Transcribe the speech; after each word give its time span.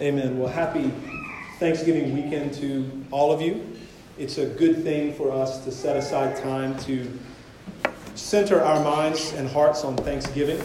Amen. 0.00 0.38
Well, 0.38 0.48
happy 0.48 0.92
Thanksgiving 1.58 2.14
weekend 2.14 2.54
to 2.54 2.88
all 3.10 3.32
of 3.32 3.42
you. 3.42 3.76
It's 4.16 4.38
a 4.38 4.46
good 4.46 4.82
thing 4.82 5.12
for 5.14 5.32
us 5.32 5.64
to 5.64 5.72
set 5.72 5.96
aside 5.96 6.36
time 6.36 6.78
to 6.80 7.10
center 8.14 8.60
our 8.60 8.82
minds 8.82 9.32
and 9.32 9.48
hearts 9.48 9.84
on 9.84 9.96
Thanksgiving. 9.96 10.60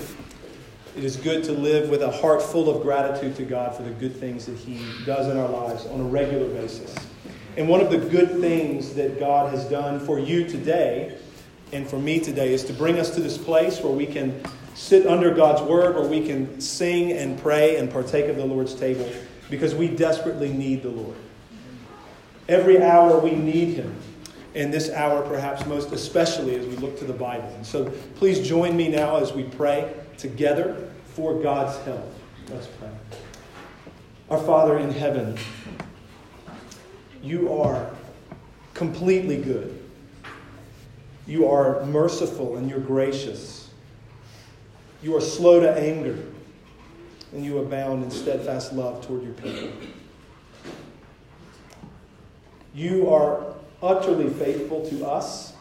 It 0.96 1.04
is 1.04 1.18
good 1.18 1.44
to 1.46 1.52
live 1.52 1.90
with 1.90 2.04
a 2.04 2.12
heart 2.12 2.42
full 2.42 2.70
of 2.70 2.84
gratitude 2.84 3.36
to 3.38 3.44
God 3.44 3.76
for 3.76 3.82
the 3.84 3.90
good 3.92 4.16
things 4.16 4.46
that 4.46 4.58
He 4.58 4.86
does 5.06 5.28
in 5.28 5.38
our 5.38 5.50
lives 5.50 5.88
on 5.88 6.00
a 6.00 6.04
regular 6.04 6.48
basis. 6.50 6.96
And 7.58 7.68
one 7.68 7.82
of 7.82 7.90
the 7.90 7.98
good 7.98 8.40
things 8.40 8.94
that 8.94 9.20
God 9.20 9.52
has 9.52 9.66
done 9.66 10.00
for 10.00 10.20
you 10.20 10.48
today 10.48 11.18
and 11.72 11.88
for 11.88 11.98
me 11.98 12.20
today 12.20 12.54
is 12.54 12.64
to 12.66 12.74
bring 12.74 13.00
us 13.00 13.10
to 13.16 13.22
this 13.22 13.38
place 13.38 13.82
where 13.82 13.94
we 13.94 14.06
can 14.06 14.44
sit 14.76 15.06
under 15.06 15.34
God's 15.34 15.62
word, 15.62 15.96
where 15.96 16.08
we 16.08 16.26
can 16.26 16.60
sing 16.60 17.12
and 17.12 17.40
pray 17.40 17.78
and 17.78 17.92
partake 17.92 18.26
of 18.26 18.36
the 18.36 18.46
Lord's 18.46 18.76
table 18.76 19.10
because 19.50 19.76
we 19.76 19.88
desperately 19.88 20.52
need 20.52 20.84
the 20.84 20.90
Lord. 20.90 21.16
Every 22.50 22.82
hour 22.82 23.20
we 23.20 23.32
need 23.32 23.76
Him. 23.76 23.96
And 24.56 24.72
this 24.72 24.92
hour, 24.92 25.22
perhaps 25.24 25.66
most 25.66 25.92
especially 25.92 26.56
as 26.56 26.66
we 26.68 26.76
look 26.76 26.98
to 27.00 27.06
the 27.06 27.14
Bible. 27.14 27.50
And 27.56 27.66
so 27.66 27.92
please 28.16 28.48
join 28.48 28.78
me 28.78 28.88
now 28.88 29.18
as 29.18 29.34
we 29.34 29.44
pray 29.44 29.94
together 30.18 30.92
for 31.06 31.42
God's 31.42 31.78
help. 31.86 32.14
Let's 32.50 32.68
pray. 32.68 32.90
Our 34.30 34.38
Father 34.40 34.78
in 34.78 34.92
heaven, 34.92 35.38
you 37.24 37.54
are 37.54 37.90
completely 38.74 39.38
good. 39.38 39.80
You 41.26 41.48
are 41.48 41.86
merciful 41.86 42.58
and 42.58 42.70
you're 42.70 42.80
gracious. 42.80 43.63
You 45.04 45.18
are 45.18 45.22
slow 45.22 45.60
to 45.60 45.70
anger, 45.70 46.18
and 47.34 47.44
you 47.44 47.58
abound 47.60 48.06
in 48.06 48.10
steadfast 48.10 48.72
love 48.72 49.06
toward 49.06 49.24
your 49.24 49.34
people. 49.34 49.70
You 52.74 53.10
are 53.10 53.54
utterly 53.82 54.30
faithful 54.30 54.88
to 54.90 55.06
us, 55.06 55.54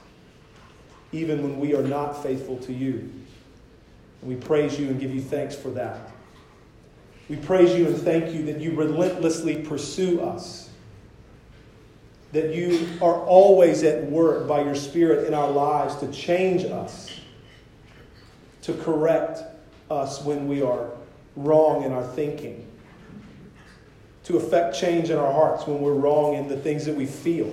even 1.11 1.43
when 1.43 1.59
we 1.59 1.75
are 1.75 1.83
not 1.83 2.23
faithful 2.23 2.57
to 2.59 2.73
you. 2.73 3.13
And 4.21 4.31
we 4.31 4.37
praise 4.37 4.79
you 4.79 4.87
and 4.87 5.01
give 5.01 5.13
you 5.13 5.21
thanks 5.21 5.57
for 5.57 5.71
that. 5.71 6.13
We 7.29 7.35
praise 7.37 7.75
you 7.75 7.89
and 7.89 7.97
thank 7.97 8.33
you 8.33 8.45
that 8.45 8.61
you 8.61 8.77
relentlessly 8.77 9.63
pursue 9.63 10.21
us, 10.21 10.71
that 12.31 12.55
you 12.55 12.89
are 13.01 13.21
always 13.25 13.83
at 13.83 14.09
work 14.09 14.47
by 14.47 14.63
your 14.63 14.77
Spirit 14.77 15.27
in 15.27 15.35
our 15.35 15.51
lives 15.51 15.97
to 15.97 16.13
change 16.13 16.65
us, 16.65 17.11
to 18.63 18.73
correct 18.75 19.43
us 19.91 20.23
when 20.25 20.49
we 20.49 20.63
are 20.63 20.91
wrong 21.37 21.83
in 21.83 21.93
our 21.93 22.07
thinking, 22.07 22.67
to 24.25 24.37
affect 24.37 24.77
change 24.77 25.11
in 25.11 25.19
our 25.19 25.33
hearts 25.33 25.67
when 25.67 25.81
we're 25.81 25.95
wrong 25.95 26.35
in 26.35 26.49
the 26.49 26.57
things 26.57 26.85
that 26.87 26.95
we 26.95 27.07
feel. 27.07 27.53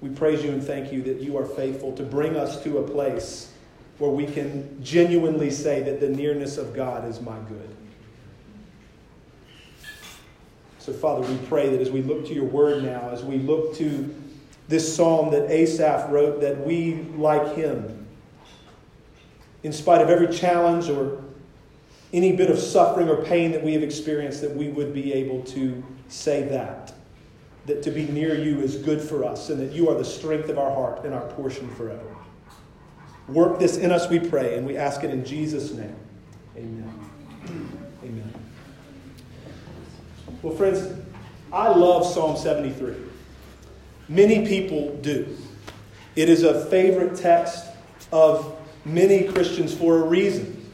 We 0.00 0.10
praise 0.10 0.42
you 0.44 0.50
and 0.50 0.62
thank 0.62 0.92
you 0.92 1.02
that 1.02 1.20
you 1.20 1.38
are 1.38 1.46
faithful 1.46 1.94
to 1.96 2.02
bring 2.02 2.36
us 2.36 2.62
to 2.64 2.78
a 2.78 2.82
place 2.82 3.52
where 3.98 4.10
we 4.10 4.26
can 4.26 4.82
genuinely 4.82 5.50
say 5.50 5.82
that 5.82 6.00
the 6.00 6.08
nearness 6.08 6.58
of 6.58 6.74
God 6.74 7.08
is 7.08 7.20
my 7.20 7.38
good. 7.48 7.70
So, 10.78 10.92
Father, 10.92 11.26
we 11.26 11.38
pray 11.46 11.70
that 11.70 11.80
as 11.80 11.90
we 11.90 12.02
look 12.02 12.26
to 12.26 12.34
your 12.34 12.44
word 12.44 12.84
now, 12.84 13.08
as 13.10 13.22
we 13.22 13.38
look 13.38 13.74
to 13.76 14.14
this 14.68 14.94
psalm 14.94 15.30
that 15.30 15.50
Asaph 15.50 16.10
wrote, 16.10 16.40
that 16.42 16.66
we, 16.66 16.96
like 17.16 17.54
him, 17.54 18.03
in 19.64 19.72
spite 19.72 20.00
of 20.00 20.10
every 20.10 20.28
challenge 20.28 20.88
or 20.88 21.20
any 22.12 22.36
bit 22.36 22.50
of 22.50 22.58
suffering 22.58 23.08
or 23.08 23.24
pain 23.24 23.50
that 23.50 23.64
we 23.64 23.72
have 23.72 23.82
experienced, 23.82 24.40
that 24.42 24.54
we 24.54 24.68
would 24.68 24.94
be 24.94 25.12
able 25.12 25.42
to 25.42 25.82
say 26.08 26.42
that. 26.42 26.92
That 27.66 27.82
to 27.82 27.90
be 27.90 28.06
near 28.06 28.38
you 28.38 28.60
is 28.60 28.76
good 28.76 29.00
for 29.00 29.24
us, 29.24 29.48
and 29.48 29.58
that 29.58 29.72
you 29.72 29.88
are 29.88 29.96
the 29.96 30.04
strength 30.04 30.50
of 30.50 30.58
our 30.58 30.70
heart 30.70 31.04
and 31.04 31.14
our 31.14 31.26
portion 31.30 31.68
forever. 31.74 32.14
Work 33.26 33.58
this 33.58 33.78
in 33.78 33.90
us, 33.90 34.08
we 34.10 34.20
pray, 34.20 34.56
and 34.56 34.66
we 34.66 34.76
ask 34.76 35.02
it 35.02 35.10
in 35.10 35.24
Jesus' 35.24 35.72
name. 35.72 35.96
Amen. 36.56 37.10
Amen. 38.02 38.34
Well, 40.42 40.54
friends, 40.54 40.94
I 41.50 41.68
love 41.68 42.04
Psalm 42.04 42.36
73. 42.36 42.94
Many 44.10 44.46
people 44.46 44.94
do. 44.98 45.36
It 46.16 46.28
is 46.28 46.42
a 46.42 46.66
favorite 46.66 47.16
text 47.16 47.64
of 48.12 48.53
many 48.84 49.24
Christians 49.24 49.74
for 49.74 49.98
a 49.98 50.02
reason. 50.02 50.70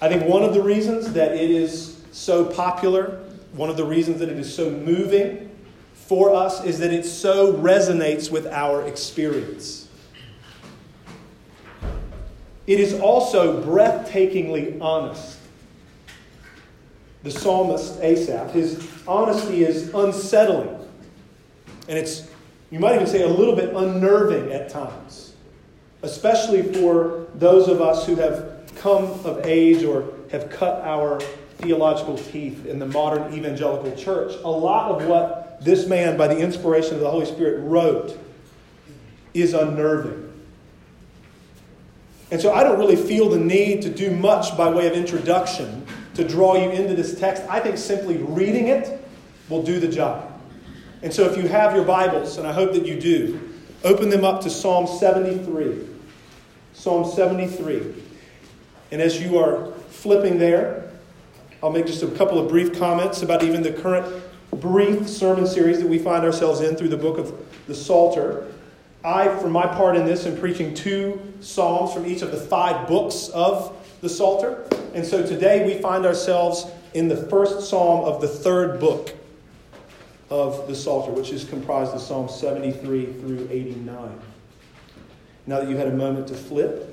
I 0.00 0.08
think 0.08 0.24
one 0.24 0.42
of 0.42 0.54
the 0.54 0.62
reasons 0.62 1.12
that 1.12 1.32
it 1.32 1.50
is 1.50 2.02
so 2.12 2.44
popular, 2.44 3.22
one 3.52 3.68
of 3.68 3.76
the 3.76 3.84
reasons 3.84 4.18
that 4.20 4.28
it 4.28 4.38
is 4.38 4.54
so 4.54 4.70
moving 4.70 5.50
for 5.94 6.34
us, 6.34 6.64
is 6.64 6.78
that 6.78 6.92
it 6.92 7.04
so 7.04 7.52
resonates 7.54 8.30
with 8.30 8.46
our 8.46 8.86
experience. 8.86 9.88
It 12.66 12.80
is 12.80 12.94
also 13.00 13.62
breathtakingly 13.64 14.80
honest. 14.80 15.38
The 17.22 17.30
psalmist 17.30 18.00
Asaph, 18.00 18.52
his 18.52 18.88
honesty 19.06 19.64
is 19.64 19.92
unsettling. 19.92 20.78
And 21.88 21.98
it's, 21.98 22.28
you 22.70 22.78
might 22.78 22.94
even 22.94 23.06
say, 23.06 23.22
a 23.22 23.28
little 23.28 23.56
bit 23.56 23.74
unnerving 23.74 24.52
at 24.52 24.70
times, 24.70 25.29
especially 26.02 26.62
for 26.62 27.26
those 27.34 27.68
of 27.68 27.80
us 27.80 28.06
who 28.06 28.16
have 28.16 28.60
come 28.76 29.04
of 29.24 29.44
age 29.44 29.84
or 29.84 30.12
have 30.30 30.48
cut 30.50 30.82
our 30.82 31.20
theological 31.58 32.16
teeth 32.16 32.66
in 32.66 32.78
the 32.78 32.86
modern 32.86 33.32
evangelical 33.34 33.94
church. 33.96 34.32
A 34.44 34.50
lot 34.50 34.90
of 34.90 35.06
what 35.06 35.62
this 35.62 35.86
man, 35.86 36.16
by 36.16 36.26
the 36.26 36.38
inspiration 36.38 36.94
of 36.94 37.00
the 37.00 37.10
Holy 37.10 37.26
Spirit, 37.26 37.60
wrote 37.60 38.18
is 39.34 39.52
unnerving. 39.52 40.26
And 42.30 42.40
so 42.40 42.52
I 42.52 42.62
don't 42.62 42.78
really 42.78 42.96
feel 42.96 43.28
the 43.28 43.38
need 43.38 43.82
to 43.82 43.90
do 43.90 44.10
much 44.10 44.56
by 44.56 44.70
way 44.70 44.86
of 44.86 44.94
introduction 44.94 45.86
to 46.14 46.24
draw 46.24 46.54
you 46.54 46.70
into 46.70 46.94
this 46.94 47.18
text. 47.18 47.42
I 47.48 47.60
think 47.60 47.76
simply 47.76 48.18
reading 48.18 48.68
it 48.68 49.04
will 49.48 49.62
do 49.62 49.80
the 49.80 49.88
job. 49.88 50.26
And 51.02 51.12
so 51.12 51.24
if 51.24 51.36
you 51.36 51.48
have 51.48 51.74
your 51.74 51.84
Bibles, 51.84 52.38
and 52.38 52.46
I 52.46 52.52
hope 52.52 52.72
that 52.72 52.86
you 52.86 53.00
do, 53.00 53.50
open 53.84 54.10
them 54.10 54.24
up 54.24 54.42
to 54.42 54.50
Psalm 54.50 54.86
73. 54.86 55.89
Psalm 56.72 57.10
73. 57.10 57.94
And 58.92 59.00
as 59.00 59.20
you 59.20 59.38
are 59.38 59.72
flipping 59.90 60.38
there, 60.38 60.90
I'll 61.62 61.70
make 61.70 61.86
just 61.86 62.02
a 62.02 62.08
couple 62.08 62.38
of 62.38 62.48
brief 62.48 62.78
comments 62.78 63.22
about 63.22 63.42
even 63.42 63.62
the 63.62 63.72
current 63.72 64.22
brief 64.52 65.08
sermon 65.08 65.46
series 65.46 65.78
that 65.80 65.88
we 65.88 65.98
find 65.98 66.24
ourselves 66.24 66.60
in 66.60 66.76
through 66.76 66.88
the 66.88 66.96
book 66.96 67.18
of 67.18 67.34
the 67.66 67.74
Psalter. 67.74 68.46
I, 69.04 69.28
for 69.38 69.48
my 69.48 69.66
part 69.66 69.96
in 69.96 70.04
this, 70.04 70.26
am 70.26 70.38
preaching 70.38 70.74
two 70.74 71.20
psalms 71.40 71.92
from 71.92 72.06
each 72.06 72.22
of 72.22 72.30
the 72.30 72.36
five 72.36 72.88
books 72.88 73.28
of 73.28 73.76
the 74.00 74.08
Psalter. 74.08 74.66
And 74.94 75.04
so 75.04 75.24
today 75.24 75.66
we 75.66 75.80
find 75.80 76.04
ourselves 76.04 76.66
in 76.94 77.08
the 77.08 77.16
first 77.28 77.68
psalm 77.68 78.04
of 78.04 78.20
the 78.20 78.28
third 78.28 78.80
book 78.80 79.14
of 80.30 80.66
the 80.66 80.74
Psalter, 80.74 81.12
which 81.12 81.30
is 81.30 81.44
comprised 81.44 81.92
of 81.92 82.00
Psalms 82.00 82.34
73 82.34 83.12
through 83.12 83.48
89. 83.50 84.20
Now 85.46 85.60
that 85.60 85.68
you've 85.68 85.78
had 85.78 85.88
a 85.88 85.92
moment 85.92 86.28
to 86.28 86.34
flip, 86.34 86.86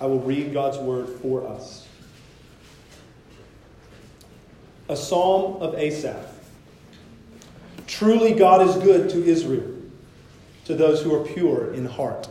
I 0.00 0.06
will 0.06 0.20
read 0.20 0.52
God's 0.52 0.78
word 0.78 1.08
for 1.20 1.46
us. 1.46 1.86
A 4.88 4.96
psalm 4.96 5.60
of 5.60 5.74
Asaph. 5.74 6.24
Truly, 7.86 8.32
God 8.32 8.66
is 8.66 8.76
good 8.76 9.10
to 9.10 9.24
Israel, 9.24 9.74
to 10.66 10.74
those 10.74 11.02
who 11.02 11.14
are 11.14 11.24
pure 11.24 11.74
in 11.74 11.84
heart. 11.84 12.28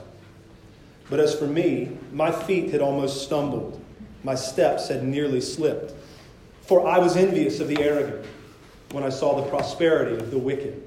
But 1.10 1.20
as 1.20 1.36
for 1.38 1.48
me, 1.48 1.98
my 2.12 2.32
feet 2.32 2.72
had 2.72 2.82
almost 2.82 3.24
stumbled, 3.24 3.82
my 4.24 4.36
steps 4.36 4.88
had 4.88 5.04
nearly 5.04 5.42
slipped. 5.42 5.94
For 6.64 6.88
I 6.88 7.00
was 7.00 7.16
envious 7.16 7.60
of 7.60 7.68
the 7.68 7.82
arrogant 7.82 8.26
when 8.92 9.04
I 9.04 9.10
saw 9.10 9.40
the 9.40 9.50
prosperity 9.50 10.16
of 10.16 10.32
the 10.32 10.38
wicked. 10.38 10.87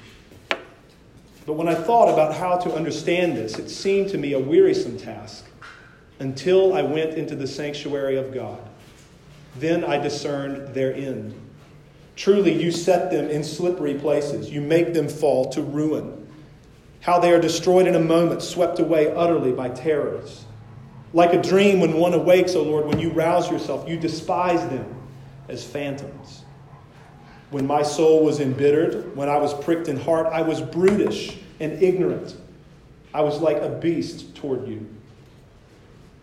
But 1.45 1.53
when 1.53 1.67
I 1.67 1.75
thought 1.75 2.11
about 2.11 2.35
how 2.35 2.57
to 2.57 2.73
understand 2.73 3.35
this, 3.35 3.57
it 3.57 3.69
seemed 3.69 4.09
to 4.09 4.17
me 4.17 4.33
a 4.33 4.39
wearisome 4.39 4.97
task 4.97 5.45
until 6.19 6.73
I 6.73 6.83
went 6.83 7.15
into 7.15 7.35
the 7.35 7.47
sanctuary 7.47 8.17
of 8.17 8.33
God. 8.33 8.59
Then 9.57 9.83
I 9.83 9.97
discerned 9.97 10.73
their 10.73 10.93
end. 10.93 11.33
Truly, 12.15 12.61
you 12.61 12.71
set 12.71 13.09
them 13.09 13.29
in 13.29 13.43
slippery 13.43 13.95
places, 13.95 14.51
you 14.51 14.61
make 14.61 14.93
them 14.93 15.09
fall 15.09 15.49
to 15.51 15.61
ruin. 15.61 16.27
How 17.01 17.19
they 17.19 17.33
are 17.33 17.41
destroyed 17.41 17.87
in 17.87 17.95
a 17.95 17.99
moment, 17.99 18.43
swept 18.43 18.79
away 18.79 19.11
utterly 19.11 19.51
by 19.51 19.69
terrors. 19.69 20.45
Like 21.13 21.33
a 21.33 21.41
dream 21.41 21.79
when 21.79 21.93
one 21.93 22.13
awakes, 22.13 22.53
O 22.53 22.59
oh 22.59 22.63
Lord, 22.63 22.85
when 22.85 22.99
you 22.99 23.09
rouse 23.09 23.49
yourself, 23.49 23.89
you 23.89 23.97
despise 23.97 24.61
them 24.69 24.85
as 25.49 25.63
phantoms. 25.63 26.40
When 27.51 27.67
my 27.67 27.83
soul 27.83 28.23
was 28.23 28.39
embittered, 28.39 29.15
when 29.15 29.29
I 29.29 29.37
was 29.37 29.53
pricked 29.53 29.87
in 29.87 29.99
heart, 29.99 30.27
I 30.27 30.41
was 30.41 30.61
brutish 30.61 31.37
and 31.59 31.83
ignorant. 31.83 32.35
I 33.13 33.21
was 33.21 33.39
like 33.39 33.57
a 33.57 33.69
beast 33.69 34.35
toward 34.35 34.67
you. 34.67 34.87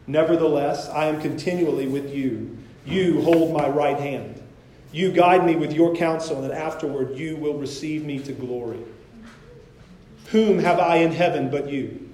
Nevertheless, 0.07 0.89
I 0.89 1.05
am 1.05 1.21
continually 1.21 1.87
with 1.87 2.15
you. 2.15 2.57
You 2.87 3.21
hold 3.21 3.53
my 3.53 3.69
right 3.69 3.99
hand. 3.99 4.43
You 4.91 5.13
guide 5.13 5.45
me 5.45 5.55
with 5.55 5.75
your 5.75 5.95
counsel, 5.95 6.43
and 6.43 6.53
afterward 6.53 7.17
you 7.17 7.37
will 7.37 7.59
receive 7.59 8.07
me 8.07 8.19
to 8.21 8.33
glory. 8.33 8.81
Whom 10.31 10.59
have 10.59 10.79
I 10.79 10.97
in 10.97 11.13
heaven 11.13 11.51
but 11.51 11.69
you? 11.69 12.09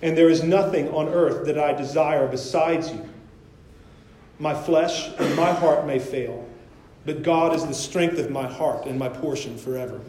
And 0.00 0.16
there 0.16 0.28
is 0.28 0.44
nothing 0.44 0.88
on 0.90 1.08
earth 1.08 1.44
that 1.46 1.58
I 1.58 1.72
desire 1.72 2.28
besides 2.28 2.92
you. 2.92 3.08
My 4.38 4.54
flesh 4.54 5.08
and 5.18 5.34
my 5.36 5.52
heart 5.52 5.86
may 5.86 5.98
fail, 5.98 6.48
but 7.04 7.22
God 7.22 7.54
is 7.54 7.66
the 7.66 7.74
strength 7.74 8.18
of 8.18 8.30
my 8.30 8.46
heart 8.46 8.86
and 8.86 8.98
my 8.98 9.08
portion 9.08 9.56
forever. 9.58 10.00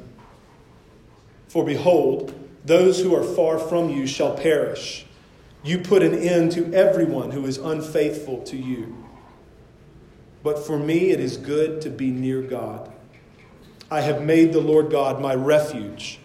For 1.48 1.66
behold, 1.66 2.34
those 2.66 3.00
who 3.00 3.16
are 3.16 3.24
far 3.24 3.60
from 3.60 3.90
you 3.90 4.08
shall 4.08 4.36
perish. 4.36 5.06
You 5.64 5.80
put 5.80 6.04
an 6.04 6.16
end 6.16 6.52
to 6.54 6.74
everyone 6.74 7.32
who 7.32 7.46
is 7.46 7.58
unfaithful 7.58 8.42
to 8.44 8.58
you. 8.58 8.96
But 10.44 10.66
for 10.66 10.78
me, 10.78 11.12
it 11.12 11.20
is 11.20 11.38
good 11.38 11.82
to 11.82 11.90
be 11.90 12.12
near 12.12 12.42
God. 12.42 12.92
I 13.90 14.02
have 14.02 14.22
made 14.22 14.52
the 14.52 14.60
Lord 14.60 14.92
God 14.92 15.22
my 15.22 15.36
refuge, 15.36 16.20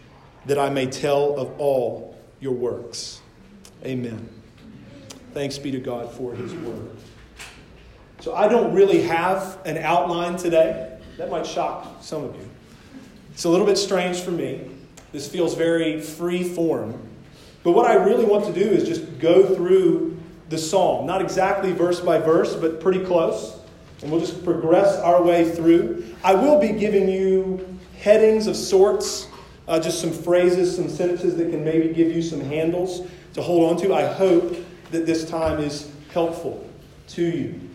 that 0.46 0.58
I 0.58 0.70
may 0.70 0.86
tell 0.86 1.36
of 1.36 1.60
all 1.60 2.16
your 2.40 2.54
works. 2.54 3.20
Amen. 3.84 4.28
Thanks 5.34 5.58
be 5.58 5.70
to 5.70 5.78
God 5.78 6.12
for 6.12 6.34
his 6.34 6.52
word. 6.54 6.90
So, 8.20 8.34
I 8.34 8.48
don't 8.48 8.74
really 8.74 9.02
have 9.02 9.58
an 9.64 9.78
outline 9.78 10.36
today. 10.36 10.98
That 11.18 11.30
might 11.30 11.46
shock 11.46 11.98
some 12.00 12.24
of 12.24 12.34
you. 12.34 12.48
It's 13.32 13.44
a 13.44 13.48
little 13.48 13.66
bit 13.66 13.78
strange 13.78 14.20
for 14.20 14.32
me. 14.32 14.70
This 15.12 15.28
feels 15.28 15.54
very 15.54 16.00
free 16.00 16.42
form. 16.42 17.00
But 17.62 17.72
what 17.72 17.90
I 17.90 17.94
really 17.94 18.24
want 18.24 18.44
to 18.46 18.52
do 18.52 18.68
is 18.68 18.84
just 18.84 19.18
go 19.18 19.54
through 19.54 20.18
the 20.48 20.58
psalm, 20.58 21.06
not 21.06 21.20
exactly 21.20 21.72
verse 21.72 22.00
by 22.00 22.18
verse, 22.18 22.54
but 22.54 22.80
pretty 22.80 23.04
close. 23.04 23.58
And 24.02 24.10
we'll 24.10 24.20
just 24.20 24.44
progress 24.44 24.96
our 24.98 25.22
way 25.22 25.50
through. 25.50 26.04
I 26.22 26.34
will 26.34 26.60
be 26.60 26.72
giving 26.72 27.08
you 27.08 27.78
headings 28.00 28.46
of 28.46 28.56
sorts, 28.56 29.28
uh, 29.66 29.80
just 29.80 30.00
some 30.00 30.12
phrases, 30.12 30.74
some 30.74 30.88
sentences 30.88 31.36
that 31.36 31.50
can 31.50 31.64
maybe 31.64 31.92
give 31.92 32.10
you 32.10 32.22
some 32.22 32.40
handles 32.40 33.06
to 33.34 33.42
hold 33.42 33.70
on 33.70 33.76
to. 33.82 33.94
I 33.94 34.06
hope 34.06 34.56
that 34.90 35.04
this 35.04 35.28
time 35.28 35.60
is 35.60 35.90
helpful 36.12 36.68
to 37.08 37.22
you. 37.22 37.67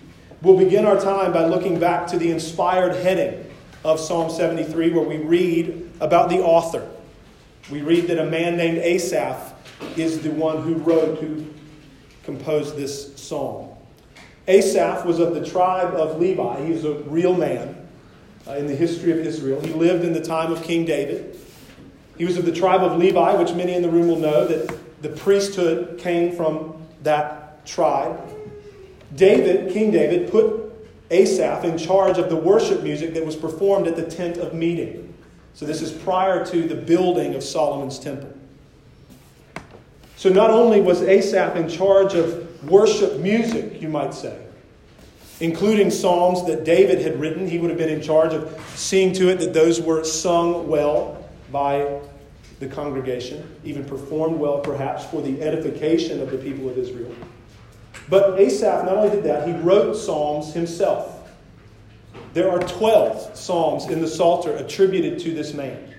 We'll 0.43 0.57
begin 0.57 0.83
our 0.83 0.99
time 0.99 1.31
by 1.31 1.45
looking 1.45 1.79
back 1.79 2.05
to 2.07 2.17
the 2.17 2.29
inspired 2.29 2.97
heading 2.97 3.49
of 3.85 3.97
Psalm 3.97 4.29
73, 4.29 4.89
where 4.89 5.05
we 5.05 5.15
read 5.15 5.89
about 6.01 6.27
the 6.27 6.39
author. 6.39 6.85
We 7.71 7.81
read 7.81 8.07
that 8.07 8.19
a 8.19 8.25
man 8.25 8.57
named 8.57 8.79
Asaph 8.79 9.53
is 9.95 10.21
the 10.21 10.31
one 10.31 10.61
who 10.61 10.73
wrote, 10.73 11.19
who 11.19 11.45
composed 12.25 12.75
this 12.75 13.15
psalm. 13.15 13.69
Asaph 14.49 15.05
was 15.05 15.19
of 15.19 15.33
the 15.33 15.45
tribe 15.45 15.93
of 15.93 16.19
Levi. 16.19 16.65
He 16.65 16.73
was 16.73 16.83
a 16.83 16.95
real 17.03 17.37
man 17.37 17.77
uh, 18.45 18.55
in 18.55 18.67
the 18.67 18.75
history 18.75 19.13
of 19.13 19.19
Israel. 19.19 19.61
He 19.61 19.71
lived 19.71 20.03
in 20.03 20.11
the 20.11 20.21
time 20.21 20.51
of 20.51 20.61
King 20.61 20.83
David. 20.83 21.39
He 22.17 22.25
was 22.25 22.35
of 22.35 22.43
the 22.43 22.51
tribe 22.51 22.83
of 22.83 22.97
Levi, 22.97 23.35
which 23.35 23.53
many 23.53 23.75
in 23.75 23.81
the 23.81 23.89
room 23.89 24.09
will 24.09 24.19
know 24.19 24.45
that 24.45 24.77
the 25.01 25.07
priesthood 25.07 25.99
came 25.99 26.35
from 26.35 26.85
that 27.03 27.65
tribe. 27.65 28.19
David, 29.15 29.71
King 29.73 29.91
David, 29.91 30.31
put 30.31 30.73
Asaph 31.11 31.63
in 31.65 31.77
charge 31.77 32.17
of 32.17 32.29
the 32.29 32.35
worship 32.35 32.81
music 32.81 33.13
that 33.13 33.25
was 33.25 33.35
performed 33.35 33.87
at 33.87 33.95
the 33.95 34.03
tent 34.03 34.37
of 34.37 34.53
meeting. 34.53 35.13
So 35.53 35.65
this 35.65 35.81
is 35.81 35.91
prior 35.91 36.45
to 36.47 36.67
the 36.67 36.75
building 36.75 37.35
of 37.35 37.43
Solomon's 37.43 37.99
temple. 37.99 38.33
So 40.15 40.29
not 40.29 40.49
only 40.49 40.81
was 40.81 41.01
Asaph 41.01 41.55
in 41.55 41.67
charge 41.69 42.15
of 42.15 42.69
worship 42.69 43.19
music, 43.19 43.81
you 43.81 43.89
might 43.89 44.13
say, 44.13 44.39
including 45.39 45.91
psalms 45.91 46.45
that 46.47 46.63
David 46.63 47.01
had 47.01 47.19
written. 47.19 47.47
He 47.47 47.59
would 47.59 47.69
have 47.69 47.77
been 47.77 47.89
in 47.89 48.01
charge 48.01 48.33
of 48.33 48.59
seeing 48.75 49.13
to 49.13 49.29
it 49.29 49.39
that 49.39 49.53
those 49.53 49.81
were 49.81 50.03
sung 50.03 50.67
well 50.67 51.29
by 51.51 51.99
the 52.59 52.67
congregation, 52.67 53.55
even 53.63 53.83
performed 53.83 54.39
well, 54.39 54.59
perhaps, 54.59 55.05
for 55.05 55.21
the 55.21 55.41
edification 55.41 56.21
of 56.21 56.31
the 56.31 56.37
people 56.37 56.69
of 56.69 56.77
Israel. 56.77 57.13
But 58.09 58.39
Asaph 58.39 58.85
not 58.85 58.97
only 58.97 59.09
did 59.09 59.23
that, 59.23 59.47
he 59.47 59.53
wrote 59.53 59.93
psalms 59.93 60.53
himself. 60.53 61.13
There 62.33 62.49
are 62.49 62.59
12 62.59 63.37
psalms 63.37 63.85
in 63.89 64.01
the 64.01 64.07
Psalter 64.07 64.55
attributed 64.55 65.19
to 65.19 65.33
this 65.33 65.53
man. 65.53 65.93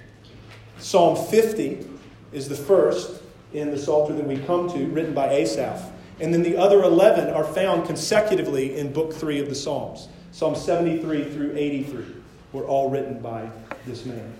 Psalm 0.79 1.17
50 1.17 1.87
is 2.33 2.49
the 2.49 2.57
first 2.57 3.23
in 3.53 3.71
the 3.71 3.79
Psalter 3.79 4.13
that 4.15 4.27
we 4.27 4.39
come 4.39 4.69
to, 4.73 4.87
written 4.87 5.15
by 5.15 5.31
Asaph. 5.31 5.93
And 6.21 6.35
then 6.35 6.43
the 6.43 6.57
other 6.57 6.83
11 6.83 7.33
are 7.33 7.45
found 7.45 7.87
consecutively 7.87 8.77
in 8.77 8.93
Book 8.93 9.13
3 9.13 9.41
of 9.41 9.49
the 9.49 9.55
Psalms. 9.55 10.09
Psalm 10.33 10.57
73 10.57 11.31
through 11.31 11.55
83 11.57 12.05
were 12.53 12.65
all 12.65 12.91
written 12.91 13.21
by 13.21 13.49
this 13.87 14.05
man. 14.05 14.33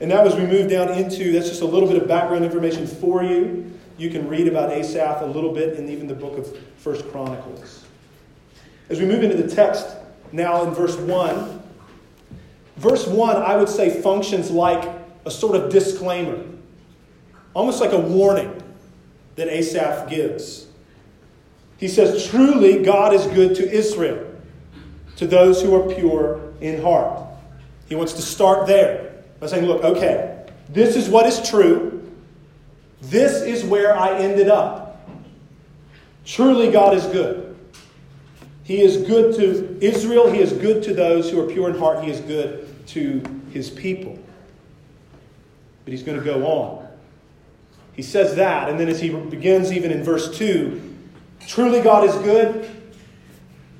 And 0.00 0.10
now, 0.10 0.24
as 0.24 0.34
we 0.34 0.44
move 0.44 0.68
down 0.68 0.90
into, 0.90 1.32
that's 1.32 1.48
just 1.48 1.62
a 1.62 1.66
little 1.66 1.88
bit 1.88 2.00
of 2.00 2.08
background 2.08 2.44
information 2.44 2.86
for 2.86 3.22
you. 3.22 3.72
You 3.98 4.10
can 4.10 4.28
read 4.28 4.48
about 4.48 4.70
Asaph 4.70 5.22
a 5.22 5.26
little 5.26 5.52
bit 5.52 5.78
in 5.78 5.88
even 5.88 6.06
the 6.06 6.14
book 6.14 6.38
of 6.38 6.56
First 6.78 7.08
Chronicles. 7.10 7.84
As 8.88 9.00
we 9.00 9.06
move 9.06 9.22
into 9.22 9.36
the 9.36 9.54
text 9.54 9.86
now 10.32 10.64
in 10.64 10.74
verse 10.74 10.96
1, 10.96 11.62
verse 12.76 13.06
1, 13.06 13.36
I 13.36 13.56
would 13.56 13.68
say, 13.68 14.02
functions 14.02 14.50
like 14.50 14.88
a 15.24 15.30
sort 15.30 15.56
of 15.56 15.70
disclaimer, 15.70 16.42
almost 17.54 17.80
like 17.80 17.92
a 17.92 17.98
warning 17.98 18.62
that 19.36 19.48
Asaph 19.48 20.08
gives. 20.10 20.66
He 21.78 21.88
says, 21.88 22.26
Truly, 22.28 22.82
God 22.82 23.14
is 23.14 23.26
good 23.28 23.56
to 23.56 23.70
Israel, 23.70 24.26
to 25.16 25.26
those 25.26 25.62
who 25.62 25.74
are 25.74 25.94
pure 25.94 26.52
in 26.60 26.82
heart. 26.82 27.26
He 27.88 27.94
wants 27.94 28.14
to 28.14 28.22
start 28.22 28.66
there 28.66 29.22
by 29.40 29.46
saying, 29.46 29.66
Look, 29.66 29.84
okay, 29.84 30.46
this 30.68 30.96
is 30.96 31.08
what 31.08 31.26
is 31.26 31.48
true. 31.48 31.91
This 33.02 33.42
is 33.42 33.64
where 33.64 33.96
I 33.96 34.16
ended 34.18 34.48
up. 34.48 35.08
Truly, 36.24 36.70
God 36.70 36.94
is 36.94 37.04
good. 37.06 37.56
He 38.62 38.80
is 38.80 38.98
good 39.08 39.34
to 39.36 39.84
Israel. 39.84 40.30
He 40.30 40.40
is 40.40 40.52
good 40.52 40.82
to 40.84 40.94
those 40.94 41.28
who 41.28 41.40
are 41.40 41.50
pure 41.50 41.68
in 41.68 41.78
heart. 41.78 42.02
He 42.04 42.10
is 42.10 42.20
good 42.20 42.86
to 42.88 43.22
his 43.50 43.70
people. 43.70 44.18
But 45.84 45.92
he's 45.92 46.04
going 46.04 46.18
to 46.18 46.24
go 46.24 46.46
on. 46.46 46.88
He 47.92 48.02
says 48.02 48.36
that, 48.36 48.68
and 48.70 48.78
then 48.78 48.88
as 48.88 49.00
he 49.00 49.10
begins 49.10 49.72
even 49.72 49.90
in 49.90 50.02
verse 50.04 50.38
2, 50.38 50.80
truly 51.46 51.82
God 51.82 52.08
is 52.08 52.14
good, 52.16 52.70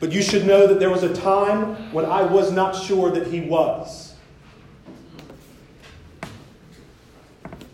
but 0.00 0.10
you 0.10 0.20
should 0.20 0.44
know 0.44 0.66
that 0.66 0.80
there 0.80 0.90
was 0.90 1.04
a 1.04 1.14
time 1.14 1.92
when 1.92 2.04
I 2.04 2.22
was 2.22 2.50
not 2.50 2.74
sure 2.74 3.10
that 3.12 3.28
he 3.28 3.40
was. 3.40 4.11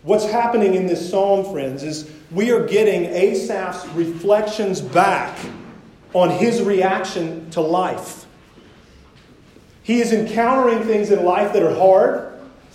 What's 0.03 0.25
happening 0.25 0.75
in 0.75 0.87
this 0.87 1.09
psalm, 1.09 1.51
friends, 1.51 1.83
is 1.83 2.09
we 2.31 2.51
are 2.51 2.65
getting 2.65 3.05
Asaph's 3.05 3.87
reflections 3.89 4.81
back 4.81 5.37
on 6.13 6.29
his 6.29 6.61
reaction 6.61 7.49
to 7.51 7.61
life. 7.61 8.25
He 9.83 10.01
is 10.01 10.13
encountering 10.13 10.83
things 10.83 11.11
in 11.11 11.25
life 11.25 11.53
that 11.53 11.63
are 11.63 11.75
hard 11.75 12.29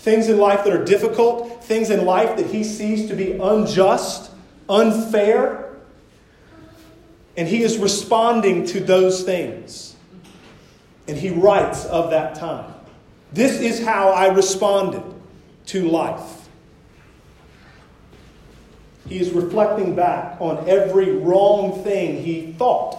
things 0.05 0.29
in 0.29 0.37
life 0.37 0.65
that 0.65 0.73
are 0.75 0.85
difficult, 0.85 1.65
things 1.65 1.89
in 1.89 2.05
life 2.05 2.37
that 2.37 2.45
he 2.45 2.63
sees 2.63 3.09
to 3.09 3.17
be 3.17 3.33
unjust, 3.33 4.31
unfair. 4.69 5.73
And 7.39 7.49
he 7.49 7.63
is 7.63 7.79
responding 7.79 8.67
to 8.67 8.81
those 8.81 9.23
things. 9.23 9.97
And 11.09 11.17
he 11.17 11.31
writes 11.31 11.87
of 11.87 12.11
that 12.11 12.35
time. 12.35 12.75
This 13.33 13.61
is 13.61 13.83
how 13.83 14.11
I 14.11 14.27
responded 14.27 15.03
to 15.67 15.89
life. 15.89 16.44
He 19.09 19.19
is 19.21 19.31
reflecting 19.33 19.95
back 19.95 20.41
on 20.41 20.69
every 20.69 21.13
wrong 21.13 21.83
thing 21.85 22.23
he 22.23 22.53
thought. 22.53 22.99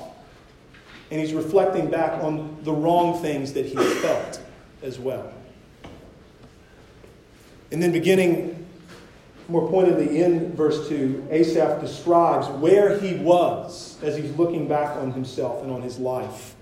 And 1.11 1.19
he's 1.19 1.33
reflecting 1.33 1.89
back 1.89 2.23
on 2.23 2.57
the 2.63 2.71
wrong 2.71 3.21
things 3.21 3.53
that 3.53 3.65
he 3.65 3.75
felt 3.75 4.41
as 4.81 4.99
well. 4.99 5.31
And 7.71 7.81
then, 7.81 7.91
beginning 7.91 8.65
more 9.47 9.69
pointedly 9.69 10.23
in 10.23 10.53
verse 10.55 10.87
2, 10.89 11.27
Asaph 11.29 11.81
describes 11.81 12.47
where 12.47 12.99
he 12.99 13.15
was 13.15 13.97
as 14.01 14.15
he's 14.17 14.31
looking 14.35 14.67
back 14.67 14.97
on 14.97 15.11
himself 15.11 15.61
and 15.61 15.71
on 15.71 15.81
his 15.81 15.99
life. 15.99 16.55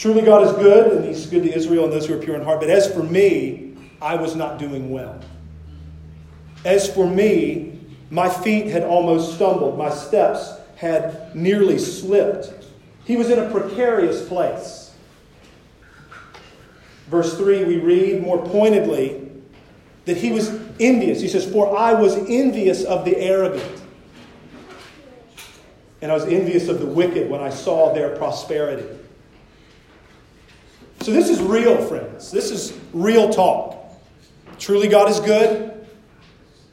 Truly, 0.00 0.22
God 0.22 0.46
is 0.46 0.52
good, 0.54 0.92
and 0.96 1.04
He's 1.04 1.26
good 1.26 1.42
to 1.42 1.54
Israel 1.54 1.84
and 1.84 1.92
those 1.92 2.06
who 2.06 2.14
are 2.14 2.22
pure 2.22 2.34
in 2.34 2.42
heart. 2.42 2.58
But 2.58 2.70
as 2.70 2.90
for 2.90 3.02
me, 3.02 3.76
I 4.00 4.14
was 4.14 4.34
not 4.34 4.58
doing 4.58 4.88
well. 4.88 5.20
As 6.64 6.90
for 6.90 7.06
me, 7.06 7.69
my 8.10 8.28
feet 8.28 8.66
had 8.66 8.82
almost 8.82 9.36
stumbled, 9.36 9.78
my 9.78 9.90
steps 9.90 10.52
had 10.76 11.34
nearly 11.34 11.78
slipped. 11.78 12.52
He 13.04 13.16
was 13.16 13.30
in 13.30 13.38
a 13.38 13.50
precarious 13.50 14.26
place. 14.26 14.92
Verse 17.06 17.36
3, 17.36 17.64
we 17.64 17.76
read 17.78 18.22
more 18.22 18.44
pointedly 18.46 19.30
that 20.04 20.16
he 20.16 20.32
was 20.32 20.48
envious. 20.80 21.20
He 21.20 21.28
says, 21.28 21.50
For 21.50 21.76
I 21.76 21.92
was 21.92 22.16
envious 22.28 22.84
of 22.84 23.04
the 23.04 23.16
arrogant, 23.16 23.82
and 26.02 26.10
I 26.10 26.14
was 26.14 26.24
envious 26.24 26.68
of 26.68 26.80
the 26.80 26.86
wicked 26.86 27.28
when 27.28 27.40
I 27.40 27.50
saw 27.50 27.92
their 27.92 28.16
prosperity. 28.16 28.86
So, 31.00 31.12
this 31.12 31.30
is 31.30 31.40
real, 31.40 31.76
friends. 31.86 32.30
This 32.30 32.50
is 32.50 32.78
real 32.92 33.30
talk. 33.30 33.76
Truly, 34.58 34.88
God 34.88 35.10
is 35.10 35.18
good. 35.20 35.86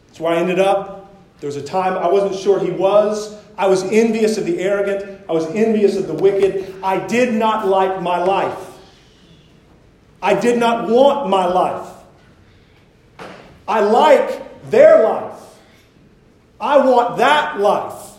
That's 0.08 0.20
where 0.20 0.34
I 0.34 0.38
ended 0.38 0.60
up. 0.60 0.97
There 1.40 1.48
was 1.48 1.56
a 1.56 1.64
time 1.64 1.94
I 1.94 2.08
wasn't 2.08 2.36
sure 2.36 2.60
He 2.60 2.72
was. 2.72 3.38
I 3.58 3.68
was 3.68 3.84
envious 3.84 4.38
of 4.38 4.46
the 4.46 4.60
arrogant. 4.60 5.22
I 5.28 5.32
was 5.32 5.46
envious 5.48 5.98
of 5.98 6.08
the 6.08 6.14
wicked. 6.14 6.76
I 6.84 7.06
did 7.08 7.34
not 7.34 7.68
like 7.68 8.02
my 8.02 8.24
life. 8.24 8.78
I 10.22 10.34
did 10.40 10.60
not 10.60 10.90
want 10.90 11.30
my 11.30 11.46
life. 11.46 11.94
I 13.68 13.82
like 13.82 14.70
their 14.70 15.04
life. 15.04 15.40
I 16.60 16.78
want 16.78 17.18
that 17.18 17.60
life. 17.60 18.14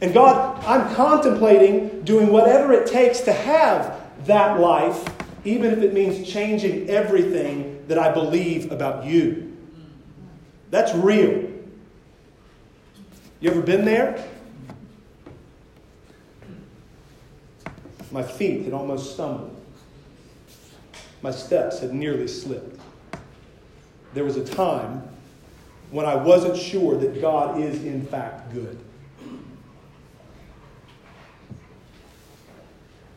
And 0.00 0.14
God, 0.14 0.62
I'm 0.64 0.94
contemplating 0.94 2.02
doing 2.02 2.28
whatever 2.28 2.72
it 2.72 2.86
takes 2.86 3.20
to 3.22 3.32
have 3.32 4.00
that 4.26 4.60
life, 4.60 5.04
even 5.44 5.72
if 5.72 5.78
it 5.80 5.92
means 5.92 6.28
changing 6.28 6.88
everything 6.88 7.84
that 7.88 7.98
I 7.98 8.12
believe 8.12 8.70
about 8.70 9.04
you. 9.04 9.47
That's 10.70 10.94
real. 10.94 11.50
You 13.40 13.50
ever 13.50 13.62
been 13.62 13.84
there? 13.84 14.22
My 18.10 18.22
feet 18.22 18.64
had 18.64 18.72
almost 18.72 19.14
stumbled. 19.14 19.54
My 21.22 21.30
steps 21.30 21.80
had 21.80 21.92
nearly 21.92 22.28
slipped. 22.28 22.80
There 24.14 24.24
was 24.24 24.36
a 24.36 24.44
time 24.44 25.02
when 25.90 26.06
I 26.06 26.14
wasn't 26.14 26.56
sure 26.56 26.96
that 26.98 27.20
God 27.20 27.60
is, 27.60 27.84
in 27.84 28.04
fact, 28.06 28.52
good. 28.52 28.78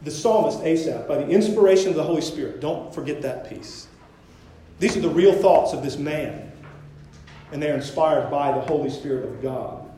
the 0.03 0.11
psalmist 0.11 0.61
Asaph, 0.63 1.07
by 1.07 1.17
the 1.17 1.27
inspiration 1.27 1.89
of 1.89 1.95
the 1.95 2.03
Holy 2.03 2.21
Spirit, 2.21 2.59
don't 2.59 2.93
forget 2.93 3.21
that 3.21 3.49
piece. 3.49 3.87
These 4.79 4.97
are 4.97 5.01
the 5.01 5.09
real 5.09 5.33
thoughts 5.33 5.73
of 5.73 5.83
this 5.83 5.97
man, 5.97 6.50
and 7.51 7.61
they're 7.61 7.75
inspired 7.75 8.29
by 8.29 8.51
the 8.51 8.61
Holy 8.61 8.89
Spirit 8.89 9.25
of 9.25 9.41
God 9.41 9.89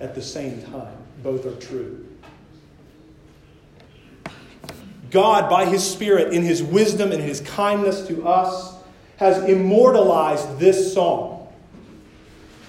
at 0.00 0.14
the 0.14 0.22
same 0.22 0.62
time. 0.62 0.96
Both 1.22 1.46
are 1.46 1.56
true. 1.56 2.06
God, 5.10 5.50
by 5.50 5.64
His 5.66 5.88
Spirit, 5.88 6.32
in 6.32 6.42
His 6.42 6.62
wisdom 6.62 7.12
and 7.12 7.22
His 7.22 7.40
kindness 7.40 8.06
to 8.08 8.26
us, 8.26 8.74
has 9.16 9.42
immortalized 9.44 10.58
this 10.58 10.94
song. 10.94 11.48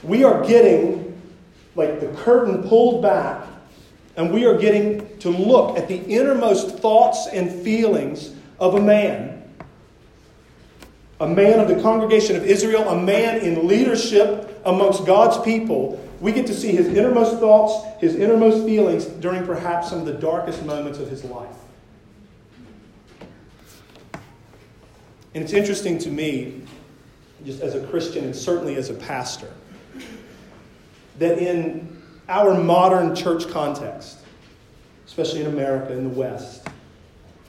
We 0.03 0.23
are 0.23 0.45
getting 0.45 1.21
like 1.75 1.99
the 1.99 2.07
curtain 2.07 2.67
pulled 2.67 3.01
back 3.01 3.47
and 4.17 4.33
we 4.33 4.45
are 4.45 4.57
getting 4.57 5.17
to 5.19 5.29
look 5.29 5.77
at 5.77 5.87
the 5.87 5.97
innermost 6.03 6.79
thoughts 6.79 7.27
and 7.27 7.49
feelings 7.63 8.33
of 8.59 8.75
a 8.75 8.81
man. 8.81 9.40
A 11.21 11.27
man 11.27 11.59
of 11.59 11.67
the 11.67 11.79
congregation 11.83 12.35
of 12.35 12.43
Israel, 12.45 12.89
a 12.89 12.99
man 12.99 13.41
in 13.41 13.67
leadership 13.67 14.59
amongst 14.65 15.05
God's 15.05 15.37
people. 15.45 16.03
We 16.19 16.31
get 16.31 16.47
to 16.47 16.53
see 16.53 16.71
his 16.71 16.87
innermost 16.87 17.37
thoughts, 17.39 18.01
his 18.01 18.15
innermost 18.15 18.65
feelings 18.65 19.05
during 19.05 19.45
perhaps 19.45 19.91
some 19.91 19.99
of 19.99 20.05
the 20.07 20.13
darkest 20.13 20.65
moments 20.65 20.97
of 20.97 21.11
his 21.11 21.23
life. 21.23 21.55
And 25.35 25.43
it's 25.43 25.53
interesting 25.53 25.99
to 25.99 26.09
me, 26.09 26.63
just 27.45 27.61
as 27.61 27.75
a 27.75 27.85
Christian 27.85 28.25
and 28.25 28.35
certainly 28.35 28.75
as 28.75 28.89
a 28.89 28.95
pastor, 28.95 29.53
that 31.19 31.37
in 31.37 32.01
our 32.29 32.55
modern 32.55 33.15
church 33.15 33.47
context, 33.47 34.17
especially 35.05 35.41
in 35.41 35.47
America, 35.47 35.93
in 35.93 36.03
the 36.03 36.19
West, 36.19 36.67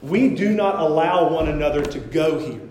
we 0.03 0.29
do 0.29 0.53
not 0.53 0.79
allow 0.79 1.33
one 1.33 1.49
another 1.49 1.83
to 1.83 1.99
go 1.99 2.39
here. 2.39 2.69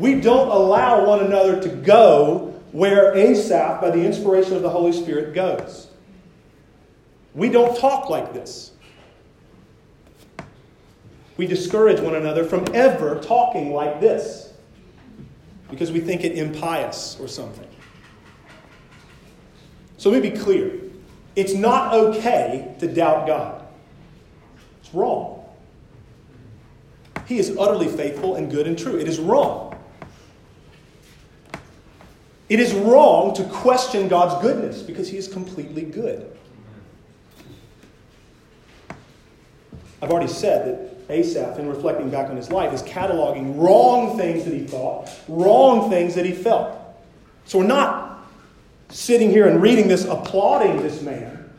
We 0.00 0.18
don't 0.18 0.48
allow 0.48 1.06
one 1.06 1.20
another 1.26 1.60
to 1.60 1.68
go 1.68 2.54
where 2.72 3.14
Asaph, 3.14 3.82
by 3.82 3.90
the 3.90 4.02
inspiration 4.02 4.56
of 4.56 4.62
the 4.62 4.70
Holy 4.70 4.92
Spirit, 4.92 5.34
goes. 5.34 5.88
We 7.34 7.50
don't 7.50 7.78
talk 7.78 8.08
like 8.08 8.32
this. 8.32 8.72
We 11.36 11.46
discourage 11.46 12.00
one 12.00 12.14
another 12.14 12.44
from 12.44 12.64
ever 12.74 13.20
talking 13.20 13.74
like 13.74 14.00
this 14.00 14.52
because 15.70 15.92
we 15.92 16.00
think 16.00 16.24
it 16.24 16.36
impious 16.36 17.18
or 17.20 17.28
something. 17.28 17.68
So 19.98 20.10
let 20.10 20.22
me 20.22 20.30
be 20.30 20.36
clear. 20.38 20.80
It's 21.36 21.52
not 21.52 21.94
okay 21.94 22.74
to 22.78 22.88
doubt 22.88 23.26
God. 23.26 23.66
It's 24.80 24.94
wrong. 24.94 25.44
He 27.26 27.38
is 27.38 27.54
utterly 27.58 27.88
faithful 27.88 28.36
and 28.36 28.50
good 28.50 28.66
and 28.66 28.78
true. 28.78 28.98
It 28.98 29.06
is 29.06 29.20
wrong. 29.20 29.69
It 32.50 32.58
is 32.58 32.74
wrong 32.74 33.32
to 33.34 33.44
question 33.44 34.08
God's 34.08 34.42
goodness 34.42 34.82
because 34.82 35.08
he 35.08 35.16
is 35.16 35.28
completely 35.28 35.82
good. 35.82 36.36
I've 40.02 40.10
already 40.10 40.32
said 40.32 40.66
that 40.66 41.12
Asaph, 41.12 41.60
in 41.60 41.68
reflecting 41.68 42.10
back 42.10 42.28
on 42.28 42.36
his 42.36 42.50
life, 42.50 42.72
is 42.72 42.82
cataloging 42.82 43.56
wrong 43.56 44.18
things 44.18 44.44
that 44.44 44.52
he 44.52 44.64
thought, 44.64 45.08
wrong 45.28 45.90
things 45.90 46.16
that 46.16 46.24
he 46.24 46.32
felt. 46.32 46.76
So 47.44 47.58
we're 47.60 47.66
not 47.66 48.26
sitting 48.88 49.30
here 49.30 49.46
and 49.46 49.62
reading 49.62 49.86
this, 49.86 50.04
applauding 50.04 50.82
this 50.82 51.02
man. 51.02 51.52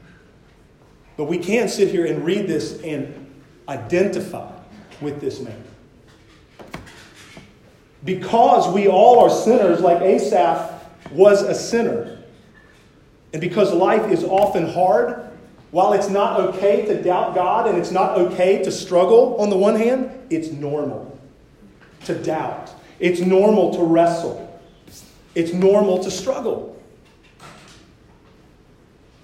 But 1.16 1.26
we 1.26 1.38
can 1.38 1.70
sit 1.70 1.88
here 1.88 2.06
and 2.06 2.26
read 2.26 2.48
this 2.48 2.82
and 2.82 3.32
identify 3.70 4.52
with 5.00 5.22
this 5.22 5.40
man. 5.40 5.64
Because 8.04 8.74
we 8.74 8.90
all 8.90 9.20
are 9.20 9.30
sinners, 9.30 9.80
like 9.80 10.02
Asaph 10.02 10.71
was 11.14 11.42
a 11.42 11.54
sinner, 11.56 12.20
and 13.34 13.42
because 13.42 13.74
life 13.74 14.12
is 14.12 14.24
often 14.24 14.68
hard, 14.68 15.32
while 15.72 15.94
it's 15.94 16.10
not 16.10 16.40
okay 16.40 16.86
to 16.86 17.02
doubt 17.02 17.34
God 17.34 17.68
and 17.68 17.78
it's 17.78 17.92
not 17.92 18.18
okay 18.18 18.62
to 18.64 18.72
struggle 18.72 19.38
on 19.40 19.50
the 19.50 19.58
one 19.58 19.76
hand, 19.76 20.12
it's 20.30 20.52
normal 20.52 21.18
to 22.06 22.16
doubt. 22.16 22.74
It's 23.00 23.22
normal 23.22 23.74
to 23.76 23.84
wrestle. 23.84 24.62
It's 25.34 25.54
normal 25.54 26.04
to 26.04 26.12
struggle. 26.12 26.78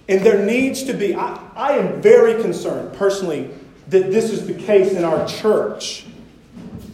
And 0.07 0.21
there 0.21 0.45
needs 0.45 0.83
to 0.83 0.93
be, 0.93 1.13
I, 1.15 1.37
I 1.53 1.73
am 1.73 2.01
very 2.01 2.41
concerned 2.41 2.93
personally 2.93 3.49
that 3.89 4.11
this 4.11 4.31
is 4.31 4.47
the 4.47 4.53
case 4.53 4.93
in 4.93 5.03
our 5.03 5.27
church. 5.27 6.05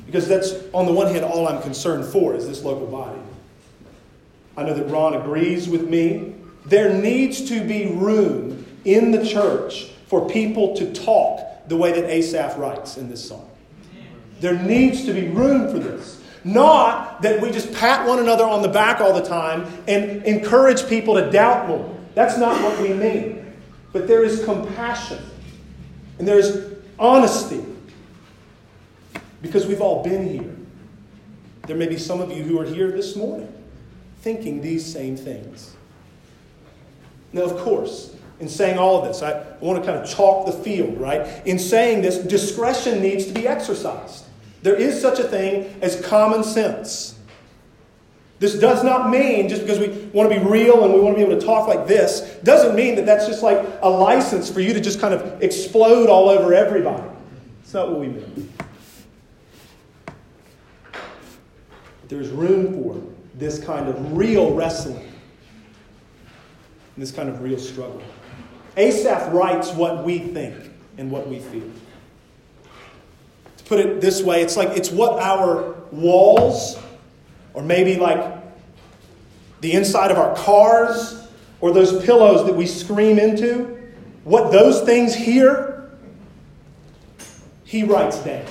Because 0.08 0.28
that's, 0.28 0.54
on 0.74 0.86
the 0.86 0.92
one 0.92 1.08
hand, 1.08 1.24
all 1.24 1.48
I'm 1.48 1.62
concerned 1.62 2.06
for 2.06 2.36
is 2.36 2.48
this 2.48 2.64
local 2.64 2.88
body. 2.88 3.20
I 4.56 4.64
know 4.64 4.74
that 4.74 4.90
Ron 4.90 5.16
agrees 5.16 5.68
with 5.68 5.90
me. 5.90 6.36
There 6.66 6.94
needs 6.94 7.50
to 7.50 7.64
be 7.66 7.88
room 7.88 8.66
in 8.86 9.12
the 9.12 9.26
church 9.26 9.86
for 10.08 10.30
people 10.30 10.76
to 10.76 10.94
talk 10.94 11.68
the 11.68 11.76
way 11.76 11.92
that 12.00 12.10
Asaph 12.10 12.58
writes 12.58 12.98
in 12.98 13.10
this 13.10 13.28
song. 13.28 13.50
There 14.40 14.58
needs 14.58 15.06
to 15.06 15.14
be 15.14 15.30
room 15.30 15.72
for 15.72 15.80
this. 15.80 16.22
Not 16.44 17.22
that 17.22 17.42
we 17.42 17.52
just 17.52 17.74
pat 17.74 18.06
one 18.06 18.20
another 18.20 18.44
on 18.44 18.62
the 18.62 18.68
back 18.68 19.00
all 19.00 19.14
the 19.14 19.26
time 19.26 19.66
and 19.88 20.24
encourage 20.24 20.88
people 20.88 21.16
to 21.16 21.32
doubt 21.32 21.70
more. 21.70 21.98
That's 22.16 22.38
not 22.38 22.62
what 22.62 22.80
we 22.82 22.94
mean. 22.94 23.54
But 23.94 24.08
there 24.08 24.24
is 24.24 24.44
compassion 24.44 25.20
and 26.20 26.28
there's 26.28 26.74
honesty 27.00 27.64
because 29.42 29.66
we've 29.66 29.82
all 29.82 30.04
been 30.04 30.28
here. 30.28 30.56
There 31.68 31.78
may 31.78 31.88
be 31.88 31.98
some 31.98 32.20
of 32.20 32.30
you 32.32 32.44
who 32.44 32.60
are 32.60 32.66
here 32.66 32.92
this 32.92 33.16
morning 33.16 33.52
thinking 34.24 34.62
these 34.62 34.86
same 34.86 35.18
things. 35.18 35.76
Now, 37.34 37.42
of 37.42 37.58
course, 37.58 38.16
in 38.40 38.48
saying 38.48 38.78
all 38.78 39.02
of 39.02 39.08
this, 39.08 39.22
I 39.22 39.44
want 39.60 39.84
to 39.84 39.86
kind 39.86 40.02
of 40.02 40.10
chalk 40.10 40.46
the 40.46 40.54
field, 40.54 40.98
right? 40.98 41.46
In 41.46 41.60
saying 41.60 42.04
this, 42.04 42.18
discretion 42.20 43.02
needs 43.02 43.26
to 43.26 43.34
be 43.34 43.48
exercised. 43.48 44.24
There 44.62 44.76
is 44.76 45.00
such 45.00 45.20
a 45.20 45.24
thing 45.24 45.78
as 45.82 46.00
common 46.06 46.46
sense. 46.46 47.20
This 48.40 48.58
does 48.58 48.82
not 48.82 49.10
mean, 49.10 49.50
just 49.50 49.62
because 49.62 49.80
we 49.80 49.88
want 50.14 50.32
to 50.32 50.40
be 50.40 50.46
real 50.46 50.86
and 50.86 50.94
we 50.94 51.02
want 51.02 51.18
to 51.18 51.26
be 51.26 51.30
able 51.30 51.40
to 51.40 51.46
talk 51.46 51.68
like 51.68 51.86
this, 51.86 52.22
doesn't 52.44 52.76
mean 52.76 52.96
that 52.96 53.06
that's 53.06 53.28
just 53.28 53.44
like 53.44 53.66
a 53.82 53.90
license 53.90 54.50
for 54.50 54.62
you 54.62 54.74
to 54.74 54.80
just 54.80 55.02
kind 55.02 55.14
of 55.14 55.44
explode 55.44 56.08
all 56.10 56.30
over 56.30 56.54
everybody. 56.54 57.04
It's 57.62 57.74
not 57.74 57.90
what 57.90 58.00
we 58.00 58.08
mean. 58.08 58.54
There's 62.08 62.30
room 62.30 62.74
for 62.74 63.13
this 63.36 63.64
kind 63.64 63.88
of 63.88 64.18
real 64.18 64.54
wrestling, 64.54 65.12
this 66.98 67.12
kind 67.12 67.30
of 67.30 67.42
real 67.42 67.58
struggle. 67.58 68.02
Asaph 68.78 69.32
writes 69.34 69.72
what 69.72 70.04
we 70.04 70.20
think 70.20 70.56
and 70.98 71.12
what 71.12 71.28
we 71.28 71.40
feel. 71.40 71.70
To 73.58 73.64
put 73.66 73.80
it 73.80 74.02
this 74.02 74.22
way, 74.22 74.42
it's 74.42 74.58
like 74.58 74.70
it's 74.78 74.92
what 74.92 75.22
our 75.22 75.74
walls, 75.92 76.78
or 77.54 77.64
maybe 77.64 77.98
like 77.98 78.42
the 79.62 79.74
inside 79.74 80.12
of 80.12 80.18
our 80.18 80.36
cars, 80.36 81.28
or 81.62 81.72
those 81.72 82.04
pillows 82.04 82.46
that 82.46 82.54
we 82.54 82.66
scream 82.66 83.18
into, 83.18 83.80
what 84.26 84.52
those 84.52 84.82
things 84.82 85.16
hear, 85.16 85.90
he 87.64 87.84
writes 87.84 88.20
down. 88.20 88.46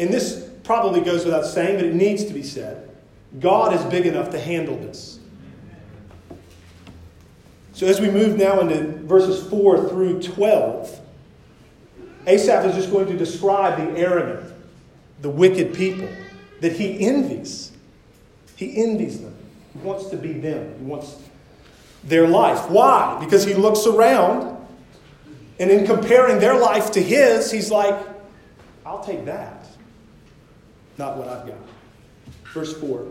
And 0.00 0.10
this 0.10 0.48
probably 0.64 1.02
goes 1.02 1.26
without 1.26 1.44
saying, 1.44 1.76
but 1.76 1.84
it 1.84 1.94
needs 1.94 2.24
to 2.24 2.32
be 2.32 2.42
said. 2.42 2.88
God 3.38 3.74
is 3.74 3.84
big 3.84 4.06
enough 4.06 4.30
to 4.30 4.40
handle 4.40 4.76
this. 4.76 5.18
So 7.74 7.86
as 7.86 8.00
we 8.00 8.10
move 8.10 8.38
now 8.38 8.60
into 8.60 8.84
verses 9.06 9.46
4 9.48 9.88
through 9.90 10.22
12, 10.22 11.00
Asaph 12.26 12.64
is 12.64 12.74
just 12.74 12.90
going 12.90 13.08
to 13.08 13.16
describe 13.16 13.76
the 13.76 13.98
arrogant, 13.98 14.52
the 15.20 15.28
wicked 15.28 15.74
people 15.74 16.08
that 16.60 16.72
he 16.72 17.06
envies. 17.06 17.72
He 18.56 18.82
envies 18.82 19.20
them. 19.20 19.36
He 19.74 19.78
wants 19.80 20.08
to 20.10 20.16
be 20.16 20.32
them. 20.32 20.78
He 20.78 20.84
wants 20.84 21.16
their 22.04 22.26
life. 22.26 22.70
Why? 22.70 23.18
Because 23.22 23.44
he 23.44 23.52
looks 23.52 23.86
around 23.86 24.56
and 25.58 25.70
in 25.70 25.86
comparing 25.86 26.38
their 26.38 26.58
life 26.58 26.90
to 26.92 27.02
his, 27.02 27.50
he's 27.50 27.70
like, 27.70 27.94
I'll 28.86 29.04
take 29.04 29.26
that. 29.26 29.59
Not 31.00 31.16
what 31.16 31.28
I've 31.28 31.46
got. 31.46 31.56
Verse 32.52 32.78
4. 32.78 33.06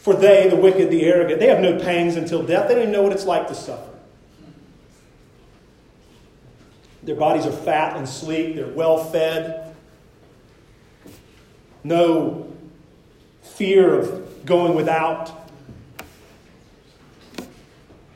For 0.00 0.14
they, 0.14 0.48
the 0.48 0.56
wicked, 0.56 0.90
the 0.90 1.04
arrogant, 1.04 1.38
they 1.38 1.46
have 1.46 1.60
no 1.60 1.78
pangs 1.78 2.16
until 2.16 2.42
death. 2.42 2.66
They 2.66 2.74
don't 2.74 2.82
even 2.82 2.92
know 2.92 3.02
what 3.02 3.12
it's 3.12 3.24
like 3.24 3.46
to 3.46 3.54
suffer. 3.54 3.92
Their 7.04 7.14
bodies 7.14 7.46
are 7.46 7.52
fat 7.52 7.96
and 7.96 8.08
sleek, 8.08 8.56
they're 8.56 8.66
well 8.66 9.04
fed. 9.04 9.76
No 11.84 12.52
fear 13.42 13.94
of 13.94 14.44
going 14.44 14.74
without. 14.74 15.48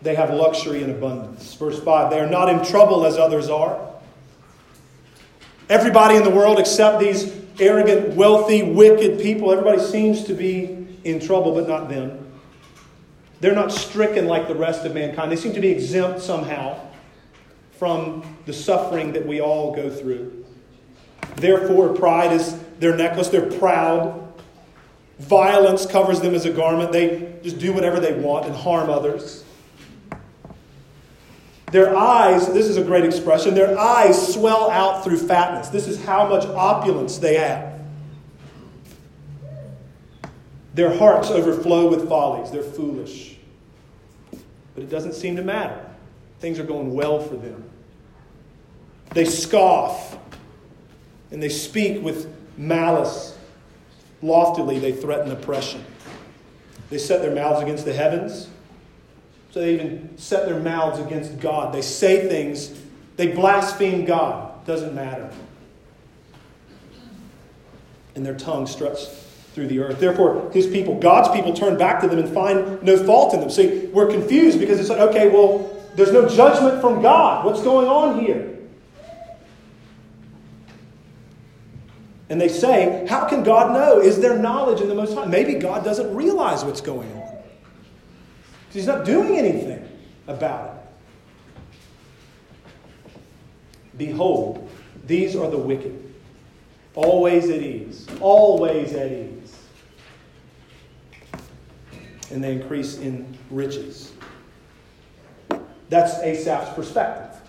They 0.02 0.16
have 0.16 0.34
luxury 0.34 0.82
and 0.82 0.90
abundance. 0.90 1.54
Verse 1.54 1.78
5 1.80 2.10
They 2.10 2.18
are 2.18 2.28
not 2.28 2.48
in 2.48 2.64
trouble 2.64 3.06
as 3.06 3.16
others 3.16 3.48
are. 3.48 3.88
Everybody 5.68 6.16
in 6.16 6.24
the 6.24 6.30
world, 6.30 6.58
except 6.58 6.98
these 6.98 7.40
arrogant, 7.60 8.14
wealthy, 8.14 8.62
wicked 8.62 9.20
people, 9.20 9.52
everybody 9.52 9.80
seems 9.80 10.24
to 10.24 10.34
be 10.34 10.86
in 11.04 11.20
trouble, 11.20 11.54
but 11.54 11.68
not 11.68 11.88
them. 11.88 12.26
They're 13.40 13.54
not 13.54 13.72
stricken 13.72 14.26
like 14.26 14.48
the 14.48 14.54
rest 14.54 14.84
of 14.84 14.94
mankind. 14.94 15.32
They 15.32 15.36
seem 15.36 15.54
to 15.54 15.60
be 15.60 15.68
exempt 15.68 16.20
somehow 16.20 16.78
from 17.78 18.36
the 18.44 18.52
suffering 18.52 19.12
that 19.12 19.26
we 19.26 19.40
all 19.40 19.74
go 19.74 19.88
through. 19.88 20.44
Therefore, 21.36 21.94
pride 21.94 22.32
is 22.32 22.58
their 22.78 22.96
necklace. 22.96 23.28
They're 23.28 23.50
proud. 23.50 24.30
Violence 25.18 25.86
covers 25.86 26.20
them 26.20 26.34
as 26.34 26.44
a 26.44 26.50
garment. 26.50 26.92
They 26.92 27.34
just 27.42 27.58
do 27.58 27.72
whatever 27.72 28.00
they 28.00 28.12
want 28.12 28.46
and 28.46 28.54
harm 28.54 28.90
others. 28.90 29.44
Their 31.70 31.96
eyes, 31.96 32.52
this 32.52 32.66
is 32.66 32.76
a 32.76 32.82
great 32.82 33.04
expression, 33.04 33.54
their 33.54 33.78
eyes 33.78 34.34
swell 34.34 34.70
out 34.70 35.04
through 35.04 35.18
fatness. 35.18 35.68
This 35.68 35.86
is 35.86 36.02
how 36.02 36.28
much 36.28 36.44
opulence 36.46 37.18
they 37.18 37.36
have. 37.36 37.80
Their 40.74 40.96
hearts 40.96 41.30
overflow 41.30 41.88
with 41.88 42.08
follies. 42.08 42.50
They're 42.50 42.62
foolish. 42.62 43.36
But 44.74 44.84
it 44.84 44.90
doesn't 44.90 45.14
seem 45.14 45.36
to 45.36 45.42
matter. 45.42 45.84
Things 46.40 46.58
are 46.58 46.64
going 46.64 46.94
well 46.94 47.20
for 47.20 47.36
them. 47.36 47.64
They 49.12 49.24
scoff 49.24 50.16
and 51.30 51.42
they 51.42 51.48
speak 51.48 52.02
with 52.02 52.32
malice. 52.56 53.36
Loftily, 54.22 54.78
they 54.78 54.92
threaten 54.92 55.30
oppression. 55.32 55.84
They 56.88 56.98
set 56.98 57.22
their 57.22 57.34
mouths 57.34 57.62
against 57.62 57.84
the 57.84 57.92
heavens. 57.92 58.48
So 59.50 59.60
they 59.60 59.74
even 59.74 60.16
set 60.16 60.46
their 60.46 60.60
mouths 60.60 60.98
against 60.98 61.40
God. 61.40 61.74
They 61.74 61.82
say 61.82 62.28
things, 62.28 62.72
they 63.16 63.28
blaspheme 63.28 64.04
God. 64.04 64.64
Doesn't 64.66 64.94
matter. 64.94 65.30
And 68.14 68.24
their 68.24 68.36
tongue 68.36 68.66
struts 68.66 69.06
through 69.54 69.66
the 69.66 69.80
earth. 69.80 69.98
Therefore, 69.98 70.50
his 70.52 70.66
people, 70.66 70.98
God's 70.98 71.28
people, 71.30 71.52
turn 71.52 71.76
back 71.76 72.00
to 72.02 72.08
them 72.08 72.18
and 72.18 72.28
find 72.32 72.82
no 72.82 72.96
fault 72.96 73.34
in 73.34 73.40
them. 73.40 73.50
See, 73.50 73.86
we're 73.86 74.10
confused 74.10 74.60
because 74.60 74.78
it's 74.78 74.88
like, 74.88 75.00
okay, 75.00 75.28
well, 75.28 75.76
there's 75.96 76.12
no 76.12 76.28
judgment 76.28 76.80
from 76.80 77.02
God. 77.02 77.44
What's 77.44 77.62
going 77.62 77.88
on 77.88 78.20
here? 78.20 78.50
And 82.28 82.40
they 82.40 82.48
say, 82.48 83.04
How 83.08 83.28
can 83.28 83.42
God 83.42 83.74
know? 83.74 84.00
Is 84.00 84.20
there 84.20 84.38
knowledge 84.38 84.80
in 84.80 84.88
the 84.88 84.94
Most 84.94 85.14
High? 85.14 85.24
Maybe 85.24 85.54
God 85.54 85.84
doesn't 85.84 86.14
realize 86.14 86.64
what's 86.64 86.80
going 86.80 87.12
on. 87.12 87.19
He's 88.70 88.86
not 88.86 89.04
doing 89.04 89.36
anything 89.36 89.86
about 90.26 90.76
it. 90.76 90.76
Behold, 93.98 94.70
these 95.06 95.36
are 95.36 95.50
the 95.50 95.58
wicked, 95.58 96.14
always 96.94 97.50
at 97.50 97.60
ease, 97.60 98.06
always 98.20 98.92
at 98.92 99.10
ease 99.10 99.40
and 102.30 102.42
they 102.42 102.52
increase 102.52 102.98
in 102.98 103.36
riches. 103.50 104.12
That's 105.88 106.14
Asaph's 106.20 106.74
perspective 106.74 107.40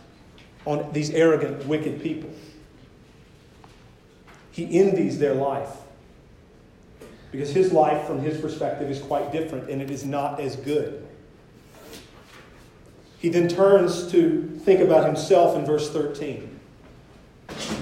on 0.65 0.91
these 0.91 1.11
arrogant, 1.11 1.65
wicked 1.65 2.01
people. 2.01 2.29
He 4.51 4.79
envies 4.79 5.19
their 5.19 5.33
life 5.33 5.69
because 7.31 7.51
his 7.51 7.71
life, 7.71 8.05
from 8.05 8.19
his 8.19 8.39
perspective, 8.41 8.89
is 8.89 8.99
quite 8.99 9.31
different 9.31 9.69
and 9.69 9.81
it 9.81 9.89
is 9.89 10.03
not 10.03 10.39
as 10.39 10.55
good. 10.55 11.00
He 13.21 13.29
then 13.29 13.47
turns 13.47 14.09
to 14.11 14.59
think 14.65 14.81
about 14.81 15.05
himself 15.05 15.55
in 15.55 15.63
verse 15.63 15.91
13. 15.91 16.59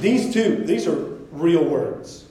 These 0.01 0.33
two, 0.33 0.63
these 0.65 0.85
are 0.85 0.97
real 1.31 1.63
words. 1.63 2.25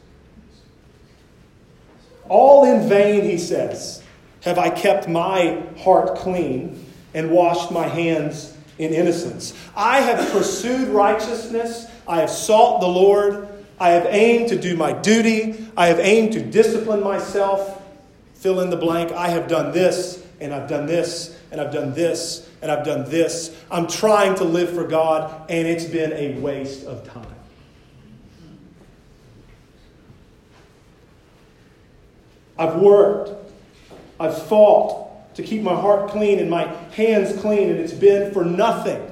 All 2.29 2.65
in 2.65 2.87
vain, 2.87 3.25
he 3.25 3.39
says 3.39 4.03
have 4.43 4.59
I 4.59 4.69
kept 4.69 5.09
my 5.09 5.63
heart 5.79 6.17
clean 6.17 6.85
and 7.15 7.31
washed 7.31 7.71
my 7.73 7.89
hands 7.89 8.55
in 8.77 8.93
innocence. 8.93 9.55
I 9.75 10.01
have 10.01 10.31
pursued 10.31 10.89
righteousness. 10.89 11.87
I 12.07 12.21
have 12.21 12.31
sought 12.31 12.81
the 12.81 12.89
Lord. 12.89 13.49
I 13.81 13.91
have 13.91 14.07
aimed 14.07 14.51
to 14.51 14.59
do 14.59 14.77
my 14.77 14.93
duty. 14.93 15.67
I 15.77 15.87
have 15.87 15.99
aimed 15.99 16.33
to 16.35 16.43
discipline 16.43 17.03
myself. 17.03 17.83
Fill 18.35 18.61
in 18.61 18.71
the 18.71 18.77
blank. 18.77 19.13
I 19.13 19.29
have 19.29 19.49
done 19.49 19.73
this, 19.73 20.25
and 20.41 20.55
I've 20.55 20.69
done 20.69 20.87
this, 20.87 21.39
and 21.51 21.61
I've 21.61 21.73
done 21.73 21.95
this, 21.95 22.49
and 22.63 22.71
I've 22.71 22.85
done 22.85 23.09
this. 23.11 23.55
I'm 23.71 23.87
trying 23.87 24.35
to 24.37 24.45
live 24.45 24.71
for 24.71 24.85
God, 24.85 25.51
and 25.51 25.67
it's 25.67 25.85
been 25.85 26.13
a 26.13 26.39
waste 26.41 26.85
of 26.87 27.07
time. 27.09 27.27
I've 32.59 32.77
worked. 32.77 33.33
I've 34.21 34.41
fought 34.47 35.35
to 35.37 35.43
keep 35.43 35.63
my 35.63 35.75
heart 35.75 36.11
clean 36.11 36.41
and 36.41 36.51
my 36.51 36.65
hands 36.93 37.41
clean, 37.41 37.71
and 37.71 37.79
it's 37.79 37.93
been 37.93 38.33
for 38.33 38.45
nothing. 38.45 39.05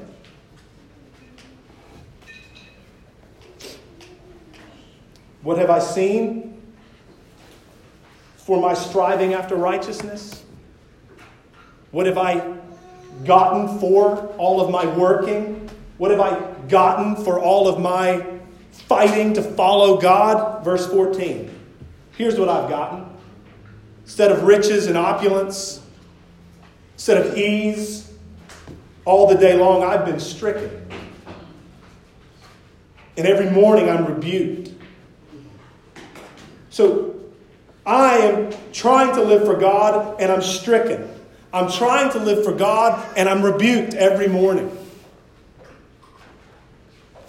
What 5.43 5.59
have 5.59 5.71
I 5.71 5.79
seen? 5.79 6.47
for 8.47 8.61
my 8.61 8.75
striving 8.75 9.35
after 9.35 9.57
righteousness? 9.57 10.45
What 11.91 12.07
have 12.07 12.19
I 12.19 12.57
gotten 13.25 13.79
for 13.79 14.27
all 14.39 14.61
of 14.61 14.71
my 14.71 14.87
working? 14.97 15.71
What 15.99 16.11
have 16.11 16.21
I 16.21 16.39
gotten 16.69 17.17
for 17.17 17.41
all 17.41 17.69
of 17.69 17.81
my 17.81 18.27
fighting 18.71 19.35
to 19.35 19.43
follow 19.43 20.01
God? 20.01 20.65
Verse 20.65 20.87
14. 20.87 21.51
Here's 22.17 22.39
what 22.39 22.49
I've 22.49 22.69
gotten. 22.69 23.07
Instead 24.05 24.31
of 24.31 24.43
riches 24.45 24.87
and 24.87 24.97
opulence, 24.97 25.83
instead 26.95 27.27
of 27.27 27.37
ease, 27.37 28.11
all 29.05 29.27
the 29.27 29.37
day 29.37 29.57
long 29.57 29.83
I've 29.83 30.05
been 30.05 30.21
stricken. 30.21 30.71
And 33.17 33.27
every 33.27 33.51
morning 33.51 33.89
I'm 33.89 34.05
rebuked. 34.05 34.73
So 36.71 37.19
I 37.87 38.17
am 38.19 38.53
trying 38.73 39.15
to 39.15 39.23
live 39.23 39.45
for 39.45 39.57
God 39.57 40.21
and 40.21 40.31
I'm 40.31 40.43
stricken. 40.43 41.16
I'm 41.53 41.71
trying 41.71 42.11
to 42.13 42.19
live 42.19 42.45
for 42.45 42.53
God 42.53 43.17
and 43.17 43.29
I'm 43.29 43.43
rebuked 43.43 43.95
every 43.95 44.29
morning. 44.29 44.77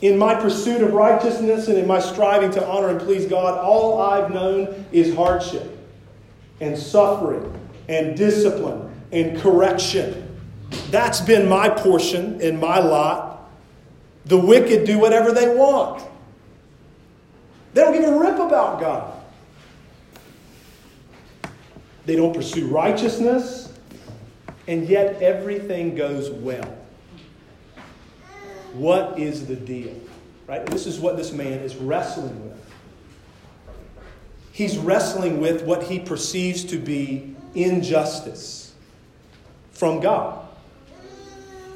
In 0.01 0.17
my 0.17 0.36
pursuit 0.36 0.82
of 0.82 0.93
righteousness 0.93 1.67
and 1.67 1.77
in 1.77 1.88
my 1.88 1.99
striving 1.99 2.51
to 2.51 2.67
honor 2.67 2.89
and 2.89 2.99
please 2.99 3.25
God, 3.25 3.58
all 3.58 4.01
I've 4.01 4.32
known 4.32 4.86
is 4.91 5.15
hardship 5.15 5.75
and 6.60 6.77
suffering 6.77 7.51
and 7.89 8.15
discipline 8.15 8.93
and 9.12 9.39
correction. 9.39 10.23
That's 10.91 11.21
been 11.21 11.47
my 11.47 11.69
portion 11.69 12.41
in 12.41 12.60
my 12.60 12.80
lot. 12.80 13.49
The 14.25 14.38
wicked 14.38 14.86
do 14.86 14.99
whatever 14.99 15.32
they 15.32 15.56
want. 15.56 16.03
They 17.73 17.82
don't 17.82 17.93
give 17.93 18.03
a 18.03 18.19
rip 18.19 18.39
about 18.39 18.80
God. 18.80 19.13
They 22.06 22.15
don't 22.15 22.34
pursue 22.34 22.67
righteousness, 22.67 23.71
and 24.67 24.88
yet 24.88 25.21
everything 25.21 25.95
goes 25.95 26.30
well. 26.30 26.77
What 28.73 29.17
is 29.17 29.47
the 29.47 29.56
deal? 29.56 29.95
Right? 30.45 30.65
This 30.65 30.86
is 30.86 30.99
what 30.99 31.17
this 31.17 31.32
man 31.32 31.60
is 31.60 31.75
wrestling 31.75 32.43
with. 32.43 32.58
He's 34.51 34.77
wrestling 34.77 35.39
with 35.39 35.63
what 35.63 35.84
he 35.84 35.99
perceives 35.99 36.63
to 36.65 36.77
be 36.77 37.36
injustice 37.53 38.73
from 39.71 39.99
God. 39.99 40.45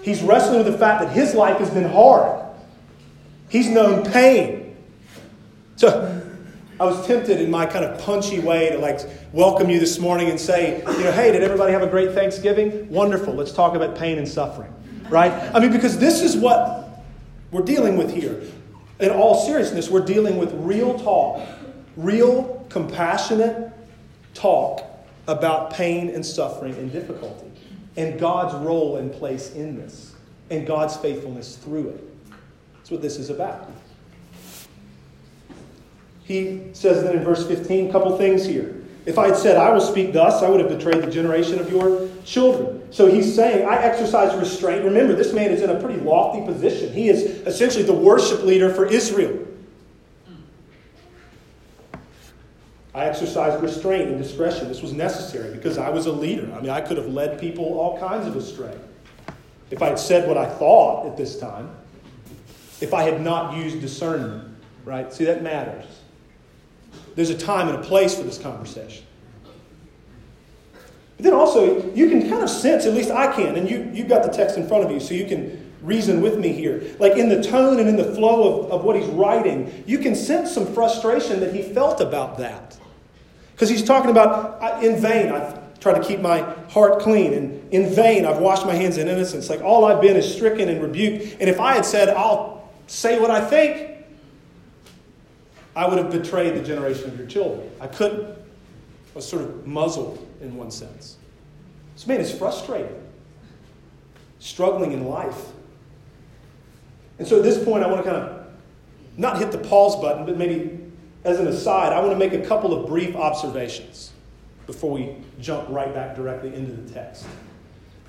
He's 0.02 0.22
wrestling 0.22 0.64
with 0.64 0.72
the 0.72 0.78
fact 0.78 1.04
that 1.04 1.12
his 1.14 1.36
life 1.36 1.58
has 1.58 1.70
been 1.70 1.90
hard. 1.90 2.44
He's 3.50 3.70
known 3.70 4.04
pain. 4.10 4.76
So 5.76 6.21
I 6.82 6.86
was 6.86 7.06
tempted 7.06 7.40
in 7.40 7.52
my 7.52 7.68
kind 7.68 7.86
of 7.86 8.02
punchy 8.02 8.40
way 8.40 8.72
to 8.72 8.80
like 8.80 9.02
welcome 9.34 9.70
you 9.70 9.80
this 9.80 10.00
morning 10.00 10.32
and 10.32 10.40
say, 10.40 10.80
you 10.80 11.04
know, 11.04 11.12
hey, 11.12 11.32
did 11.32 11.44
everybody 11.44 11.74
have 11.74 11.84
a 11.84 11.88
great 11.88 12.14
Thanksgiving? 12.14 12.90
Wonderful. 12.90 13.36
Let's 13.36 13.52
talk 13.52 13.76
about 13.76 13.96
pain 13.96 14.18
and 14.18 14.28
suffering. 14.28 14.74
Right? 15.08 15.32
I 15.54 15.60
mean, 15.60 15.72
because 15.72 16.00
this 16.00 16.24
is 16.24 16.36
what 16.36 17.06
we're 17.52 17.62
dealing 17.62 17.98
with 17.98 18.12
here. 18.12 18.42
In 19.00 19.12
all 19.12 19.46
seriousness, 19.46 19.92
we're 19.92 20.04
dealing 20.04 20.38
with 20.38 20.54
real 20.56 20.98
talk, 20.98 21.48
real 21.98 22.66
compassionate 22.70 23.72
talk 24.34 24.84
about 25.28 25.72
pain 25.74 26.10
and 26.10 26.26
suffering 26.26 26.74
and 26.78 26.92
difficulty 26.92 27.52
and 27.96 28.20
God's 28.20 28.56
role 28.56 28.98
and 28.98 29.14
place 29.14 29.54
in 29.54 29.76
this 29.76 30.16
and 30.50 30.66
God's 30.66 30.98
faithfulness 30.98 31.58
through 31.58 31.90
it. 31.90 32.32
That's 32.74 32.90
what 32.90 33.04
this 33.04 33.20
is 33.20 33.30
about. 33.30 33.70
He 36.32 36.62
says 36.72 37.04
then 37.04 37.18
in 37.18 37.26
verse 37.26 37.46
15, 37.46 37.90
a 37.90 37.92
couple 37.92 38.18
things 38.18 38.46
here. 38.46 38.78
If 39.06 39.18
I 39.18 39.28
had 39.28 39.36
said, 39.36 39.58
I 39.58 39.70
will 39.72 39.82
speak 39.82 40.14
thus, 40.14 40.42
I 40.42 40.50
would 40.50 40.62
have 40.62 40.70
betrayed 40.70 41.04
the 41.04 41.12
generation 41.12 41.60
of 41.60 41.70
your 41.70 42.08
children. 42.24 42.88
So 42.94 43.08
he's 43.08 43.36
saying, 43.36 43.68
I 43.68 43.76
exercise 43.76 44.34
restraint. 44.40 44.86
Remember, 44.86 45.14
this 45.14 45.34
man 45.34 45.52
is 45.52 45.62
in 45.62 45.70
a 45.70 45.78
pretty 45.78 46.00
lofty 46.00 46.46
position. 46.46 46.94
He 46.94 47.10
is 47.10 47.24
essentially 47.46 47.84
the 47.84 47.94
worship 47.94 48.44
leader 48.44 48.74
for 48.74 48.86
Israel. 48.86 49.46
I 52.96 53.06
exercised 53.06 53.62
restraint 53.62 54.08
and 54.10 54.18
discretion. 54.18 54.70
This 54.70 54.82
was 54.82 54.94
necessary 54.94 55.54
because 55.54 55.78
I 55.78 55.90
was 55.90 56.06
a 56.06 56.14
leader. 56.14 56.50
I 56.54 56.62
mean, 56.62 56.70
I 56.70 56.80
could 56.80 56.96
have 56.96 57.08
led 57.08 57.42
people 57.42 57.66
all 57.78 58.00
kinds 58.00 58.26
of 58.26 58.38
astray. 58.38 58.78
If 59.70 59.82
I 59.82 59.88
had 59.90 60.00
said 60.00 60.30
what 60.30 60.38
I 60.38 60.46
thought 60.46 61.08
at 61.08 61.18
this 61.18 61.38
time, 61.38 61.72
if 62.80 62.94
I 62.94 63.04
had 63.04 63.20
not 63.22 63.58
used 63.58 63.82
discernment, 63.82 64.48
right? 64.86 65.12
See, 65.14 65.26
that 65.26 65.44
matters. 65.44 66.01
There's 67.16 67.30
a 67.30 67.38
time 67.38 67.68
and 67.68 67.78
a 67.78 67.82
place 67.82 68.16
for 68.16 68.24
this 68.24 68.38
conversation. 68.38 69.06
But 71.18 71.26
then 71.26 71.34
also, 71.34 71.92
you 71.94 72.10
can 72.10 72.30
kind 72.30 72.42
of 72.42 72.50
sense, 72.50 72.86
at 72.86 72.94
least 72.94 73.12
I 73.12 73.34
can, 73.34 73.56
and 73.56 73.70
you, 73.70 73.90
you've 73.94 74.08
got 74.08 74.24
the 74.24 74.30
text 74.30 74.58
in 74.58 74.68
front 74.68 74.86
of 74.86 74.92
you, 74.92 75.00
so 75.00 75.14
you 75.14 75.26
can 75.26 75.72
reason 75.82 76.22
with 76.22 76.38
me 76.38 76.52
here. 76.52 76.84
Like 77.00 77.14
in 77.14 77.30
the 77.30 77.44
tone 77.44 77.80
and 77.80 77.90
in 77.90 77.96
the 77.96 78.16
flow 78.16 78.64
of, 78.64 78.72
of 78.72 78.84
what 78.84 78.96
he's 78.96 79.08
writing, 79.08 79.84
you 79.86 80.00
can 80.00 80.16
sense 80.16 80.52
some 80.52 80.66
frustration 80.74 81.40
that 81.40 81.54
he 81.54 81.62
felt 81.62 82.02
about 82.02 82.38
that. 82.38 82.78
Because 83.54 83.70
he's 83.70 83.84
talking 83.84 84.10
about, 84.10 84.84
in 84.84 85.00
vain, 85.00 85.32
I've 85.32 85.80
tried 85.80 86.02
to 86.02 86.04
keep 86.04 86.20
my 86.20 86.42
heart 86.70 87.00
clean, 87.00 87.34
and 87.34 87.74
in 87.74 87.94
vain, 87.94 88.26
I've 88.26 88.40
washed 88.40 88.66
my 88.66 88.74
hands 88.74 88.98
in 88.98 89.08
innocence. 89.08 89.50
Like 89.50 89.62
all 89.62 89.86
I've 89.86 90.02
been 90.02 90.16
is 90.16 90.32
stricken 90.32 90.70
and 90.70 90.82
rebuked. 90.82 91.38
And 91.40 91.50
if 91.50 91.60
I 91.60 91.74
had 91.74 91.86
said, 91.86 92.10
I'll 92.10 92.70
say 92.88 93.20
what 93.20 93.32
I 93.32 93.44
think, 93.44 93.91
I 95.76 95.88
would 95.88 95.98
have 95.98 96.12
betrayed 96.12 96.56
the 96.56 96.64
generation 96.64 97.10
of 97.10 97.18
your 97.18 97.28
children. 97.28 97.70
I 97.80 97.88
couldn't. 97.88 98.24
I 98.28 99.16
was 99.16 99.28
sort 99.28 99.44
of 99.44 99.66
muzzled 99.66 100.26
in 100.42 100.56
one 100.56 100.72
sense. 100.72 101.18
This 101.96 102.08
man 102.08 102.20
is 102.20 102.32
frustrated, 102.32 102.96
struggling 104.40 104.92
in 104.92 105.06
life. 105.06 105.48
And 107.20 107.28
so 107.28 107.38
at 107.38 107.44
this 107.44 107.64
point, 107.64 107.84
I 107.84 107.88
want 107.88 108.04
to 108.04 108.10
kind 108.10 108.22
of 108.24 108.48
not 109.18 109.38
hit 109.38 109.52
the 109.52 109.58
pause 109.58 109.96
button, 110.02 110.26
but 110.26 110.38
maybe 110.38 110.80
as 111.24 111.40
an 111.40 111.48
aside, 111.48 111.94
I 111.94 112.00
want 112.00 112.12
to 112.12 112.18
make 112.18 112.34
a 112.34 112.46
couple 112.46 112.74
of 112.74 112.88
brief 112.88 113.16
observations 113.16 114.12
before 114.66 114.92
we 114.92 115.16
jump 115.40 115.70
right 115.70 115.94
back 115.94 116.16
directly 116.16 116.54
into 116.54 116.72
the 116.72 116.94
text. 116.94 117.26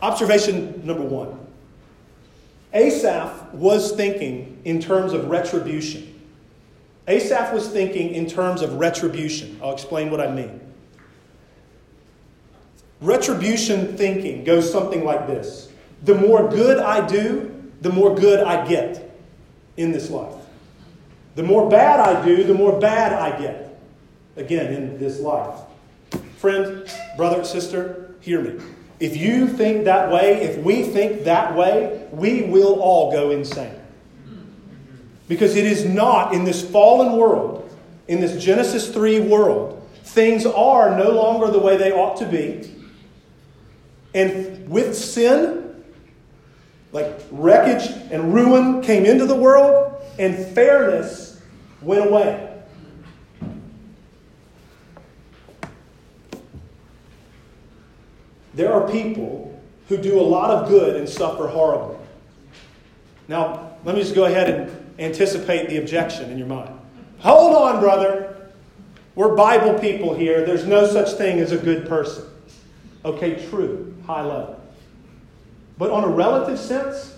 Observation 0.01 0.85
number 0.85 1.05
one 1.05 1.38
Asaph 2.72 3.53
was 3.53 3.92
thinking 3.92 4.61
in 4.64 4.81
terms 4.81 5.12
of 5.12 5.29
retribution. 5.29 6.12
Asaph 7.09 7.53
was 7.53 7.69
thinking 7.69 8.15
in 8.15 8.27
terms 8.27 8.62
of 8.62 8.75
retribution. 8.75 9.59
I'll 9.62 9.73
explain 9.73 10.11
what 10.11 10.21
I 10.21 10.31
mean. 10.31 10.61
Retribution 13.01 13.97
thinking 13.97 14.45
goes 14.45 14.71
something 14.71 15.05
like 15.05 15.27
this 15.27 15.69
The 16.05 16.15
more 16.15 16.49
good 16.49 16.79
I 16.79 17.05
do, 17.07 17.53
the 17.81 17.91
more 17.91 18.15
good 18.15 18.41
I 18.41 18.67
get 18.67 19.19
in 19.77 19.91
this 19.91 20.11
life. 20.11 20.35
The 21.35 21.43
more 21.43 21.69
bad 21.69 21.99
I 21.99 22.25
do, 22.25 22.45
the 22.45 22.55
more 22.55 22.79
bad 22.79 23.12
I 23.12 23.41
get, 23.41 23.81
again, 24.37 24.73
in 24.73 24.99
this 24.99 25.19
life. 25.19 25.61
Friend, 26.37 26.88
brother, 27.17 27.43
sister, 27.43 28.15
hear 28.21 28.41
me. 28.41 28.62
If 29.01 29.17
you 29.17 29.49
think 29.49 29.85
that 29.87 30.12
way, 30.12 30.43
if 30.43 30.62
we 30.62 30.85
think 30.85 31.25
that 31.25 31.57
way, 31.57 32.07
we 32.12 32.43
will 32.43 32.81
all 32.81 33.11
go 33.11 33.31
insane. 33.31 33.82
Because 35.33 35.57
it 35.57 35.64
is 35.64 35.87
not 35.87 36.35
in 36.35 36.45
this 36.45 36.62
fallen 36.62 37.16
world, 37.16 37.75
in 38.07 38.21
this 38.21 38.45
Genesis 38.45 38.90
3 38.90 39.21
world, 39.21 39.83
things 40.05 40.45
are 40.45 40.95
no 40.95 41.09
longer 41.09 41.51
the 41.51 41.59
way 41.59 41.79
they 41.79 41.90
ought 41.90 42.18
to 42.18 42.27
be. 42.27 42.71
And 44.12 44.68
with 44.68 44.95
sin, 44.95 45.83
like 46.92 47.18
wreckage 47.31 47.90
and 48.11 48.35
ruin 48.35 48.83
came 48.83 49.07
into 49.07 49.25
the 49.25 49.35
world, 49.35 50.05
and 50.18 50.37
fairness 50.55 51.40
went 51.81 52.11
away. 52.11 52.51
There 58.53 58.71
are 58.71 58.87
people 58.87 59.59
who 59.88 59.97
do 59.97 60.21
a 60.21 60.27
lot 60.37 60.51
of 60.51 60.68
good 60.68 60.95
and 60.95 61.09
suffer 61.09 61.47
horribly. 61.47 61.97
Now, 63.29 63.71
let 63.83 63.95
me 63.95 64.03
just 64.03 64.14
go 64.14 64.27
ahead 64.27 64.51
and 64.51 64.82
anticipate 64.99 65.69
the 65.69 65.79
objection 65.79 66.31
in 66.31 66.39
your 66.39 66.47
mind. 66.47 66.79
Hold 67.19 67.55
on, 67.55 67.81
brother. 67.81 68.51
We're 69.15 69.35
Bible 69.35 69.79
people 69.79 70.15
here. 70.15 70.45
There's 70.45 70.67
no 70.67 70.87
such 70.87 71.13
thing 71.13 71.39
as 71.39 71.53
a 71.53 71.59
good 71.59 71.89
person. 71.89 72.25
Okay, 73.05 73.47
true, 73.49 73.95
high 74.07 74.23
level. 74.23 74.61
But 75.79 75.91
on 75.91 76.05
a 76.05 76.09
relative 76.09 76.59
sense, 76.59 77.17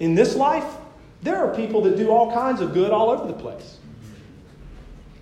in 0.00 0.14
this 0.14 0.34
life, 0.34 0.64
there 1.22 1.36
are 1.36 1.54
people 1.54 1.82
that 1.82 1.96
do 1.96 2.10
all 2.10 2.32
kinds 2.32 2.60
of 2.60 2.72
good 2.72 2.90
all 2.90 3.10
over 3.10 3.26
the 3.26 3.32
place. 3.32 3.78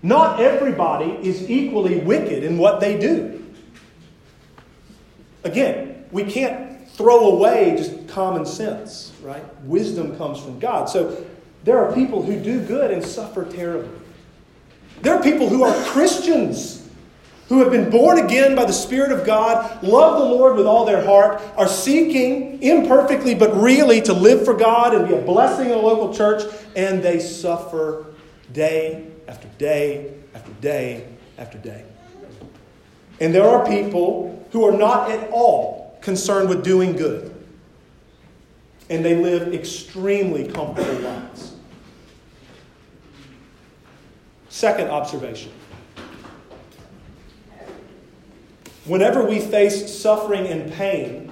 Not 0.03 0.41
everybody 0.41 1.11
is 1.27 1.51
equally 1.51 1.99
wicked 1.99 2.43
in 2.43 2.57
what 2.57 2.81
they 2.81 2.99
do. 2.99 3.45
Again, 5.45 6.07
we 6.11 6.25
can't 6.25 6.70
throw 7.01 7.31
away 7.31 7.77
just 7.79 8.09
common 8.09 8.45
sense, 8.45 9.13
right? 9.23 9.43
Wisdom 9.65 10.19
comes 10.19 10.39
from 10.39 10.59
God. 10.59 10.91
So 10.91 11.25
there 11.65 11.79
are 11.83 11.95
people 11.95 12.23
who 12.23 12.39
do 12.39 12.61
good 12.61 12.91
and 12.91 13.03
suffer 13.03 13.51
terribly. 13.51 13.99
There 15.01 15.15
are 15.15 15.23
people 15.23 15.49
who 15.49 15.63
are 15.63 15.75
Christians 15.87 16.87
who 17.49 17.61
have 17.61 17.71
been 17.71 17.89
born 17.89 18.19
again 18.19 18.55
by 18.55 18.67
the 18.67 18.73
Spirit 18.73 19.11
of 19.13 19.25
God, 19.25 19.83
love 19.83 20.19
the 20.19 20.25
Lord 20.25 20.57
with 20.57 20.67
all 20.67 20.85
their 20.85 21.03
heart, 21.05 21.43
are 21.57 21.67
seeking 21.67 22.63
imperfectly 22.63 23.35
but 23.35 23.51
really 23.57 24.03
to 24.03 24.13
live 24.13 24.45
for 24.45 24.55
God 24.55 24.95
and 24.95 25.09
be 25.09 25.15
a 25.15 25.23
blessing 25.23 25.67
in 25.67 25.73
a 25.73 25.81
local 25.81 26.15
church, 26.15 26.45
and 26.77 27.03
they 27.03 27.19
suffer 27.19 28.07
day 28.53 29.07
after 29.27 29.49
day 29.57 30.13
after 30.35 30.53
day 30.61 31.09
after 31.39 31.57
day. 31.59 31.83
And 33.21 33.35
there 33.35 33.49
are 33.49 33.67
people 33.67 34.47
who 34.53 34.65
are 34.65 34.77
not 34.77 35.11
at 35.11 35.31
all 35.31 35.90
concerned 36.01 36.49
with 36.49 36.65
doing 36.65 36.97
good, 36.97 37.35
and 38.89 39.05
they 39.05 39.17
live 39.17 39.55
extremely 39.55 40.49
comfortable 40.49 41.01
lives. 41.01 41.55
Second 44.49 44.89
observation 44.89 45.53
Whenever 48.85 49.25
we 49.25 49.39
face 49.39 49.97
suffering 50.01 50.47
and 50.47 50.73
pain, 50.73 51.31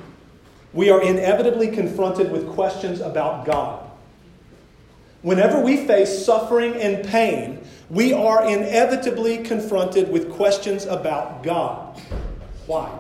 we 0.73 0.91
are 0.91 1.03
inevitably 1.03 1.69
confronted 1.69 2.31
with 2.31 2.49
questions 2.51 3.01
about 3.01 3.47
God. 3.47 3.91
Whenever 5.23 5.61
we 5.61 5.87
face 5.87 6.25
suffering 6.25 6.75
and 6.75 7.05
pain, 7.05 7.67
we 7.91 8.13
are 8.13 8.47
inevitably 8.47 9.39
confronted 9.39 10.11
with 10.13 10.31
questions 10.31 10.85
about 10.85 11.43
God. 11.43 12.01
Why? 12.67 12.97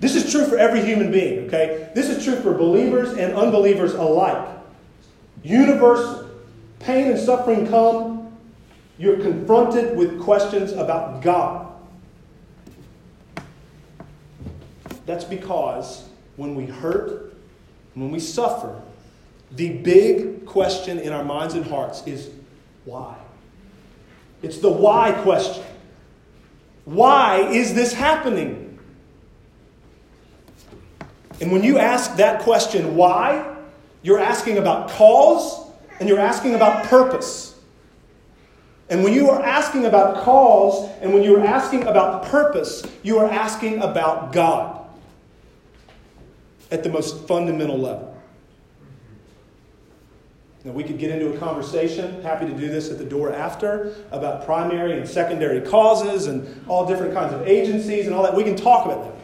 This 0.00 0.16
is 0.16 0.32
true 0.32 0.46
for 0.46 0.58
every 0.58 0.82
human 0.82 1.12
being, 1.12 1.46
okay? 1.46 1.90
This 1.94 2.08
is 2.08 2.24
true 2.24 2.36
for 2.36 2.54
believers 2.54 3.10
and 3.10 3.34
unbelievers 3.34 3.94
alike. 3.94 4.48
Universal. 5.42 6.28
Pain 6.80 7.08
and 7.08 7.18
suffering 7.18 7.66
come, 7.68 8.32
you're 8.98 9.18
confronted 9.18 9.96
with 9.96 10.18
questions 10.20 10.72
about 10.72 11.20
God. 11.20 11.70
That's 15.04 15.24
because 15.24 16.08
when 16.36 16.54
we 16.54 16.64
hurt, 16.64 17.34
when 17.94 18.10
we 18.10 18.18
suffer, 18.18 18.80
the 19.52 19.70
big 19.70 20.46
question 20.46 20.98
in 20.98 21.12
our 21.12 21.24
minds 21.24 21.54
and 21.54 21.66
hearts 21.66 22.06
is 22.06 22.30
why? 22.84 23.16
It's 24.42 24.58
the 24.58 24.70
why 24.70 25.12
question. 25.22 25.64
Why 26.86 27.40
is 27.50 27.74
this 27.74 27.92
happening? 27.92 28.69
And 31.40 31.50
when 31.50 31.62
you 31.62 31.78
ask 31.78 32.16
that 32.16 32.42
question, 32.42 32.96
why, 32.96 33.56
you're 34.02 34.18
asking 34.18 34.58
about 34.58 34.90
cause 34.90 35.70
and 35.98 36.08
you're 36.08 36.20
asking 36.20 36.54
about 36.54 36.84
purpose. 36.84 37.58
And 38.88 39.04
when 39.04 39.12
you 39.12 39.30
are 39.30 39.42
asking 39.42 39.86
about 39.86 40.24
cause 40.24 40.90
and 41.00 41.14
when 41.14 41.22
you 41.22 41.36
are 41.36 41.44
asking 41.44 41.84
about 41.84 42.24
purpose, 42.24 42.84
you 43.02 43.18
are 43.18 43.30
asking 43.30 43.82
about 43.82 44.32
God 44.32 44.84
at 46.70 46.82
the 46.82 46.88
most 46.88 47.26
fundamental 47.26 47.78
level. 47.78 48.10
Now, 50.64 50.72
we 50.72 50.84
could 50.84 50.98
get 50.98 51.10
into 51.10 51.34
a 51.34 51.38
conversation, 51.38 52.20
happy 52.20 52.46
to 52.46 52.52
do 52.52 52.68
this 52.68 52.90
at 52.90 52.98
the 52.98 53.04
door 53.04 53.32
after, 53.32 53.94
about 54.10 54.44
primary 54.44 54.98
and 54.98 55.08
secondary 55.08 55.62
causes 55.62 56.26
and 56.26 56.68
all 56.68 56.86
different 56.86 57.14
kinds 57.14 57.32
of 57.32 57.48
agencies 57.48 58.06
and 58.06 58.14
all 58.14 58.22
that. 58.24 58.34
We 58.34 58.44
can 58.44 58.56
talk 58.56 58.84
about 58.84 59.04
that. 59.04 59.14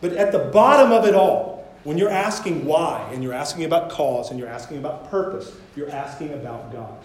But 0.00 0.12
at 0.12 0.30
the 0.30 0.38
bottom 0.38 0.92
of 0.92 1.04
it 1.04 1.14
all, 1.14 1.47
when 1.84 1.98
you're 1.98 2.10
asking 2.10 2.64
why, 2.64 3.08
and 3.12 3.22
you're 3.22 3.32
asking 3.32 3.64
about 3.64 3.90
cause, 3.90 4.30
and 4.30 4.38
you're 4.38 4.48
asking 4.48 4.78
about 4.78 5.10
purpose, 5.10 5.54
you're 5.76 5.90
asking 5.90 6.32
about 6.34 6.72
God. 6.72 6.98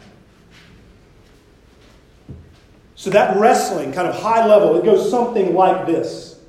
So 2.95 3.09
that 3.09 3.37
wrestling, 3.37 3.91
kind 3.91 4.07
of 4.07 4.15
high 4.15 4.45
level, 4.45 4.77
it 4.77 4.85
goes 4.85 5.09
something 5.09 5.53
like 5.53 5.85
this 5.85 6.39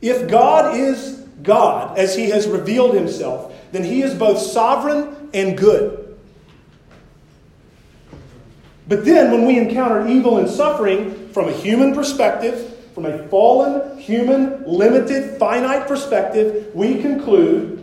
If 0.00 0.28
God 0.28 0.76
is 0.76 1.20
God 1.42 1.98
as 1.98 2.14
he 2.14 2.30
has 2.30 2.46
revealed 2.46 2.94
himself, 2.94 3.54
then 3.72 3.82
he 3.82 4.02
is 4.02 4.14
both 4.14 4.38
sovereign 4.38 5.30
and 5.32 5.56
good. 5.56 6.18
But 8.88 9.04
then, 9.04 9.30
when 9.30 9.46
we 9.46 9.58
encounter 9.58 10.06
evil 10.06 10.38
and 10.38 10.48
suffering 10.48 11.28
from 11.28 11.48
a 11.48 11.52
human 11.52 11.94
perspective, 11.94 12.71
from 12.94 13.06
a 13.06 13.26
fallen, 13.28 13.98
human, 13.98 14.64
limited, 14.64 15.38
finite 15.38 15.86
perspective, 15.88 16.74
we 16.74 17.00
conclude 17.00 17.78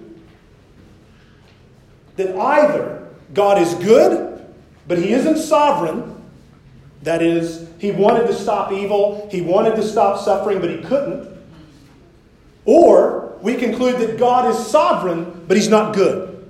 that 2.15 2.35
either 2.35 3.07
God 3.33 3.61
is 3.61 3.73
good, 3.75 4.45
but 4.87 4.97
he 4.97 5.13
isn't 5.13 5.37
sovereign. 5.37 6.15
That 7.03 7.21
is, 7.21 7.69
he 7.79 7.91
wanted 7.91 8.27
to 8.27 8.33
stop 8.33 8.71
evil, 8.71 9.27
he 9.31 9.41
wanted 9.41 9.75
to 9.77 9.83
stop 9.83 10.23
suffering, 10.23 10.59
but 10.59 10.69
he 10.69 10.77
couldn't. 10.79 11.29
Or 12.65 13.37
we 13.41 13.55
conclude 13.55 13.99
that 13.99 14.19
God 14.19 14.49
is 14.53 14.67
sovereign, 14.67 15.45
but 15.47 15.55
he's 15.55 15.69
not 15.69 15.95
good. 15.95 16.49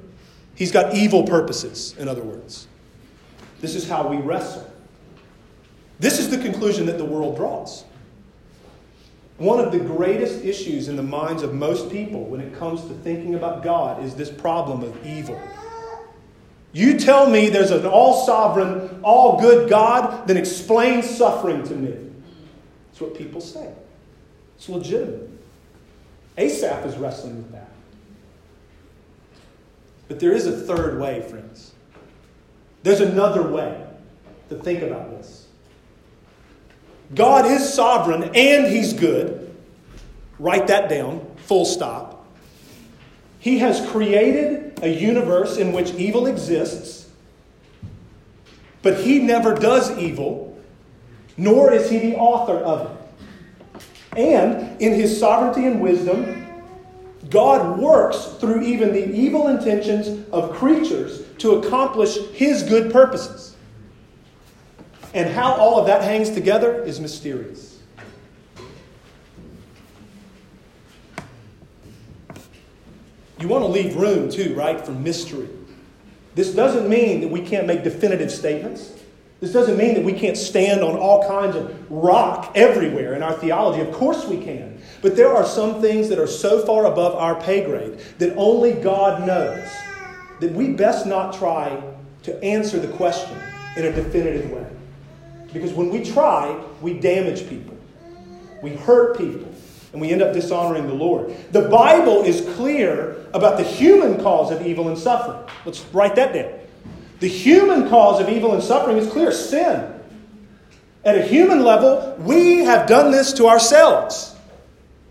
He's 0.56 0.72
got 0.72 0.94
evil 0.94 1.24
purposes, 1.24 1.96
in 1.98 2.08
other 2.08 2.24
words. 2.24 2.68
This 3.62 3.76
is 3.76 3.88
how 3.88 4.08
we 4.08 4.18
wrestle. 4.18 4.70
This 6.00 6.20
is 6.20 6.30
the 6.30 6.38
conclusion 6.38 6.86
that 6.88 6.98
the 6.98 7.06
world 7.06 7.36
draws. 7.36 7.84
One 9.40 9.62
of 9.62 9.72
the 9.72 9.80
greatest 9.80 10.44
issues 10.44 10.90
in 10.90 10.98
the 10.98 11.04
minds 11.04 11.44
of 11.44 11.54
most 11.54 11.90
people 11.90 12.26
when 12.26 12.42
it 12.42 12.54
comes 12.54 12.82
to 12.82 12.94
thinking 12.94 13.36
about 13.36 13.64
God 13.64 14.04
is 14.04 14.14
this 14.14 14.30
problem 14.30 14.84
of 14.84 15.06
evil. 15.06 15.42
You 16.74 17.00
tell 17.00 17.30
me 17.30 17.50
there's 17.50 17.72
an 17.72 17.86
all 17.86 18.26
sovereign, 18.26 19.00
all 19.02 19.40
good 19.40 19.70
God, 19.70 20.28
then 20.28 20.36
explain 20.36 21.02
suffering 21.02 21.64
to 21.64 21.74
me. 21.74 22.12
That's 22.88 23.00
what 23.00 23.18
people 23.18 23.40
say. 23.40 23.74
It's 24.58 24.68
legitimate. 24.68 25.30
Asaph 26.38 26.86
is 26.86 26.98
wrestling 26.98 27.38
with 27.38 27.52
that. 27.54 27.70
But 30.10 30.20
there 30.20 30.34
is 30.34 30.48
a 30.48 30.52
third 30.52 31.00
way, 31.00 31.22
friends. 31.22 31.72
There's 32.84 33.00
another 33.00 33.44
way 33.44 33.86
to 34.50 34.56
think 34.56 34.84
about 34.84 35.12
this. 35.12 35.48
God 37.14 37.46
is 37.46 37.74
sovereign 37.74 38.32
and 38.36 38.68
He's 38.68 38.94
good. 38.94 39.56
Write 40.38 40.68
that 40.68 40.90
down, 40.90 41.26
full 41.46 41.66
stop. 41.66 42.26
He 43.40 43.60
has 43.60 43.88
created 43.90 44.80
a 44.82 44.90
universe 44.90 45.58
in 45.58 45.72
which 45.72 45.94
evil 45.94 46.28
exists, 46.28 47.10
but 48.82 49.00
He 49.00 49.20
never 49.20 49.56
does 49.56 49.98
evil, 49.98 50.58
nor 51.38 51.72
is 51.72 51.90
He 51.90 52.00
the 52.00 52.16
author 52.16 52.58
of 52.58 52.92
it. 52.92 53.00
And 54.18 54.82
in 54.82 54.94
his 54.94 55.20
sovereignty 55.20 55.66
and 55.66 55.82
wisdom, 55.82 56.46
God 57.30 57.80
works 57.80 58.26
through 58.40 58.64
even 58.64 58.92
the 58.92 59.14
evil 59.14 59.48
intentions 59.48 60.28
of 60.32 60.52
creatures 60.54 61.22
to 61.38 61.56
accomplish 61.56 62.18
his 62.34 62.64
good 62.64 62.92
purposes. 62.92 63.56
And 65.14 65.30
how 65.30 65.54
all 65.54 65.80
of 65.80 65.88
that 65.88 66.04
hangs 66.04 66.30
together 66.30 66.84
is 66.84 67.00
mysterious. 67.00 67.80
You 73.40 73.48
want 73.48 73.64
to 73.64 73.70
leave 73.70 73.96
room, 73.96 74.30
too, 74.30 74.54
right, 74.54 74.84
for 74.86 74.92
mystery. 74.92 75.48
This 76.36 76.54
doesn't 76.54 76.90
mean 76.90 77.22
that 77.22 77.30
we 77.30 77.42
can't 77.42 77.66
make 77.66 77.84
definitive 77.84 78.32
statements. 78.32 78.94
This 79.40 79.54
doesn't 79.54 79.78
mean 79.78 79.94
that 79.94 80.04
we 80.04 80.12
can't 80.12 80.36
stand 80.36 80.82
on 80.82 80.98
all 80.98 81.26
kinds 81.26 81.56
of 81.56 81.90
rock 81.90 82.52
everywhere 82.56 83.14
in 83.14 83.24
our 83.24 83.34
theology. 83.34 83.82
Of 83.82 83.94
course 83.94 84.26
we 84.26 84.44
can. 84.44 84.82
But 85.02 85.16
there 85.16 85.34
are 85.34 85.46
some 85.46 85.80
things 85.82 86.10
that 86.10 86.20
are 86.20 86.28
so 86.28 86.66
far 86.66 86.86
above 86.86 87.16
our 87.16 87.40
pay 87.42 87.64
grade 87.64 88.00
that 88.18 88.36
only 88.36 88.74
God 88.74 89.26
knows 89.26 89.66
that 90.42 90.52
we 90.52 90.74
best 90.74 91.06
not 91.06 91.34
try 91.34 91.82
to 92.24 92.44
answer 92.44 92.80
the 92.80 92.90
question 92.90 93.38
in 93.78 93.86
a 93.86 93.92
definitive 93.94 94.52
way. 94.52 94.66
Because 95.54 95.74
when 95.74 95.90
we 95.90 96.04
try, 96.04 96.64
we 96.82 97.00
damage 97.00 97.48
people, 97.50 97.76
we 98.62 98.72
hurt 98.72 99.18
people, 99.18 99.52
and 99.92 100.02
we 100.02 100.12
end 100.12 100.22
up 100.22 100.34
dishonoring 100.34 100.88
the 100.88 100.94
Lord. 100.94 101.36
The 101.52 101.68
Bible 101.70 102.24
is 102.24 102.42
clear 102.56 103.26
about 103.34 103.58
the 103.58 103.64
human 103.64 104.22
cause 104.22 104.52
of 104.52 104.66
evil 104.66 104.88
and 104.88 104.98
suffering. 104.98 105.44
Let's 105.66 105.84
write 105.86 106.16
that 106.16 106.34
down. 106.34 106.52
The 107.20 107.28
human 107.28 107.90
cause 107.90 108.22
of 108.22 108.30
evil 108.30 108.54
and 108.54 108.64
suffering 108.64 108.98
is 108.98 109.12
clear 109.12 109.32
sin. 109.32 109.94
At 111.04 111.18
a 111.18 111.22
human 111.22 111.64
level, 111.64 112.16
we 112.20 112.60
have 112.60 112.88
done 112.88 113.12
this 113.12 113.34
to 113.34 113.48
ourselves. 113.48 114.36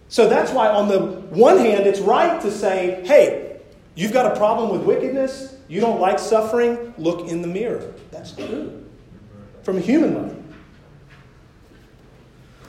So 0.09 0.29
that's 0.29 0.53
why, 0.53 0.69
on 0.69 0.89
the 0.89 1.01
one 1.01 1.59
hand, 1.59 1.87
it's 1.87 2.01
right 2.01 2.41
to 2.43 2.51
say, 2.51 3.03
hey, 3.05 3.61
you've 3.95 4.13
got 4.13 4.33
a 4.33 4.39
problem 4.39 4.71
with 4.71 4.83
wickedness, 4.83 5.57
you 5.69 5.81
don't 5.81 6.01
like 6.01 6.19
suffering, 6.19 6.95
look 6.97 7.29
in 7.29 7.43
the 7.43 7.49
mirror. 7.49 7.95
That's 8.11 8.33
true. 8.33 8.78
From 9.63 9.81
human 9.81 10.15
level. 10.15 10.43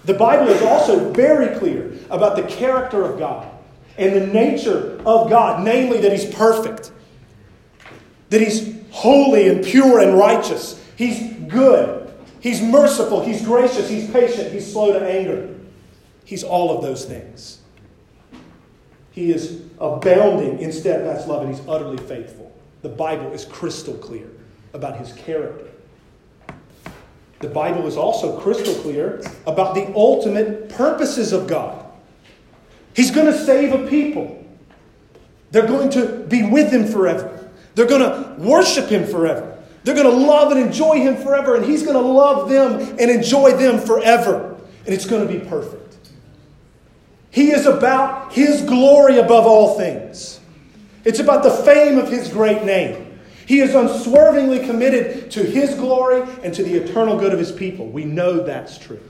The 0.05 0.13
Bible 0.13 0.47
is 0.47 0.61
also 0.61 1.11
very 1.13 1.57
clear 1.59 1.93
about 2.09 2.35
the 2.35 2.43
character 2.43 3.03
of 3.03 3.19
God 3.19 3.49
and 3.97 4.15
the 4.15 4.25
nature 4.27 4.99
of 5.05 5.29
God, 5.29 5.63
namely 5.63 5.99
that 6.01 6.11
He's 6.11 6.25
perfect, 6.33 6.91
that 8.29 8.41
He's 8.41 8.75
holy 8.91 9.47
and 9.49 9.63
pure 9.63 9.99
and 9.99 10.17
righteous. 10.17 10.83
He's 10.95 11.33
good. 11.47 11.99
He's 12.39 12.61
merciful, 12.61 13.23
he's 13.23 13.41
gracious, 13.41 13.89
he's 13.89 14.09
patient, 14.09 14.53
he's 14.53 14.71
slow 14.71 14.93
to 14.97 15.05
anger. 15.05 15.55
He's 16.23 16.43
all 16.43 16.75
of 16.75 16.83
those 16.83 17.05
things. 17.05 17.59
He 19.11 19.31
is 19.31 19.63
abounding 19.79 20.59
in 20.59 20.71
steadfast 20.71 21.27
love 21.27 21.43
and 21.43 21.53
he's 21.53 21.67
utterly 21.67 21.97
faithful. 21.97 22.55
The 22.81 22.89
Bible 22.89 23.33
is 23.33 23.43
crystal 23.45 23.95
clear 23.95 24.27
about 24.73 24.97
his 24.97 25.11
character. 25.13 25.68
The 27.39 27.47
Bible 27.47 27.87
is 27.87 27.95
also 27.95 28.39
crystal 28.39 28.75
clear 28.75 29.21
about 29.47 29.73
the 29.73 29.93
ultimate 29.95 30.69
purposes 30.69 31.31
of 31.31 31.47
God. 31.47 31.85
He's 32.93 33.11
going 33.11 33.27
to 33.27 33.37
save 33.37 33.73
a 33.73 33.87
people. 33.87 34.45
They're 35.51 35.67
going 35.67 35.89
to 35.91 36.25
be 36.27 36.43
with 36.43 36.71
him 36.71 36.85
forever. 36.85 37.49
They're 37.75 37.87
going 37.87 38.01
to 38.01 38.35
worship 38.41 38.87
him 38.87 39.05
forever. 39.05 39.57
They're 39.83 39.95
going 39.95 40.09
to 40.09 40.25
love 40.25 40.51
and 40.51 40.59
enjoy 40.59 40.97
him 40.97 41.15
forever, 41.15 41.55
and 41.55 41.65
he's 41.65 41.83
going 41.83 41.95
to 41.95 42.01
love 42.01 42.49
them 42.49 42.97
and 42.99 43.09
enjoy 43.09 43.53
them 43.53 43.79
forever. 43.79 44.57
And 44.85 44.93
it's 44.93 45.05
going 45.05 45.25
to 45.25 45.33
be 45.33 45.39
perfect. 45.45 45.97
He 47.31 47.51
is 47.51 47.65
about 47.65 48.33
his 48.33 48.61
glory 48.63 49.17
above 49.17 49.45
all 49.45 49.77
things. 49.77 50.39
It's 51.05 51.19
about 51.19 51.43
the 51.43 51.51
fame 51.51 51.97
of 51.97 52.09
his 52.09 52.27
great 52.29 52.63
name. 52.63 53.08
He 53.49 53.61
is 53.61 53.73
unswervingly 53.73 54.59
committed 54.59 55.31
to 55.31 55.43
his 55.43 55.73
glory 55.73 56.21
and 56.43 56.53
to 56.53 56.61
the 56.61 56.75
eternal 56.75 57.17
good 57.17 57.33
of 57.33 57.39
his 57.39 57.51
people. 57.51 57.87
We 57.87 58.05
know 58.05 58.43
that's 58.43 58.77
true. 58.77 59.01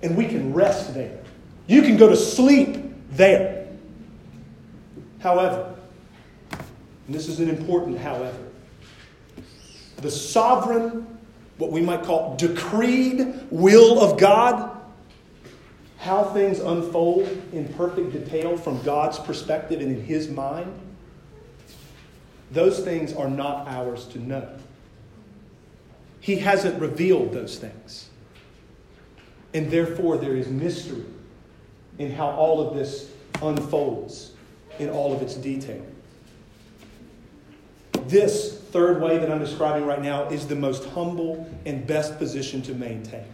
And 0.00 0.16
we 0.16 0.28
can 0.28 0.54
rest 0.54 0.94
there. 0.94 1.18
You 1.66 1.82
can 1.82 1.96
go 1.96 2.08
to 2.08 2.14
sleep 2.14 2.78
there. 3.10 3.66
However, 5.18 5.74
and 6.52 6.62
this 7.08 7.26
is 7.26 7.40
an 7.40 7.48
important 7.48 7.98
however, 7.98 8.38
the 9.96 10.12
sovereign, 10.12 11.18
what 11.56 11.72
we 11.72 11.80
might 11.80 12.04
call 12.04 12.36
decreed 12.36 13.34
will 13.50 14.00
of 14.00 14.16
God, 14.16 14.80
how 15.96 16.22
things 16.22 16.60
unfold 16.60 17.26
in 17.52 17.66
perfect 17.74 18.12
detail 18.12 18.56
from 18.56 18.80
God's 18.84 19.18
perspective 19.18 19.80
and 19.80 19.90
in 19.90 20.04
His 20.04 20.28
mind 20.28 20.72
those 22.50 22.80
things 22.80 23.12
are 23.12 23.28
not 23.28 23.68
ours 23.68 24.06
to 24.06 24.18
know. 24.18 24.48
He 26.20 26.36
hasn't 26.36 26.80
revealed 26.80 27.32
those 27.32 27.58
things. 27.58 28.08
And 29.54 29.70
therefore, 29.70 30.16
there 30.18 30.36
is 30.36 30.48
mystery 30.48 31.04
in 31.98 32.12
how 32.12 32.30
all 32.30 32.66
of 32.66 32.76
this 32.76 33.10
unfolds 33.42 34.32
in 34.78 34.90
all 34.90 35.12
of 35.12 35.22
its 35.22 35.34
detail. 35.34 35.84
This 38.06 38.58
third 38.70 39.02
way 39.02 39.18
that 39.18 39.30
I'm 39.30 39.38
describing 39.38 39.86
right 39.86 40.00
now 40.00 40.28
is 40.28 40.46
the 40.46 40.54
most 40.54 40.84
humble 40.90 41.48
and 41.66 41.86
best 41.86 42.18
position 42.18 42.62
to 42.62 42.74
maintain. 42.74 43.24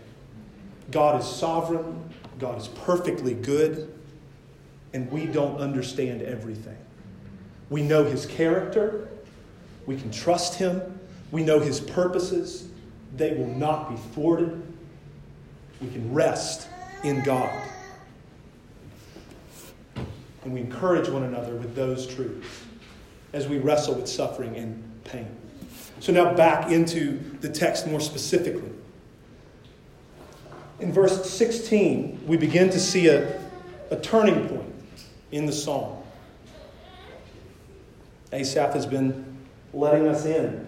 God 0.91 1.21
is 1.21 1.27
sovereign, 1.27 2.13
God 2.39 2.59
is 2.59 2.69
perfectly 2.69 3.35
good, 3.35 3.93
and 4.93 5.11
we 5.11 5.27
don't 5.27 5.59
understand 5.59 6.23
everything. 6.23 6.77
We 7.71 7.83
know 7.83 8.05
his 8.05 8.27
character. 8.27 9.09
We 9.87 9.97
can 9.97 10.11
trust 10.11 10.55
him. 10.55 10.99
We 11.31 11.43
know 11.43 11.61
his 11.61 11.81
purposes. 11.81 12.69
They 13.17 13.35
will 13.35 13.49
not 13.49 13.91
be 13.91 13.97
thwarted. 14.13 14.63
We 15.81 15.89
can 15.89 16.13
rest 16.13 16.69
in 17.03 17.23
God. 17.23 17.51
And 20.45 20.53
we 20.53 20.61
encourage 20.61 21.09
one 21.09 21.23
another 21.23 21.55
with 21.55 21.75
those 21.75 22.07
truths 22.07 22.65
as 23.33 23.49
we 23.49 23.59
wrestle 23.59 23.95
with 23.95 24.09
suffering 24.09 24.57
and 24.57 24.83
pain. 25.05 25.27
So, 26.01 26.13
now 26.13 26.35
back 26.35 26.71
into 26.71 27.19
the 27.41 27.49
text 27.49 27.87
more 27.87 28.01
specifically. 28.01 28.71
In 30.81 30.93
verse 30.93 31.31
16, 31.31 32.25
we 32.27 32.37
begin 32.37 32.69
to 32.71 32.79
see 32.79 33.09
a, 33.09 33.41
a 33.91 33.97
turning 33.97 34.49
point 34.49 34.75
in 35.33 35.47
the 35.47 35.53
psalm. 35.53 36.04
Asaph 38.35 38.73
has 38.75 38.85
been 38.85 39.25
letting 39.73 40.09
us 40.09 40.25
in 40.25 40.67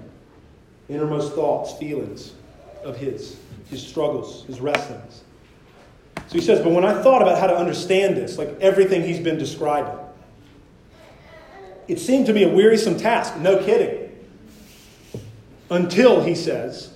innermost 0.89 1.35
thoughts, 1.35 1.73
feelings 1.75 2.33
of 2.85 2.97
his, 2.97 3.39
his 3.69 3.85
struggles, 3.85 4.45
his 4.47 4.61
wrestlings. 4.61 5.23
So 6.29 6.35
he 6.35 6.41
says, 6.41 6.63
But 6.63 6.73
when 6.73 6.85
I 6.85 7.03
thought 7.03 7.23
about 7.23 7.39
how 7.39 7.49
to 7.49 7.57
understand 7.57 8.17
this, 8.17 8.39
like 8.39 8.49
everything 8.61 9.03
he's 9.03 9.21
been 9.21 9.39
describing, 9.39 9.99
it 11.89 11.99
seemed 11.99 12.27
to 12.27 12.33
me 12.33 12.45
a 12.45 12.49
wearisome 12.49 12.97
task, 12.97 13.37
no 13.39 13.63
kidding. 13.63 14.05
Until, 15.71 16.23
he 16.23 16.35
says, 16.35 16.95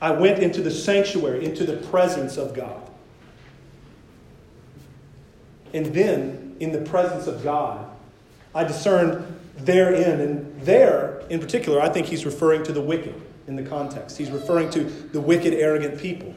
I 0.00 0.10
went 0.10 0.42
into 0.42 0.62
the 0.62 0.70
sanctuary, 0.70 1.44
into 1.44 1.64
the 1.64 1.76
presence 1.88 2.36
of 2.36 2.54
God. 2.54 2.82
And 5.74 5.86
then, 5.86 6.56
in 6.60 6.72
the 6.72 6.80
presence 6.80 7.26
of 7.26 7.42
God, 7.42 7.86
I 8.54 8.64
discerned 8.64 9.35
therein. 9.58 10.20
And 10.20 10.62
there, 10.62 11.22
in 11.30 11.40
particular, 11.40 11.80
I 11.80 11.88
think 11.88 12.06
he's 12.06 12.24
referring 12.24 12.62
to 12.64 12.72
the 12.72 12.80
wicked 12.80 13.20
in 13.46 13.56
the 13.56 13.62
context. 13.62 14.18
He's 14.18 14.30
referring 14.30 14.70
to 14.70 14.84
the 14.84 15.20
wicked, 15.20 15.54
arrogant 15.54 15.98
people. 15.98 16.34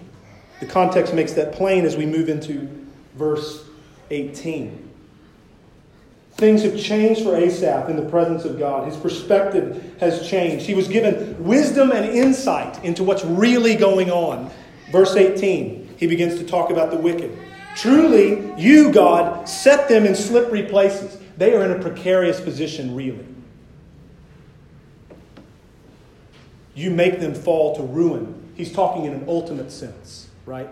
The 0.60 0.66
context 0.66 1.14
makes 1.14 1.34
that 1.34 1.54
plain 1.54 1.86
as 1.86 1.96
we 1.96 2.06
move 2.06 2.30
into 2.30 2.70
verse 3.16 3.66
18. 4.12 4.88
Things 6.34 6.64
have 6.64 6.80
changed 6.80 7.24
for 7.24 7.36
Asaph 7.36 7.90
in 7.90 7.98
the 7.98 8.10
presence 8.10 8.46
of 8.46 8.58
God. 8.58 8.88
His 8.88 8.96
perspective 8.96 9.96
has 10.00 10.28
changed. 10.30 10.66
He 10.66 10.74
was 10.74 10.88
given 10.88 11.42
wisdom 11.44 11.92
and 11.92 12.06
insight 12.06 12.82
into 12.84 13.04
what's 13.04 13.26
really 13.26 13.76
going 13.76 14.10
on. 14.10 14.50
Verse 14.92 15.16
18, 15.16 15.96
he 15.98 16.08
begins 16.08 16.40
to 16.40 16.46
talk 16.46 16.70
about 16.70 16.92
the 16.92 16.98
wicked. 16.98 17.38
Truly, 17.76 18.54
you, 18.58 18.92
God, 18.92 19.50
set 19.50 19.90
them 19.90 20.06
in 20.06 20.16
slippery 20.16 20.64
places. 20.64 21.19
They 21.40 21.56
are 21.56 21.64
in 21.64 21.72
a 21.72 21.80
precarious 21.80 22.42
position, 22.42 22.94
really. 22.94 23.26
You 26.76 26.92
make 26.92 27.22
them 27.22 27.34
fall 27.34 27.78
to 27.78 27.82
ruin. 27.82 28.52
He's 28.56 28.74
talking 28.74 29.06
in 29.06 29.14
an 29.14 29.24
ultimate 29.26 29.72
sense, 29.72 30.28
right? 30.46 30.68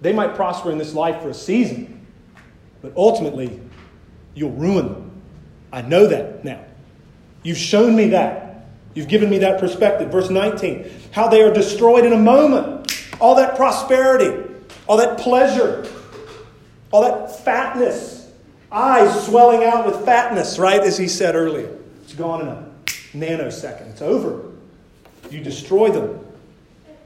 They 0.00 0.12
might 0.12 0.34
prosper 0.34 0.72
in 0.72 0.78
this 0.78 0.92
life 0.92 1.22
for 1.22 1.28
a 1.28 1.34
season, 1.34 2.04
but 2.82 2.92
ultimately, 2.96 3.60
you'll 4.34 4.50
ruin 4.50 4.86
them. 4.86 5.22
I 5.72 5.82
know 5.82 6.08
that 6.08 6.44
now. 6.44 6.64
You've 7.44 7.56
shown 7.56 7.94
me 7.94 8.08
that. 8.08 8.66
You've 8.94 9.08
given 9.08 9.30
me 9.30 9.38
that 9.38 9.60
perspective. 9.60 10.10
Verse 10.10 10.30
19 10.30 10.90
how 11.12 11.28
they 11.28 11.42
are 11.42 11.54
destroyed 11.54 12.04
in 12.04 12.12
a 12.12 12.18
moment. 12.18 12.92
All 13.20 13.36
that 13.36 13.54
prosperity, 13.54 14.52
all 14.88 14.96
that 14.96 15.18
pleasure, 15.18 15.86
all 16.90 17.02
that 17.02 17.44
fatness 17.44 18.21
eyes 18.72 19.26
swelling 19.26 19.64
out 19.64 19.86
with 19.86 20.04
fatness, 20.04 20.58
right? 20.58 20.80
As 20.80 20.98
he 20.98 21.08
said 21.08 21.34
earlier. 21.34 21.76
It's 22.02 22.14
gone 22.14 22.40
in 22.42 22.48
a 22.48 22.66
nanosecond. 23.14 23.90
It's 23.90 24.02
over. 24.02 24.50
You 25.30 25.40
destroy 25.40 25.90
them 25.90 26.24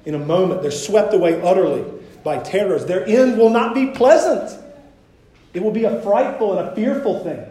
in 0.05 0.15
a 0.15 0.19
moment. 0.19 0.63
They're 0.63 0.71
swept 0.71 1.13
away 1.15 1.41
utterly 1.41 1.85
by 2.25 2.39
terrors. 2.39 2.87
Their 2.87 3.07
end 3.07 3.39
will 3.39 3.51
not 3.51 3.75
be 3.75 3.89
pleasant, 3.89 4.59
it 5.55 5.63
will 5.63 5.71
be 5.71 5.85
a 5.85 6.03
frightful 6.03 6.59
and 6.59 6.69
a 6.69 6.75
fearful 6.75 7.23
thing. 7.25 7.43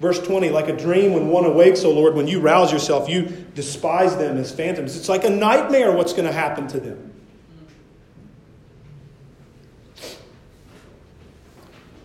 Verse 0.00 0.20
20, 0.20 0.50
like 0.50 0.68
a 0.68 0.76
dream 0.76 1.14
when 1.14 1.28
one 1.28 1.46
awakes, 1.46 1.84
O 1.84 1.90
Lord, 1.90 2.14
when 2.14 2.28
you 2.28 2.40
rouse 2.40 2.70
yourself, 2.72 3.08
you 3.08 3.22
despise 3.54 4.16
them 4.16 4.36
as 4.36 4.52
phantoms. 4.52 4.96
It's 4.96 5.08
like 5.08 5.24
a 5.24 5.30
nightmare 5.30 5.92
what's 5.92 6.12
going 6.12 6.26
to 6.26 6.32
happen 6.32 6.66
to 6.68 6.80
them. 6.80 7.13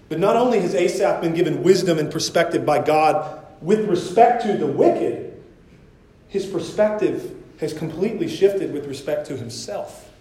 But 0.10 0.20
not 0.20 0.36
only 0.36 0.60
has 0.60 0.74
Asaph 0.74 1.22
been 1.22 1.36
given 1.36 1.62
wisdom 1.62 2.00
and 2.00 2.12
perspective 2.12 2.66
by 2.66 2.84
God 2.84 3.46
with 3.62 3.88
respect 3.88 4.44
to 4.44 4.58
the 4.58 4.66
wicked, 4.66 5.40
his 6.28 6.48
perspective 6.48 7.36
has 7.60 7.74
completely 7.74 8.28
shifted 8.28 8.74
with 8.74 8.88
respect 8.88 9.28
to 9.28 9.38
himself. 9.38 10.12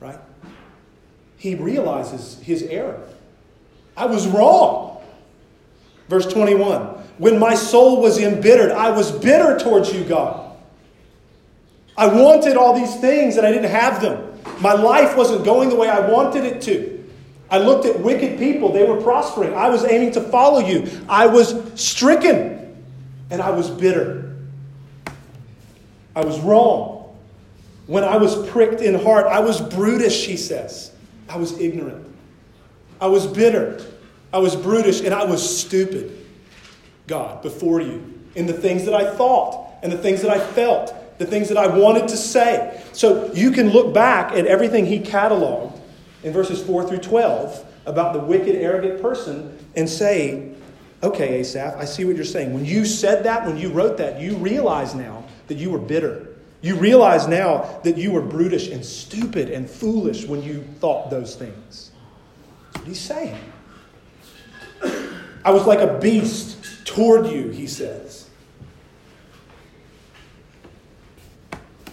Right? 0.00 0.18
He 1.36 1.54
realizes 1.54 2.40
his 2.40 2.62
error. 2.62 3.06
I 3.96 4.06
was 4.06 4.26
wrong. 4.26 5.02
Verse 6.08 6.26
21 6.32 6.80
When 7.18 7.38
my 7.38 7.54
soul 7.54 8.00
was 8.00 8.18
embittered, 8.18 8.72
I 8.72 8.90
was 8.90 9.12
bitter 9.12 9.58
towards 9.58 9.92
you, 9.92 10.04
God. 10.04 10.56
I 11.98 12.06
wanted 12.06 12.56
all 12.56 12.74
these 12.74 12.94
things 13.00 13.36
and 13.36 13.46
I 13.46 13.52
didn't 13.52 13.70
have 13.70 14.00
them. 14.00 14.38
My 14.60 14.72
life 14.72 15.16
wasn't 15.16 15.44
going 15.44 15.68
the 15.68 15.76
way 15.76 15.88
I 15.88 16.10
wanted 16.10 16.44
it 16.44 16.62
to. 16.62 16.95
I 17.50 17.58
looked 17.58 17.86
at 17.86 18.00
wicked 18.00 18.38
people, 18.38 18.72
they 18.72 18.84
were 18.84 19.00
prospering. 19.00 19.54
I 19.54 19.68
was 19.68 19.84
aiming 19.84 20.12
to 20.12 20.20
follow 20.20 20.60
you. 20.60 20.90
I 21.08 21.26
was 21.26 21.54
stricken 21.80 22.84
and 23.30 23.40
I 23.40 23.50
was 23.50 23.70
bitter. 23.70 24.36
I 26.14 26.24
was 26.24 26.40
wrong. 26.40 27.16
When 27.86 28.02
I 28.02 28.16
was 28.16 28.48
pricked 28.48 28.80
in 28.80 28.94
heart, 28.94 29.26
I 29.26 29.40
was 29.40 29.60
brutish, 29.60 30.26
he 30.26 30.36
says. 30.36 30.90
I 31.28 31.36
was 31.36 31.58
ignorant. 31.60 32.04
I 33.00 33.06
was 33.06 33.26
bitter. 33.26 33.84
I 34.32 34.38
was 34.38 34.56
brutish 34.56 35.00
and 35.02 35.14
I 35.14 35.24
was 35.24 35.58
stupid, 35.60 36.26
God, 37.06 37.42
before 37.42 37.80
you, 37.80 38.20
in 38.34 38.46
the 38.46 38.52
things 38.52 38.84
that 38.86 38.94
I 38.94 39.14
thought 39.14 39.68
and 39.82 39.92
the 39.92 39.98
things 39.98 40.22
that 40.22 40.30
I 40.30 40.40
felt 40.40 40.92
the 41.18 41.26
things 41.26 41.48
that 41.48 41.56
I 41.56 41.66
wanted 41.66 42.08
to 42.08 42.16
say. 42.16 42.82
So 42.92 43.32
you 43.32 43.50
can 43.50 43.70
look 43.70 43.94
back 43.94 44.32
at 44.32 44.46
everything 44.46 44.86
he 44.86 45.00
cataloged 45.00 45.75
in 46.26 46.32
verses 46.32 46.60
4 46.60 46.88
through 46.88 46.98
12 46.98 47.64
about 47.86 48.12
the 48.12 48.18
wicked, 48.18 48.56
arrogant 48.56 49.00
person 49.00 49.56
and 49.76 49.88
say, 49.88 50.52
okay, 51.00 51.38
Asaph, 51.38 51.76
I 51.78 51.84
see 51.84 52.04
what 52.04 52.16
you're 52.16 52.24
saying. 52.24 52.52
When 52.52 52.64
you 52.64 52.84
said 52.84 53.22
that, 53.22 53.46
when 53.46 53.56
you 53.56 53.68
wrote 53.68 53.96
that, 53.98 54.20
you 54.20 54.34
realize 54.34 54.92
now 54.92 55.24
that 55.46 55.56
you 55.56 55.70
were 55.70 55.78
bitter. 55.78 56.34
You 56.62 56.74
realize 56.74 57.28
now 57.28 57.78
that 57.84 57.96
you 57.96 58.10
were 58.10 58.22
brutish 58.22 58.70
and 58.70 58.84
stupid 58.84 59.50
and 59.50 59.70
foolish 59.70 60.24
when 60.24 60.42
you 60.42 60.64
thought 60.80 61.10
those 61.10 61.36
things. 61.36 61.92
What 62.72 62.88
he's 62.88 62.98
saying. 62.98 63.38
I 65.44 65.50
was 65.52 65.64
like 65.64 65.78
a 65.78 65.96
beast 66.00 66.84
toward 66.84 67.28
you, 67.28 67.50
he 67.50 67.68
says. 67.68 68.28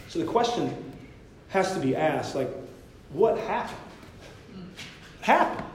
So 0.08 0.18
the 0.18 0.26
question 0.26 0.76
has 1.50 1.72
to 1.76 1.80
be 1.80 1.96
asked 1.96 2.34
like, 2.34 2.50
what 3.12 3.38
happened? 3.38 3.78
Happened 5.24 5.66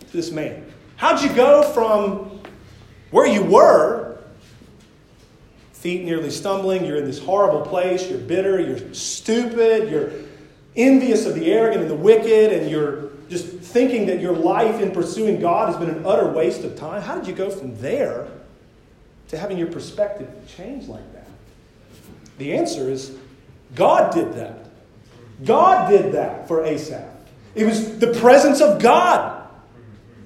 to 0.00 0.12
this 0.12 0.32
man? 0.32 0.66
How'd 0.96 1.22
you 1.22 1.32
go 1.32 1.62
from 1.72 2.40
where 3.12 3.26
you 3.26 3.44
were, 3.44 4.18
feet 5.72 6.04
nearly 6.04 6.30
stumbling, 6.30 6.84
you're 6.84 6.96
in 6.96 7.04
this 7.04 7.20
horrible 7.20 7.60
place, 7.60 8.10
you're 8.10 8.18
bitter, 8.18 8.60
you're 8.60 8.92
stupid, 8.92 9.88
you're 9.88 10.10
envious 10.74 11.26
of 11.26 11.36
the 11.36 11.52
arrogant 11.52 11.82
and 11.82 11.90
the 11.90 11.94
wicked, 11.94 12.52
and 12.52 12.68
you're 12.68 13.10
just 13.28 13.46
thinking 13.46 14.06
that 14.06 14.20
your 14.20 14.34
life 14.34 14.80
in 14.80 14.90
pursuing 14.90 15.40
God 15.40 15.68
has 15.68 15.76
been 15.76 15.88
an 15.88 16.04
utter 16.04 16.28
waste 16.28 16.64
of 16.64 16.76
time? 16.76 17.02
How 17.02 17.16
did 17.16 17.28
you 17.28 17.34
go 17.34 17.50
from 17.50 17.78
there 17.80 18.26
to 19.28 19.38
having 19.38 19.58
your 19.58 19.68
perspective 19.68 20.28
change 20.56 20.88
like 20.88 21.12
that? 21.12 21.28
The 22.38 22.54
answer 22.54 22.90
is 22.90 23.16
God 23.76 24.12
did 24.12 24.34
that. 24.34 24.66
God 25.44 25.88
did 25.88 26.12
that 26.14 26.48
for 26.48 26.64
Asaph. 26.64 27.11
It 27.54 27.64
was 27.64 27.98
the 27.98 28.14
presence 28.14 28.60
of 28.60 28.80
God 28.80 29.46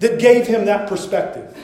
that 0.00 0.18
gave 0.18 0.46
him 0.46 0.66
that 0.66 0.88
perspective. 0.88 1.56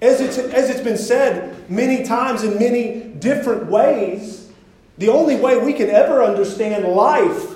As 0.00 0.20
it's, 0.20 0.38
as 0.38 0.70
it's 0.70 0.80
been 0.80 0.98
said 0.98 1.68
many 1.70 2.04
times 2.04 2.44
in 2.44 2.58
many 2.58 3.00
different 3.00 3.66
ways, 3.66 4.50
the 4.96 5.08
only 5.08 5.36
way 5.36 5.58
we 5.58 5.72
can 5.72 5.90
ever 5.90 6.22
understand 6.22 6.84
life 6.84 7.54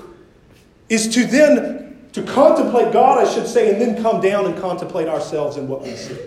is 0.88 1.08
to 1.14 1.24
then 1.24 2.08
to 2.12 2.22
contemplate 2.22 2.92
God, 2.92 3.18
I 3.18 3.32
should 3.32 3.46
say, 3.46 3.72
and 3.72 3.80
then 3.80 4.02
come 4.02 4.20
down 4.20 4.44
and 4.46 4.60
contemplate 4.60 5.08
ourselves 5.08 5.56
and 5.56 5.68
what 5.68 5.82
we 5.82 5.94
see. 5.96 6.18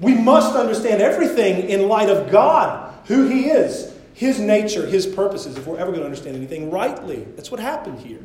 We 0.00 0.14
must 0.14 0.54
understand 0.54 1.00
everything 1.00 1.68
in 1.70 1.88
light 1.88 2.10
of 2.10 2.30
God, 2.30 2.92
who 3.06 3.28
He 3.28 3.46
is, 3.46 3.94
His 4.12 4.38
nature, 4.38 4.86
His 4.86 5.06
purposes, 5.06 5.56
if 5.56 5.66
we're 5.66 5.78
ever 5.78 5.90
going 5.90 6.00
to 6.00 6.06
understand 6.06 6.36
anything 6.36 6.70
rightly. 6.70 7.24
That's 7.36 7.50
what 7.50 7.60
happened 7.60 8.00
here. 8.00 8.20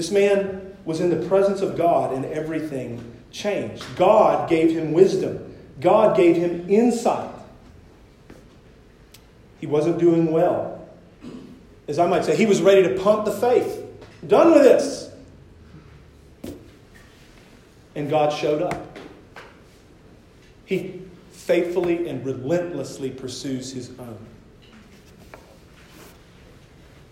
This 0.00 0.10
man 0.10 0.74
was 0.86 0.98
in 1.00 1.10
the 1.10 1.28
presence 1.28 1.60
of 1.60 1.76
God 1.76 2.14
and 2.14 2.24
everything 2.24 3.04
changed. 3.30 3.84
God 3.96 4.48
gave 4.48 4.70
him 4.70 4.92
wisdom, 4.92 5.54
God 5.78 6.16
gave 6.16 6.36
him 6.36 6.70
insight. 6.70 7.30
He 9.60 9.66
wasn't 9.66 9.98
doing 9.98 10.32
well. 10.32 10.88
As 11.86 11.98
I 11.98 12.06
might 12.06 12.24
say, 12.24 12.34
he 12.34 12.46
was 12.46 12.62
ready 12.62 12.82
to 12.84 12.98
punt 13.02 13.26
the 13.26 13.30
faith. 13.30 13.84
Done 14.26 14.52
with 14.52 14.62
this. 14.62 15.10
And 17.94 18.08
God 18.08 18.32
showed 18.32 18.62
up. 18.62 18.98
He 20.64 21.02
faithfully 21.32 22.08
and 22.08 22.24
relentlessly 22.24 23.10
pursues 23.10 23.70
his 23.70 23.90
own. 23.98 24.29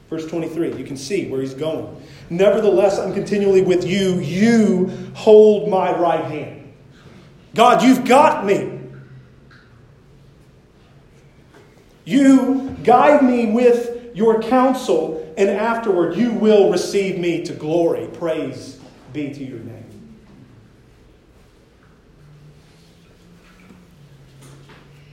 Verse 0.08 0.26
23, 0.26 0.76
you 0.76 0.84
can 0.84 0.96
see 0.96 1.28
where 1.28 1.40
he's 1.40 1.54
going. 1.54 2.02
Nevertheless, 2.30 2.98
I'm 2.98 3.12
continually 3.12 3.62
with 3.62 3.86
you. 3.86 4.20
You 4.20 4.88
hold 5.14 5.68
my 5.68 5.96
right 5.98 6.24
hand. 6.24 6.72
God, 7.54 7.82
you've 7.82 8.04
got 8.06 8.46
me. 8.46 8.80
You 12.04 12.74
guide 12.84 13.22
me 13.22 13.52
with 13.52 14.16
your 14.16 14.42
counsel 14.42 15.34
and 15.36 15.50
afterward 15.50 16.16
you 16.16 16.32
will 16.32 16.70
receive 16.70 17.18
me 17.18 17.44
to 17.44 17.52
glory. 17.52 18.08
Praise 18.08 18.80
be 19.12 19.32
to 19.32 19.44
your 19.44 19.58
name. 19.60 19.84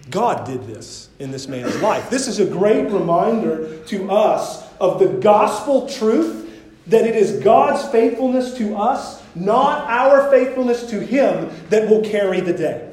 God 0.10 0.46
did 0.48 0.66
this 0.66 1.10
in 1.20 1.32
this 1.32 1.48
man's 1.48 1.76
life. 1.82 2.10
This 2.10 2.28
is 2.28 2.40
a 2.40 2.46
great 2.46 2.90
reminder 2.90 3.84
to 3.86 4.10
us 4.10 4.65
of 4.80 5.00
the 5.00 5.08
gospel 5.08 5.88
truth 5.88 6.44
that 6.88 7.06
it 7.06 7.16
is 7.16 7.44
God's 7.44 7.88
faithfulness 7.92 8.56
to 8.58 8.76
us, 8.76 9.24
not 9.34 9.90
our 9.90 10.30
faithfulness 10.30 10.90
to 10.90 11.00
Him, 11.00 11.50
that 11.70 11.90
will 11.90 12.04
carry 12.04 12.42
the 12.42 12.54
day. 12.54 12.92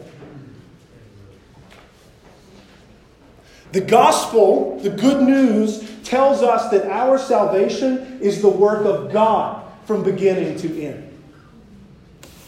The 3.73 3.81
gospel, 3.81 4.79
the 4.81 4.91
good 4.91 5.23
news, 5.23 5.91
tells 6.05 6.43
us 6.43 6.71
that 6.71 6.91
our 6.91 7.19
salvation 7.19 8.19
is 8.21 8.43
the 8.43 8.49
work 8.49 8.85
of 8.85 9.13
God 9.13 9.63
from 9.87 10.03
beginning 10.03 10.59
to 10.59 10.83
end. 10.83 11.09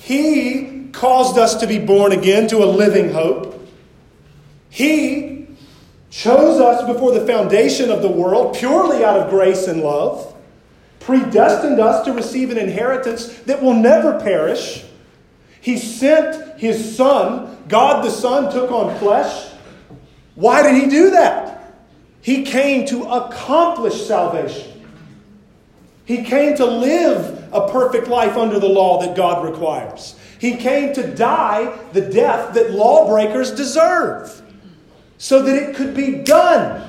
He 0.01 0.89
caused 0.93 1.39
us 1.39 1.57
to 1.57 1.67
be 1.67 1.79
born 1.79 2.13
again 2.13 2.47
to 2.49 2.59
a 2.59 2.67
living 2.67 3.11
hope. 3.11 3.67
He 4.69 5.34
chose 6.15 6.61
us 6.61 6.87
before 6.87 7.13
the 7.13 7.27
foundation 7.27 7.91
of 7.91 8.03
the 8.03 8.09
world 8.09 8.57
purely 8.57 9.05
out 9.05 9.19
of 9.19 9.31
grace 9.31 9.67
and 9.67 9.83
love, 9.83 10.35
predestined 11.01 11.81
us 11.81 12.05
to 12.05 12.13
receive 12.13 12.51
an 12.51 12.59
inheritance 12.59 13.27
that 13.41 13.63
will 13.63 13.75
never 13.75 14.21
perish. 14.21 14.85
He 15.61 15.77
sent 15.77 16.59
His 16.59 16.97
Son, 16.97 17.65
God 17.69 18.05
the 18.05 18.11
Son 18.11 18.53
took 18.53 18.71
on 18.71 18.97
flesh 18.99 19.55
why 20.35 20.63
did 20.63 20.83
he 20.83 20.91
do 20.91 21.11
that? 21.11 21.75
He 22.21 22.43
came 22.43 22.87
to 22.87 23.05
accomplish 23.05 24.07
salvation. 24.07 24.71
He 26.05 26.25
came 26.25 26.57
to 26.57 26.67
live 26.67 27.49
a 27.53 27.69
perfect 27.69 28.09
life 28.09 28.37
under 28.37 28.59
the 28.59 28.69
law 28.69 29.01
that 29.01 29.17
God 29.17 29.45
requires. 29.45 30.17
He 30.39 30.57
came 30.57 30.93
to 30.95 31.15
die 31.15 31.79
the 31.93 32.01
death 32.01 32.55
that 32.55 32.73
lawbreakers 32.73 33.53
deserve 33.53 34.43
so 35.25 35.41
that 35.41 35.57
it 35.57 35.75
could 35.75 35.95
be 35.95 36.17
done. 36.17 36.87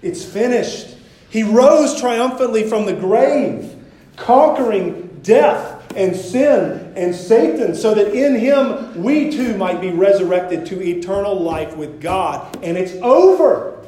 It's 0.00 0.24
finished. 0.24 0.96
He 1.28 1.42
rose 1.42 2.00
triumphantly 2.00 2.66
from 2.66 2.86
the 2.86 2.94
grave, 2.94 3.70
conquering 4.16 5.20
death 5.22 5.94
and 5.94 6.16
sin 6.16 6.94
and 6.96 7.14
Satan, 7.14 7.74
so 7.74 7.92
that 7.92 8.14
in 8.14 8.34
him 8.34 9.02
we 9.02 9.30
too 9.30 9.58
might 9.58 9.82
be 9.82 9.90
resurrected 9.90 10.64
to 10.68 10.82
eternal 10.82 11.38
life 11.38 11.76
with 11.76 12.00
God. 12.00 12.64
And 12.64 12.78
it's 12.78 12.94
over. 13.02 13.84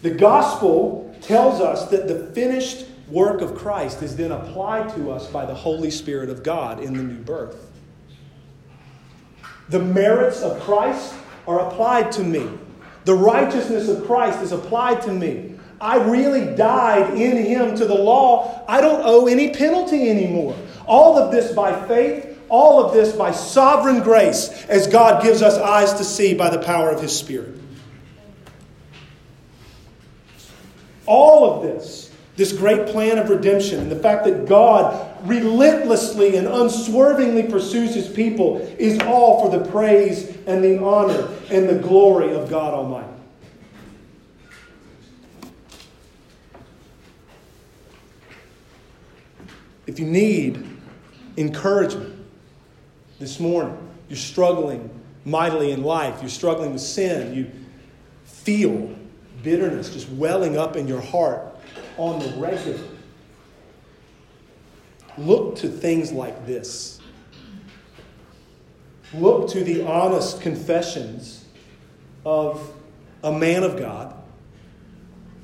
The 0.00 0.12
gospel 0.12 1.14
tells 1.20 1.60
us 1.60 1.90
that 1.90 2.08
the 2.08 2.28
finished 2.32 2.86
work 3.08 3.42
of 3.42 3.54
Christ 3.54 4.02
is 4.02 4.16
then 4.16 4.32
applied 4.32 4.94
to 4.94 5.12
us 5.12 5.26
by 5.26 5.44
the 5.44 5.54
Holy 5.54 5.90
Spirit 5.90 6.30
of 6.30 6.42
God 6.42 6.80
in 6.80 6.94
the 6.94 7.02
new 7.02 7.18
birth. 7.18 7.65
The 9.68 9.80
merits 9.80 10.42
of 10.42 10.60
Christ 10.60 11.14
are 11.46 11.68
applied 11.68 12.12
to 12.12 12.22
me. 12.22 12.48
The 13.04 13.14
righteousness 13.14 13.88
of 13.88 14.06
Christ 14.06 14.42
is 14.42 14.52
applied 14.52 15.02
to 15.02 15.12
me. 15.12 15.54
I 15.80 15.96
really 15.96 16.54
died 16.56 17.14
in 17.14 17.36
him 17.44 17.76
to 17.76 17.84
the 17.84 17.94
law. 17.94 18.64
I 18.66 18.80
don't 18.80 19.02
owe 19.04 19.26
any 19.26 19.50
penalty 19.50 20.08
anymore. 20.08 20.56
All 20.86 21.18
of 21.18 21.30
this 21.30 21.52
by 21.52 21.86
faith, 21.86 22.38
all 22.48 22.84
of 22.84 22.94
this 22.94 23.14
by 23.14 23.32
sovereign 23.32 24.02
grace, 24.02 24.64
as 24.68 24.86
God 24.86 25.22
gives 25.22 25.42
us 25.42 25.58
eyes 25.58 25.94
to 25.94 26.04
see 26.04 26.34
by 26.34 26.48
the 26.48 26.58
power 26.58 26.90
of 26.90 27.02
his 27.02 27.16
Spirit. 27.16 27.54
All 31.04 31.52
of 31.52 31.62
this, 31.62 32.10
this 32.36 32.52
great 32.52 32.86
plan 32.86 33.18
of 33.18 33.30
redemption, 33.30 33.80
and 33.80 33.90
the 33.90 33.96
fact 33.96 34.24
that 34.24 34.46
God 34.46 35.26
relentlessly 35.26 36.36
and 36.36 36.46
unswervingly 36.46 37.44
pursues 37.44 37.94
his 37.94 38.08
people, 38.08 38.58
is 38.78 39.00
all 39.00 39.42
for 39.42 39.58
the 39.58 39.64
praise 39.70 40.36
and 40.46 40.62
the 40.62 40.82
honor 40.82 41.28
and 41.50 41.68
the 41.68 41.78
glory 41.78 42.34
of 42.34 42.48
God 42.50 42.74
Almighty. 42.74 43.08
If 49.86 49.98
you 49.98 50.06
need 50.06 50.62
encouragement 51.36 52.14
this 53.18 53.40
morning, 53.40 53.76
you're 54.08 54.16
struggling 54.16 54.90
mightily 55.24 55.72
in 55.72 55.82
life, 55.82 56.18
you're 56.20 56.28
struggling 56.28 56.72
with 56.72 56.82
sin, 56.82 57.34
you 57.34 57.50
feel 58.24 58.94
bitterness 59.42 59.90
just 59.90 60.08
welling 60.10 60.56
up 60.56 60.76
in 60.76 60.86
your 60.86 61.00
heart 61.00 61.55
on 61.96 62.18
the 62.18 62.28
regular. 62.36 62.78
Look 65.18 65.56
to 65.56 65.68
things 65.68 66.12
like 66.12 66.46
this. 66.46 67.00
look 69.14 69.48
to 69.48 69.62
the 69.64 69.82
honest 69.86 70.40
confessions 70.40 71.44
of 72.24 72.74
a 73.22 73.32
man 73.32 73.62
of 73.62 73.78
God, 73.78 74.14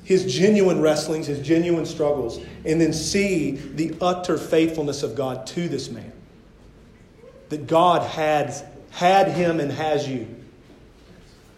his 0.03 0.31
genuine 0.31 0.81
wrestlings, 0.81 1.27
his 1.27 1.45
genuine 1.45 1.85
struggles, 1.85 2.39
and 2.65 2.79
then 2.79 2.93
see 2.93 3.51
the 3.51 3.95
utter 4.01 4.37
faithfulness 4.37 5.01
of 5.01 5.15
God 5.15 5.47
to 5.47 5.67
this 5.69 5.89
man. 5.89 6.11
That 7.49 7.67
God 7.67 8.03
had, 8.03 8.53
had 8.91 9.29
him 9.29 9.59
and 9.59 9.71
has 9.71 10.07
you. 10.07 10.27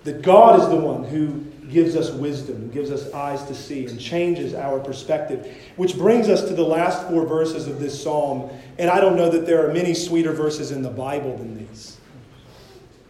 That 0.04 0.22
God 0.22 0.62
is 0.62 0.70
the 0.70 0.78
one 0.78 1.04
who 1.04 1.44
gives 1.70 1.96
us 1.96 2.12
wisdom 2.12 2.56
and 2.56 2.74
gives 2.74 2.92
us 2.92 3.12
eyes 3.14 3.44
to 3.44 3.56
see 3.56 3.86
and 3.86 4.00
changes 4.00 4.54
our 4.54 4.80
perspective. 4.80 5.54
Which 5.76 5.98
brings 5.98 6.30
us 6.30 6.48
to 6.48 6.54
the 6.54 6.64
last 6.64 7.08
four 7.08 7.26
verses 7.26 7.68
of 7.68 7.80
this 7.80 8.02
psalm. 8.02 8.50
And 8.78 8.90
I 8.90 9.00
don't 9.00 9.16
know 9.16 9.30
that 9.30 9.46
there 9.46 9.68
are 9.68 9.74
many 9.74 9.94
sweeter 9.94 10.32
verses 10.32 10.72
in 10.72 10.82
the 10.82 10.90
Bible 10.90 11.38
than 11.38 11.58
these. 11.58 11.98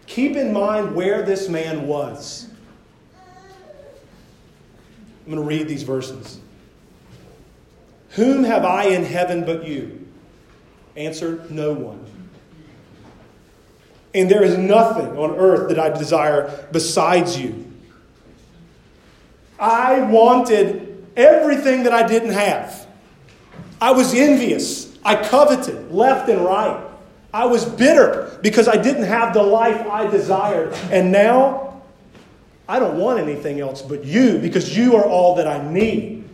Keep 0.08 0.36
in 0.36 0.54
mind 0.54 0.96
where 0.96 1.24
this 1.24 1.50
man 1.50 1.88
was. 1.88 2.48
I'm 5.26 5.32
going 5.32 5.38
to 5.38 5.48
read 5.48 5.68
these 5.68 5.84
verses. 5.84 6.40
Whom 8.12 8.44
have 8.44 8.64
I 8.64 8.86
in 8.86 9.04
heaven 9.04 9.44
but 9.44 9.68
you? 9.68 10.08
Answer 10.96 11.46
No 11.50 11.74
one. 11.74 12.06
And 14.14 14.32
there 14.32 14.44
is 14.44 14.58
nothing 14.58 15.18
on 15.18 15.32
earth 15.32 15.68
that 15.68 15.80
I 15.80 15.90
desire 15.90 16.68
besides 16.72 17.38
you. 17.38 17.66
I 19.60 20.02
wanted 20.02 21.06
everything 21.16 21.84
that 21.84 21.94
I 21.94 22.06
didn't 22.06 22.34
have. 22.34 22.88
I 23.82 23.92
was 23.92 24.14
envious. 24.14 24.98
I 25.04 25.16
coveted 25.16 25.92
left 25.92 26.30
and 26.30 26.44
right. 26.44 26.82
I 27.34 27.46
was 27.46 27.66
bitter 27.66 28.38
because 28.42 28.68
I 28.68 28.78
didn't 28.78 29.04
have 29.04 29.34
the 29.34 29.44
life 29.44 29.86
I 29.88 30.08
desired. 30.08 30.74
And 30.92 31.12
now 31.12 31.82
I 32.68 32.80
don't 32.80 32.98
want 32.98 33.20
anything 33.20 33.60
else 33.60 33.82
but 33.82 34.04
you 34.04 34.40
because 34.40 34.76
you 34.76 34.96
are 34.96 35.06
all 35.06 35.36
that 35.36 35.48
I 35.48 35.70
need. 35.70 36.28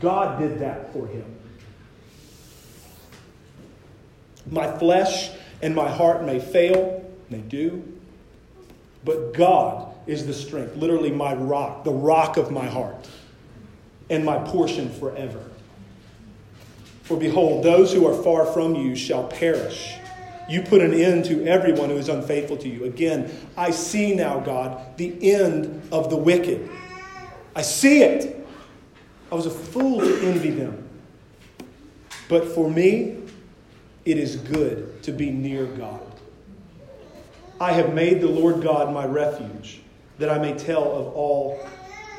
God 0.00 0.38
did 0.38 0.60
that 0.60 0.92
for 0.92 1.06
him. 1.06 1.24
My 4.50 4.78
flesh 4.78 5.30
and 5.60 5.74
my 5.74 5.88
heart 5.88 6.24
may 6.24 6.40
fail, 6.40 7.04
they 7.30 7.38
do, 7.38 7.84
but 9.04 9.34
God 9.34 9.87
is 10.08 10.26
the 10.26 10.32
strength, 10.32 10.74
literally 10.74 11.12
my 11.12 11.34
rock, 11.34 11.84
the 11.84 11.92
rock 11.92 12.36
of 12.36 12.50
my 12.50 12.66
heart, 12.66 13.08
and 14.10 14.24
my 14.24 14.38
portion 14.38 14.90
forever. 14.90 15.44
For 17.02 17.16
behold, 17.16 17.62
those 17.62 17.92
who 17.92 18.06
are 18.06 18.22
far 18.22 18.46
from 18.46 18.74
you 18.74 18.96
shall 18.96 19.28
perish. 19.28 19.94
You 20.48 20.62
put 20.62 20.80
an 20.80 20.94
end 20.94 21.26
to 21.26 21.46
everyone 21.46 21.90
who 21.90 21.96
is 21.96 22.08
unfaithful 22.08 22.56
to 22.56 22.68
you. 22.68 22.84
Again, 22.84 23.30
I 23.56 23.70
see 23.70 24.14
now, 24.14 24.40
God, 24.40 24.96
the 24.96 25.32
end 25.32 25.86
of 25.92 26.08
the 26.08 26.16
wicked. 26.16 26.70
I 27.54 27.60
see 27.60 28.02
it. 28.02 28.46
I 29.30 29.34
was 29.34 29.44
a 29.44 29.50
fool 29.50 30.00
to 30.00 30.20
envy 30.22 30.50
them. 30.50 30.88
But 32.30 32.48
for 32.48 32.70
me, 32.70 33.18
it 34.06 34.16
is 34.16 34.36
good 34.36 35.02
to 35.02 35.12
be 35.12 35.30
near 35.30 35.66
God. 35.66 36.00
I 37.60 37.72
have 37.72 37.92
made 37.92 38.22
the 38.22 38.28
Lord 38.28 38.62
God 38.62 38.92
my 38.92 39.04
refuge, 39.04 39.80
that 40.18 40.28
I 40.28 40.38
may 40.38 40.52
tell 40.54 40.82
of 40.82 41.14
all 41.14 41.66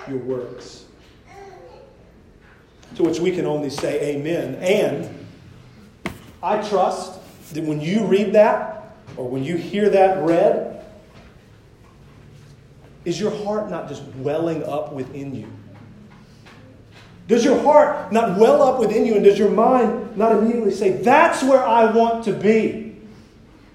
your 0.07 0.17
works. 0.19 0.85
To 2.95 3.03
which 3.03 3.19
we 3.19 3.31
can 3.31 3.45
only 3.45 3.69
say 3.69 4.15
amen. 4.15 4.55
And 4.55 5.25
I 6.41 6.67
trust 6.67 7.19
that 7.53 7.63
when 7.63 7.81
you 7.81 8.05
read 8.05 8.33
that 8.33 8.95
or 9.17 9.27
when 9.27 9.43
you 9.43 9.57
hear 9.57 9.89
that 9.89 10.25
read, 10.25 10.83
is 13.05 13.19
your 13.19 13.31
heart 13.43 13.69
not 13.69 13.87
just 13.87 14.03
welling 14.17 14.63
up 14.63 14.93
within 14.93 15.35
you? 15.35 15.47
Does 17.27 17.45
your 17.45 17.61
heart 17.61 18.11
not 18.11 18.39
well 18.39 18.61
up 18.61 18.79
within 18.79 19.05
you 19.05 19.15
and 19.15 19.23
does 19.23 19.37
your 19.37 19.51
mind 19.51 20.17
not 20.17 20.31
immediately 20.31 20.71
say, 20.71 20.93
That's 20.93 21.43
where 21.43 21.63
I 21.63 21.91
want 21.91 22.25
to 22.25 22.33
be? 22.33 22.97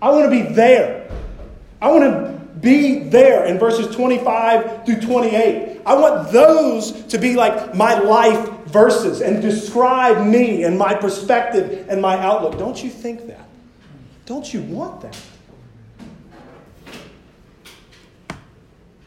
I 0.02 0.10
want 0.10 0.24
to 0.24 0.30
be 0.30 0.42
there. 0.54 1.10
I 1.80 1.90
want 1.90 2.02
to 2.02 2.33
be 2.64 3.00
there 3.00 3.44
in 3.44 3.58
verses 3.58 3.94
25 3.94 4.86
through 4.86 5.00
28. 5.00 5.82
I 5.86 5.94
want 5.94 6.32
those 6.32 7.04
to 7.04 7.18
be 7.18 7.36
like 7.36 7.74
my 7.74 7.98
life 7.98 8.50
verses 8.66 9.20
and 9.20 9.40
describe 9.42 10.26
me 10.26 10.64
and 10.64 10.78
my 10.78 10.94
perspective 10.94 11.86
and 11.88 12.00
my 12.00 12.18
outlook. 12.18 12.58
Don't 12.58 12.82
you 12.82 12.90
think 12.90 13.26
that? 13.26 13.46
Don't 14.26 14.52
you 14.52 14.62
want 14.62 15.02
that? 15.02 15.16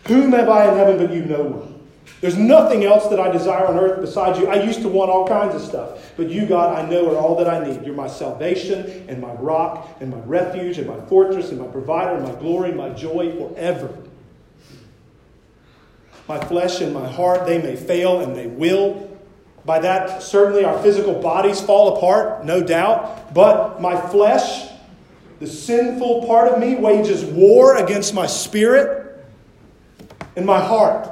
Whom 0.06 0.32
have 0.32 0.48
I 0.48 0.70
in 0.70 0.78
heaven 0.78 0.98
but 0.98 1.14
you? 1.14 1.26
No 1.26 1.42
one. 1.44 1.77
There's 2.20 2.38
nothing 2.38 2.84
else 2.84 3.08
that 3.10 3.20
I 3.20 3.30
desire 3.30 3.68
on 3.68 3.78
earth 3.78 4.02
besides 4.02 4.40
you. 4.40 4.48
I 4.48 4.64
used 4.64 4.82
to 4.82 4.90
want 4.90 5.12
all 5.12 5.28
kinds 5.28 5.54
of 5.54 5.62
stuff, 5.62 6.14
but 6.18 6.30
you, 6.30 6.48
God, 6.48 6.78
I 6.78 6.90
know 6.90 7.12
are 7.12 7.18
all 7.18 7.36
that 7.38 7.48
I 7.48 7.66
need. 7.68 7.86
You're 7.86 7.96
my 7.96 8.08
salvation 8.08 9.06
and 9.08 9.22
my 9.22 9.34
rock 9.34 9.98
and 10.00 10.10
my 10.10 10.20
refuge 10.22 10.80
and 10.80 10.88
my 10.88 11.00
fortress 11.06 11.50
and 11.50 11.60
my 11.60 11.68
provider 11.68 12.16
and 12.16 12.24
my 12.24 12.34
glory 12.40 12.70
and 12.70 12.78
my 12.78 12.90
joy 12.90 13.32
forever. 13.38 13.96
My 16.28 16.40
flesh 16.40 16.82
and 16.82 16.94
my 16.94 17.08
heart, 17.08 17.46
they 17.46 17.62
may 17.62 17.76
fail 17.76 18.22
and 18.22 18.36
they 18.36 18.48
will. 18.48 19.16
By 19.64 19.80
that, 19.80 20.24
certainly 20.24 20.66
our 20.66 20.82
physical 20.82 21.22
bodies 21.22 21.62
fall 21.62 21.98
apart, 21.98 22.46
no 22.46 22.64
doubt. 22.64 23.34
But 23.34 23.80
my 23.80 24.00
flesh 24.10 24.68
the 25.40 25.48
sinful 25.48 26.26
part 26.26 26.52
of 26.52 26.60
me 26.60 26.76
wages 26.76 27.24
war 27.24 27.78
against 27.78 28.14
my 28.14 28.26
spirit 28.26 29.24
and 30.36 30.46
my 30.46 30.60
heart. 30.60 31.12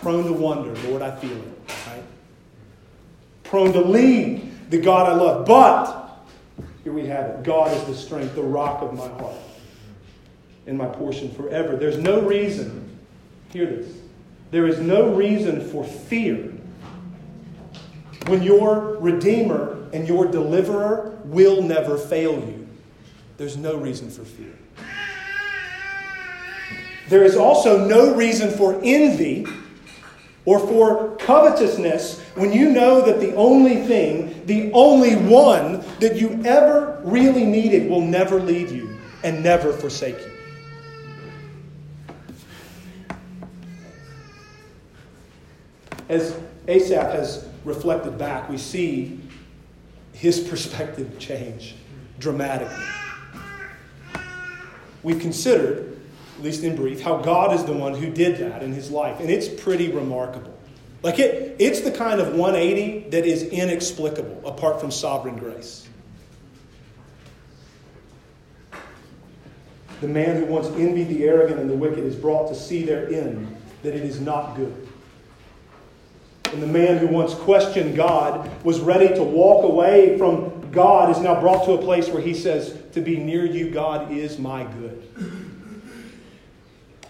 Prone 0.00 0.24
to 0.24 0.32
wonder, 0.32 0.74
Lord, 0.88 1.02
I 1.02 1.14
feel 1.14 1.36
it. 1.36 1.58
Right? 1.86 2.02
Prone 3.44 3.72
to 3.74 3.80
lean 3.80 4.58
the 4.70 4.78
God 4.78 5.08
I 5.10 5.14
love. 5.14 5.46
But, 5.46 6.18
here 6.84 6.92
we 6.92 7.06
have 7.06 7.26
it 7.26 7.42
God 7.42 7.76
is 7.76 7.84
the 7.84 7.94
strength, 7.94 8.34
the 8.34 8.42
rock 8.42 8.82
of 8.82 8.94
my 8.94 9.08
heart, 9.08 9.36
and 10.66 10.78
my 10.78 10.86
portion 10.86 11.30
forever. 11.32 11.76
There's 11.76 11.98
no 11.98 12.22
reason, 12.22 12.98
hear 13.50 13.66
this, 13.66 13.94
there 14.50 14.66
is 14.66 14.80
no 14.80 15.14
reason 15.14 15.68
for 15.68 15.84
fear 15.84 16.52
when 18.26 18.42
your 18.42 18.96
Redeemer 18.98 19.88
and 19.92 20.08
your 20.08 20.26
Deliverer 20.26 21.18
will 21.24 21.62
never 21.62 21.98
fail 21.98 22.34
you. 22.34 22.68
There's 23.36 23.56
no 23.56 23.76
reason 23.76 24.10
for 24.10 24.24
fear. 24.24 24.56
There 27.08 27.24
is 27.24 27.36
also 27.36 27.86
no 27.86 28.14
reason 28.14 28.50
for 28.50 28.80
envy 28.84 29.46
or 30.44 30.58
for 30.58 31.16
covetousness 31.16 32.20
when 32.34 32.52
you 32.52 32.70
know 32.70 33.04
that 33.04 33.20
the 33.20 33.34
only 33.34 33.76
thing, 33.76 34.44
the 34.46 34.72
only 34.72 35.16
one 35.16 35.84
that 36.00 36.16
you 36.16 36.40
ever 36.44 37.00
really 37.04 37.44
needed 37.44 37.90
will 37.90 38.00
never 38.00 38.40
leave 38.40 38.72
you 38.72 38.96
and 39.22 39.42
never 39.42 39.72
forsake 39.72 40.18
you. 40.18 40.30
As 46.08 46.36
Asaph 46.66 47.12
has 47.12 47.48
reflected 47.64 48.18
back, 48.18 48.48
we 48.48 48.58
see 48.58 49.20
his 50.12 50.40
perspective 50.40 51.18
change 51.18 51.76
dramatically 52.18 52.84
we've 55.02 55.20
considered, 55.20 55.89
at 56.40 56.44
least 56.44 56.64
in 56.64 56.74
brief, 56.74 57.02
how 57.02 57.18
God 57.18 57.54
is 57.54 57.66
the 57.66 57.74
one 57.74 57.94
who 57.94 58.08
did 58.08 58.38
that 58.38 58.62
in 58.62 58.72
his 58.72 58.90
life. 58.90 59.20
And 59.20 59.28
it's 59.28 59.46
pretty 59.46 59.90
remarkable. 59.90 60.58
Like 61.02 61.18
it, 61.18 61.56
it's 61.58 61.82
the 61.82 61.90
kind 61.90 62.18
of 62.18 62.34
180 62.34 63.10
that 63.10 63.26
is 63.26 63.42
inexplicable 63.42 64.48
apart 64.48 64.80
from 64.80 64.90
sovereign 64.90 65.36
grace. 65.36 65.86
The 70.00 70.08
man 70.08 70.36
who 70.36 70.46
once 70.46 70.68
envied 70.68 71.10
the 71.10 71.24
arrogant 71.24 71.60
and 71.60 71.68
the 71.68 71.74
wicked 71.74 71.98
is 71.98 72.16
brought 72.16 72.48
to 72.48 72.54
see 72.54 72.84
their 72.84 73.06
end, 73.12 73.54
that 73.82 73.94
it 73.94 74.02
is 74.02 74.18
not 74.18 74.56
good. 74.56 74.88
And 76.54 76.62
the 76.62 76.66
man 76.66 76.96
who 76.96 77.08
once 77.08 77.34
questioned 77.34 77.96
God 77.96 78.50
was 78.64 78.80
ready 78.80 79.14
to 79.14 79.22
walk 79.22 79.64
away 79.64 80.16
from 80.16 80.70
God 80.70 81.10
is 81.10 81.20
now 81.20 81.38
brought 81.38 81.66
to 81.66 81.72
a 81.72 81.78
place 81.78 82.08
where 82.08 82.22
he 82.22 82.32
says, 82.32 82.80
To 82.92 83.02
be 83.02 83.18
near 83.18 83.44
you, 83.44 83.68
God, 83.68 84.10
is 84.10 84.38
my 84.38 84.64
good. 84.64 85.49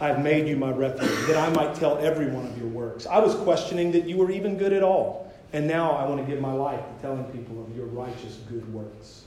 I 0.01 0.09
have 0.09 0.23
made 0.23 0.49
you 0.49 0.57
my 0.57 0.71
refuge, 0.71 1.27
that 1.27 1.37
I 1.37 1.51
might 1.51 1.75
tell 1.75 1.99
every 1.99 2.29
one 2.29 2.47
of 2.47 2.57
your 2.57 2.69
works. 2.69 3.07
I 3.07 3.19
was 3.19 3.35
questioning 3.35 3.93
that 3.93 4.07
you 4.07 4.17
were 4.17 4.31
even 4.31 4.57
good 4.57 4.73
at 4.73 4.83
all. 4.83 5.31
And 5.53 5.67
now 5.67 5.93
I 5.93 6.09
want 6.09 6.25
to 6.25 6.27
give 6.27 6.41
my 6.41 6.53
life 6.53 6.81
to 6.81 7.03
telling 7.03 7.25
people 7.25 7.63
of 7.63 7.77
your 7.77 7.87
righteous 7.87 8.37
good 8.49 8.73
works. 8.73 9.25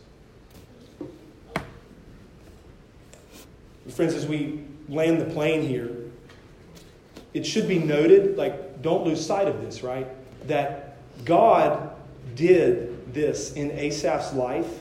Friends, 3.89 4.13
as 4.13 4.25
we 4.25 4.63
land 4.87 5.19
the 5.19 5.25
plane 5.25 5.61
here, 5.61 5.95
it 7.33 7.45
should 7.45 7.67
be 7.67 7.77
noted, 7.77 8.37
like, 8.37 8.81
don't 8.81 9.03
lose 9.05 9.23
sight 9.23 9.47
of 9.47 9.61
this, 9.61 9.83
right? 9.83 10.07
That 10.47 10.97
God 11.25 11.91
did 12.35 13.13
this 13.13 13.53
in 13.53 13.71
Asaph's 13.71 14.33
life 14.33 14.79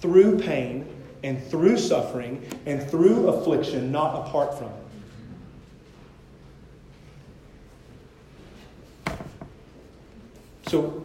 through 0.00 0.40
pain 0.40 0.86
and 1.22 1.42
through 1.46 1.78
suffering 1.78 2.44
and 2.66 2.82
through 2.90 3.28
affliction, 3.28 3.92
not 3.92 4.26
apart 4.26 4.58
from 4.58 4.68
it. 4.68 4.74
So, 10.70 11.04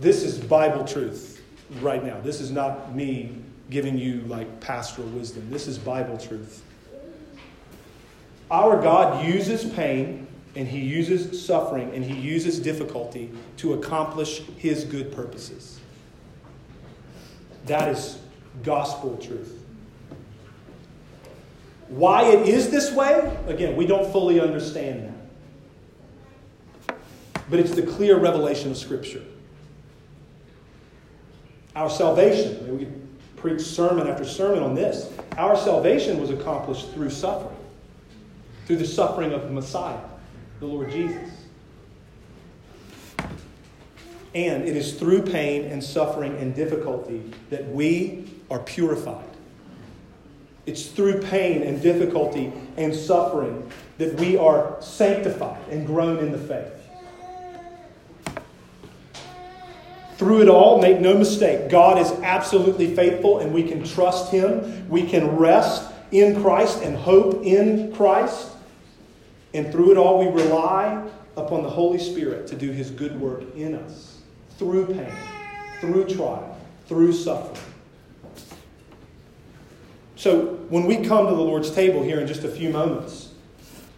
this 0.00 0.22
is 0.22 0.38
Bible 0.38 0.84
truth 0.84 1.42
right 1.80 2.04
now. 2.04 2.20
This 2.20 2.38
is 2.42 2.50
not 2.50 2.94
me 2.94 3.38
giving 3.70 3.96
you 3.96 4.20
like 4.28 4.60
pastoral 4.60 5.08
wisdom. 5.08 5.48
This 5.48 5.66
is 5.66 5.78
Bible 5.78 6.18
truth. 6.18 6.62
Our 8.50 8.82
God 8.82 9.24
uses 9.24 9.64
pain 9.64 10.26
and 10.54 10.68
he 10.68 10.80
uses 10.80 11.42
suffering 11.42 11.90
and 11.94 12.04
he 12.04 12.12
uses 12.20 12.60
difficulty 12.60 13.30
to 13.56 13.72
accomplish 13.72 14.42
his 14.58 14.84
good 14.84 15.10
purposes. 15.10 15.80
That 17.64 17.88
is 17.88 18.18
gospel 18.62 19.16
truth. 19.16 19.64
Why 21.88 22.24
it 22.24 22.46
is 22.46 22.68
this 22.68 22.92
way, 22.92 23.38
again, 23.46 23.74
we 23.74 23.86
don't 23.86 24.12
fully 24.12 24.38
understand 24.38 25.04
that. 25.04 25.09
But 27.50 27.58
it's 27.58 27.74
the 27.74 27.82
clear 27.82 28.16
revelation 28.16 28.70
of 28.70 28.76
Scripture. 28.76 29.22
Our 31.74 31.90
salvation, 31.90 32.78
we 32.78 32.86
preach 33.36 33.60
sermon 33.60 34.06
after 34.06 34.24
sermon 34.24 34.62
on 34.62 34.74
this. 34.74 35.12
Our 35.36 35.56
salvation 35.56 36.20
was 36.20 36.30
accomplished 36.30 36.92
through 36.92 37.10
suffering, 37.10 37.56
through 38.66 38.76
the 38.76 38.86
suffering 38.86 39.32
of 39.32 39.42
the 39.42 39.50
Messiah, 39.50 39.98
the 40.60 40.66
Lord 40.66 40.90
Jesus. 40.90 41.28
And 44.32 44.62
it 44.68 44.76
is 44.76 44.94
through 44.94 45.22
pain 45.22 45.64
and 45.64 45.82
suffering 45.82 46.36
and 46.36 46.54
difficulty 46.54 47.32
that 47.50 47.68
we 47.68 48.32
are 48.48 48.60
purified. 48.60 49.24
It's 50.66 50.86
through 50.86 51.22
pain 51.22 51.62
and 51.62 51.82
difficulty 51.82 52.52
and 52.76 52.94
suffering 52.94 53.68
that 53.98 54.14
we 54.20 54.36
are 54.36 54.76
sanctified 54.80 55.60
and 55.68 55.84
grown 55.84 56.18
in 56.18 56.30
the 56.30 56.38
faith. 56.38 56.79
Through 60.20 60.42
it 60.42 60.48
all, 60.50 60.82
make 60.82 61.00
no 61.00 61.16
mistake, 61.16 61.70
God 61.70 61.96
is 61.96 62.10
absolutely 62.22 62.94
faithful 62.94 63.38
and 63.38 63.54
we 63.54 63.62
can 63.62 63.82
trust 63.82 64.30
Him. 64.30 64.86
We 64.86 65.06
can 65.06 65.38
rest 65.38 65.90
in 66.10 66.42
Christ 66.42 66.82
and 66.82 66.94
hope 66.94 67.42
in 67.42 67.90
Christ. 67.94 68.50
And 69.54 69.72
through 69.72 69.92
it 69.92 69.96
all, 69.96 70.18
we 70.18 70.26
rely 70.26 71.08
upon 71.38 71.62
the 71.62 71.70
Holy 71.70 71.98
Spirit 71.98 72.46
to 72.48 72.54
do 72.54 72.70
His 72.70 72.90
good 72.90 73.18
work 73.18 73.44
in 73.56 73.74
us 73.74 74.18
through 74.58 74.88
pain, 74.88 75.10
through 75.80 76.04
trial, 76.04 76.54
through 76.86 77.14
suffering. 77.14 77.56
So, 80.16 80.56
when 80.68 80.84
we 80.84 80.96
come 80.96 81.28
to 81.28 81.34
the 81.34 81.40
Lord's 81.40 81.70
table 81.70 82.02
here 82.02 82.20
in 82.20 82.26
just 82.26 82.44
a 82.44 82.50
few 82.50 82.68
moments, 82.68 83.32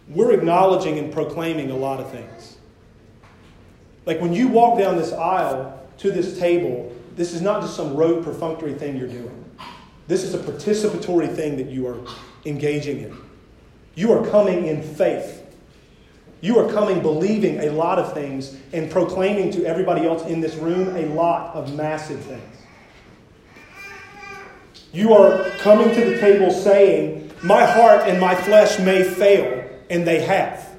we're 0.07 0.31
acknowledging 0.31 0.97
and 0.99 1.11
proclaiming 1.11 1.69
a 1.69 1.75
lot 1.75 1.99
of 1.99 2.09
things. 2.11 2.55
Like 4.05 4.21
when 4.21 4.31
you 4.31 4.47
walk 4.47 4.79
down 4.79 4.95
this 4.95 5.11
aisle 5.11 5.82
to 5.97 6.11
this 6.11 6.37
table, 6.39 6.93
this 7.15 7.33
is 7.33 7.41
not 7.41 7.61
just 7.61 7.75
some 7.75 7.95
rote 7.95 8.23
perfunctory 8.23 8.73
thing 8.73 8.97
you're 8.97 9.07
doing. 9.07 9.43
This 10.07 10.23
is 10.23 10.33
a 10.33 10.39
participatory 10.39 11.33
thing 11.33 11.57
that 11.57 11.67
you 11.69 11.87
are 11.87 11.99
engaging 12.45 12.99
in. 12.99 13.17
You 13.95 14.11
are 14.11 14.27
coming 14.29 14.65
in 14.65 14.81
faith. 14.81 15.41
You 16.41 16.59
are 16.59 16.69
coming 16.71 17.01
believing 17.01 17.61
a 17.61 17.69
lot 17.69 17.99
of 17.99 18.13
things 18.13 18.57
and 18.73 18.91
proclaiming 18.91 19.51
to 19.51 19.65
everybody 19.65 20.05
else 20.05 20.23
in 20.25 20.41
this 20.41 20.55
room 20.55 20.95
a 20.95 21.05
lot 21.13 21.55
of 21.55 21.73
massive 21.75 22.19
things. 22.19 22.57
You 24.91 25.13
are 25.13 25.49
coming 25.59 25.89
to 25.95 26.05
the 26.05 26.19
table 26.19 26.51
saying, 26.51 27.31
My 27.43 27.65
heart 27.65 28.09
and 28.09 28.19
my 28.19 28.35
flesh 28.35 28.77
may 28.79 29.03
fail, 29.03 29.67
and 29.89 30.05
they 30.05 30.21
have. 30.21 30.72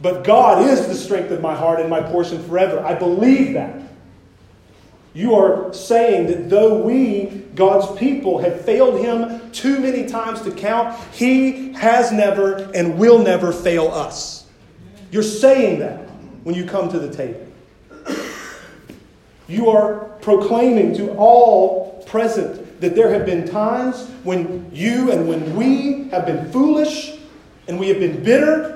But 0.00 0.24
God 0.24 0.68
is 0.68 0.86
the 0.86 0.94
strength 0.94 1.30
of 1.30 1.40
my 1.40 1.54
heart 1.54 1.80
and 1.80 1.88
my 1.88 2.02
portion 2.02 2.42
forever. 2.46 2.80
I 2.80 2.94
believe 2.94 3.54
that. 3.54 3.82
You 5.14 5.34
are 5.34 5.72
saying 5.72 6.26
that 6.26 6.50
though 6.50 6.82
we, 6.82 7.44
God's 7.54 7.98
people, 7.98 8.38
have 8.40 8.60
failed 8.60 9.00
Him 9.00 9.50
too 9.50 9.80
many 9.80 10.04
times 10.06 10.42
to 10.42 10.50
count, 10.50 10.94
He 11.14 11.72
has 11.72 12.12
never 12.12 12.70
and 12.74 12.98
will 12.98 13.18
never 13.18 13.50
fail 13.50 13.88
us. 13.88 14.44
You're 15.10 15.22
saying 15.22 15.78
that 15.78 16.00
when 16.42 16.54
you 16.54 16.66
come 16.66 16.90
to 16.90 16.98
the 16.98 17.14
table. 17.14 17.46
You 19.48 19.70
are 19.70 20.00
proclaiming 20.20 20.94
to 20.96 21.12
all 21.12 22.04
present 22.06 22.80
that 22.80 22.94
there 22.94 23.10
have 23.10 23.24
been 23.24 23.48
times 23.48 24.08
when 24.22 24.68
you 24.72 25.10
and 25.12 25.28
when 25.28 25.56
we 25.56 26.08
have 26.08 26.26
been 26.26 26.50
foolish 26.52 27.16
and 27.68 27.78
we 27.78 27.88
have 27.88 27.98
been 27.98 28.22
bitter 28.22 28.75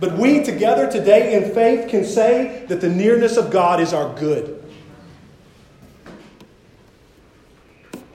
but 0.00 0.16
we 0.16 0.42
together 0.42 0.90
today 0.90 1.34
in 1.34 1.54
faith 1.54 1.88
can 1.88 2.04
say 2.04 2.64
that 2.68 2.80
the 2.80 2.88
nearness 2.88 3.36
of 3.36 3.50
God 3.50 3.80
is 3.80 3.92
our 3.92 4.14
good. 4.18 4.56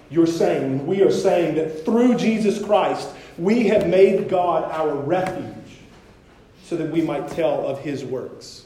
You're 0.09 0.27
saying, 0.27 0.87
we 0.87 1.01
are 1.01 1.11
saying 1.11 1.55
that 1.55 1.85
through 1.85 2.15
Jesus 2.17 2.63
Christ, 2.63 3.09
we 3.37 3.67
have 3.67 3.87
made 3.87 4.29
God 4.29 4.71
our 4.71 4.95
refuge 4.95 5.53
so 6.63 6.75
that 6.77 6.91
we 6.91 7.01
might 7.01 7.27
tell 7.29 7.67
of 7.67 7.79
his 7.79 8.03
works. 8.03 8.65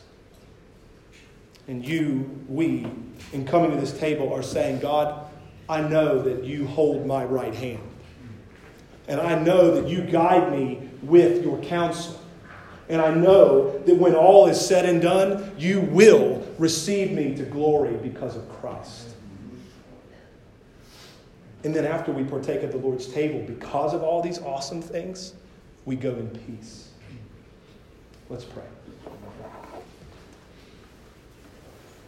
And 1.68 1.86
you, 1.86 2.44
we, 2.48 2.88
in 3.34 3.46
coming 3.46 3.72
to 3.72 3.78
this 3.78 3.98
table, 4.00 4.32
are 4.34 4.44
saying, 4.44 4.80
God, 4.80 5.30
I 5.68 5.82
know 5.82 6.22
that 6.22 6.44
you 6.44 6.66
hold 6.68 7.06
my 7.06 7.24
right 7.26 7.54
hand. 7.54 7.84
And 9.08 9.20
I 9.20 9.38
know 9.40 9.80
that 9.80 9.90
you 9.90 10.02
guide 10.02 10.52
me 10.52 10.90
with 11.02 11.44
your 11.44 11.60
counsel. 11.62 12.19
And 12.90 13.02
I 13.02 13.14
know 13.14 13.78
that 13.86 13.96
when 13.96 14.16
all 14.16 14.48
is 14.48 14.60
said 14.60 14.86
and 14.86 15.00
done, 15.00 15.54
you 15.58 15.82
will 15.82 16.46
receive 16.58 17.12
me 17.12 17.36
to 17.36 17.44
glory 17.44 17.96
because 17.98 18.36
of 18.36 18.50
Christ. 18.50 19.10
And 21.64 21.76
then 21.76 21.86
after 21.86 22.12
we 22.12 22.24
partake 22.24 22.64
of 22.64 22.72
the 22.72 22.78
Lord's 22.78 23.06
table, 23.06 23.44
because 23.46 23.94
of 23.94 24.02
all 24.02 24.24
these 24.24 24.40
awesome 24.40 24.82
things, 24.82 25.34
we 25.86 25.96
go 25.96 26.12
in 26.12 26.30
peace. 26.30 26.90
Let's 28.28 28.46
pray. 28.46 28.64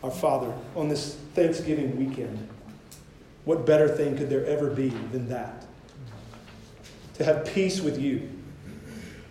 Our 0.03 0.11
Father, 0.11 0.51
on 0.75 0.89
this 0.89 1.15
Thanksgiving 1.35 1.95
weekend, 1.97 2.47
what 3.45 3.67
better 3.67 3.87
thing 3.87 4.17
could 4.17 4.29
there 4.29 4.45
ever 4.45 4.69
be 4.69 4.89
than 5.11 5.29
that? 5.29 5.65
To 7.15 7.23
have 7.23 7.45
peace 7.45 7.81
with 7.81 7.99
you 7.99 8.29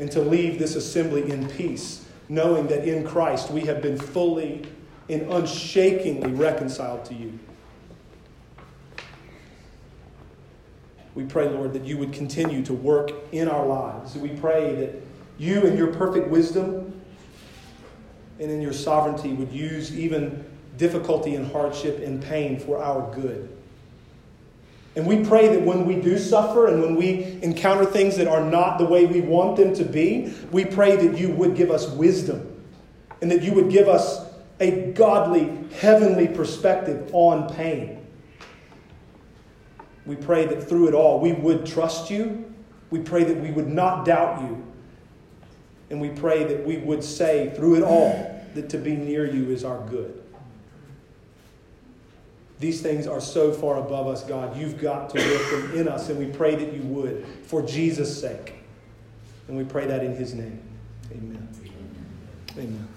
and 0.00 0.10
to 0.10 0.22
leave 0.22 0.58
this 0.58 0.76
assembly 0.76 1.30
in 1.30 1.46
peace, 1.50 2.06
knowing 2.30 2.66
that 2.68 2.88
in 2.88 3.06
Christ 3.06 3.50
we 3.50 3.60
have 3.62 3.82
been 3.82 3.98
fully 3.98 4.66
and 5.10 5.30
unshakingly 5.30 6.32
reconciled 6.32 7.04
to 7.04 7.14
you. 7.14 7.38
We 11.14 11.24
pray, 11.24 11.50
Lord, 11.50 11.74
that 11.74 11.84
you 11.84 11.98
would 11.98 12.14
continue 12.14 12.64
to 12.64 12.72
work 12.72 13.10
in 13.32 13.46
our 13.46 13.66
lives. 13.66 14.16
We 14.16 14.30
pray 14.30 14.74
that 14.76 14.94
you, 15.36 15.62
in 15.62 15.76
your 15.76 15.92
perfect 15.92 16.28
wisdom 16.28 16.98
and 18.38 18.50
in 18.50 18.62
your 18.62 18.72
sovereignty, 18.72 19.34
would 19.34 19.52
use 19.52 19.94
even 19.94 20.46
difficulty 20.78 21.34
and 21.34 21.50
hardship 21.52 21.98
and 21.98 22.22
pain 22.22 22.58
for 22.58 22.82
our 22.82 23.12
good. 23.14 23.54
And 24.96 25.06
we 25.06 25.24
pray 25.24 25.48
that 25.48 25.62
when 25.62 25.86
we 25.86 25.96
do 25.96 26.18
suffer 26.18 26.66
and 26.66 26.82
when 26.82 26.96
we 26.96 27.38
encounter 27.42 27.84
things 27.84 28.16
that 28.16 28.26
are 28.26 28.44
not 28.44 28.78
the 28.78 28.84
way 28.84 29.06
we 29.06 29.20
want 29.20 29.56
them 29.56 29.72
to 29.74 29.84
be, 29.84 30.34
we 30.50 30.64
pray 30.64 30.96
that 30.96 31.16
you 31.16 31.30
would 31.30 31.54
give 31.54 31.70
us 31.70 31.88
wisdom 31.88 32.46
and 33.22 33.30
that 33.30 33.42
you 33.42 33.52
would 33.52 33.70
give 33.70 33.88
us 33.88 34.26
a 34.58 34.92
godly, 34.92 35.64
heavenly 35.78 36.26
perspective 36.26 37.08
on 37.12 37.52
pain. 37.54 38.04
We 40.06 40.16
pray 40.16 40.46
that 40.46 40.68
through 40.68 40.88
it 40.88 40.94
all 40.94 41.20
we 41.20 41.32
would 41.32 41.66
trust 41.66 42.10
you. 42.10 42.52
We 42.90 42.98
pray 42.98 43.22
that 43.24 43.36
we 43.36 43.52
would 43.52 43.68
not 43.68 44.04
doubt 44.04 44.42
you. 44.42 44.66
And 45.90 46.00
we 46.00 46.10
pray 46.10 46.44
that 46.44 46.64
we 46.64 46.78
would 46.78 47.04
say 47.04 47.52
through 47.54 47.76
it 47.76 47.82
all 47.82 48.44
that 48.54 48.68
to 48.70 48.78
be 48.78 48.96
near 48.96 49.24
you 49.24 49.50
is 49.50 49.64
our 49.64 49.86
good. 49.88 50.19
These 52.60 52.82
things 52.82 53.06
are 53.06 53.22
so 53.22 53.52
far 53.52 53.78
above 53.78 54.06
us, 54.06 54.22
God. 54.22 54.56
You've 54.56 54.78
got 54.78 55.08
to 55.10 55.18
work 55.18 55.50
them 55.50 55.80
in 55.80 55.88
us, 55.88 56.10
and 56.10 56.18
we 56.18 56.26
pray 56.26 56.54
that 56.54 56.74
you 56.74 56.82
would 56.82 57.26
for 57.44 57.62
Jesus' 57.62 58.20
sake. 58.20 58.54
And 59.48 59.56
we 59.56 59.64
pray 59.64 59.86
that 59.86 60.04
in 60.04 60.14
his 60.14 60.34
name. 60.34 60.60
Amen. 61.10 61.48
Amen. 62.56 62.88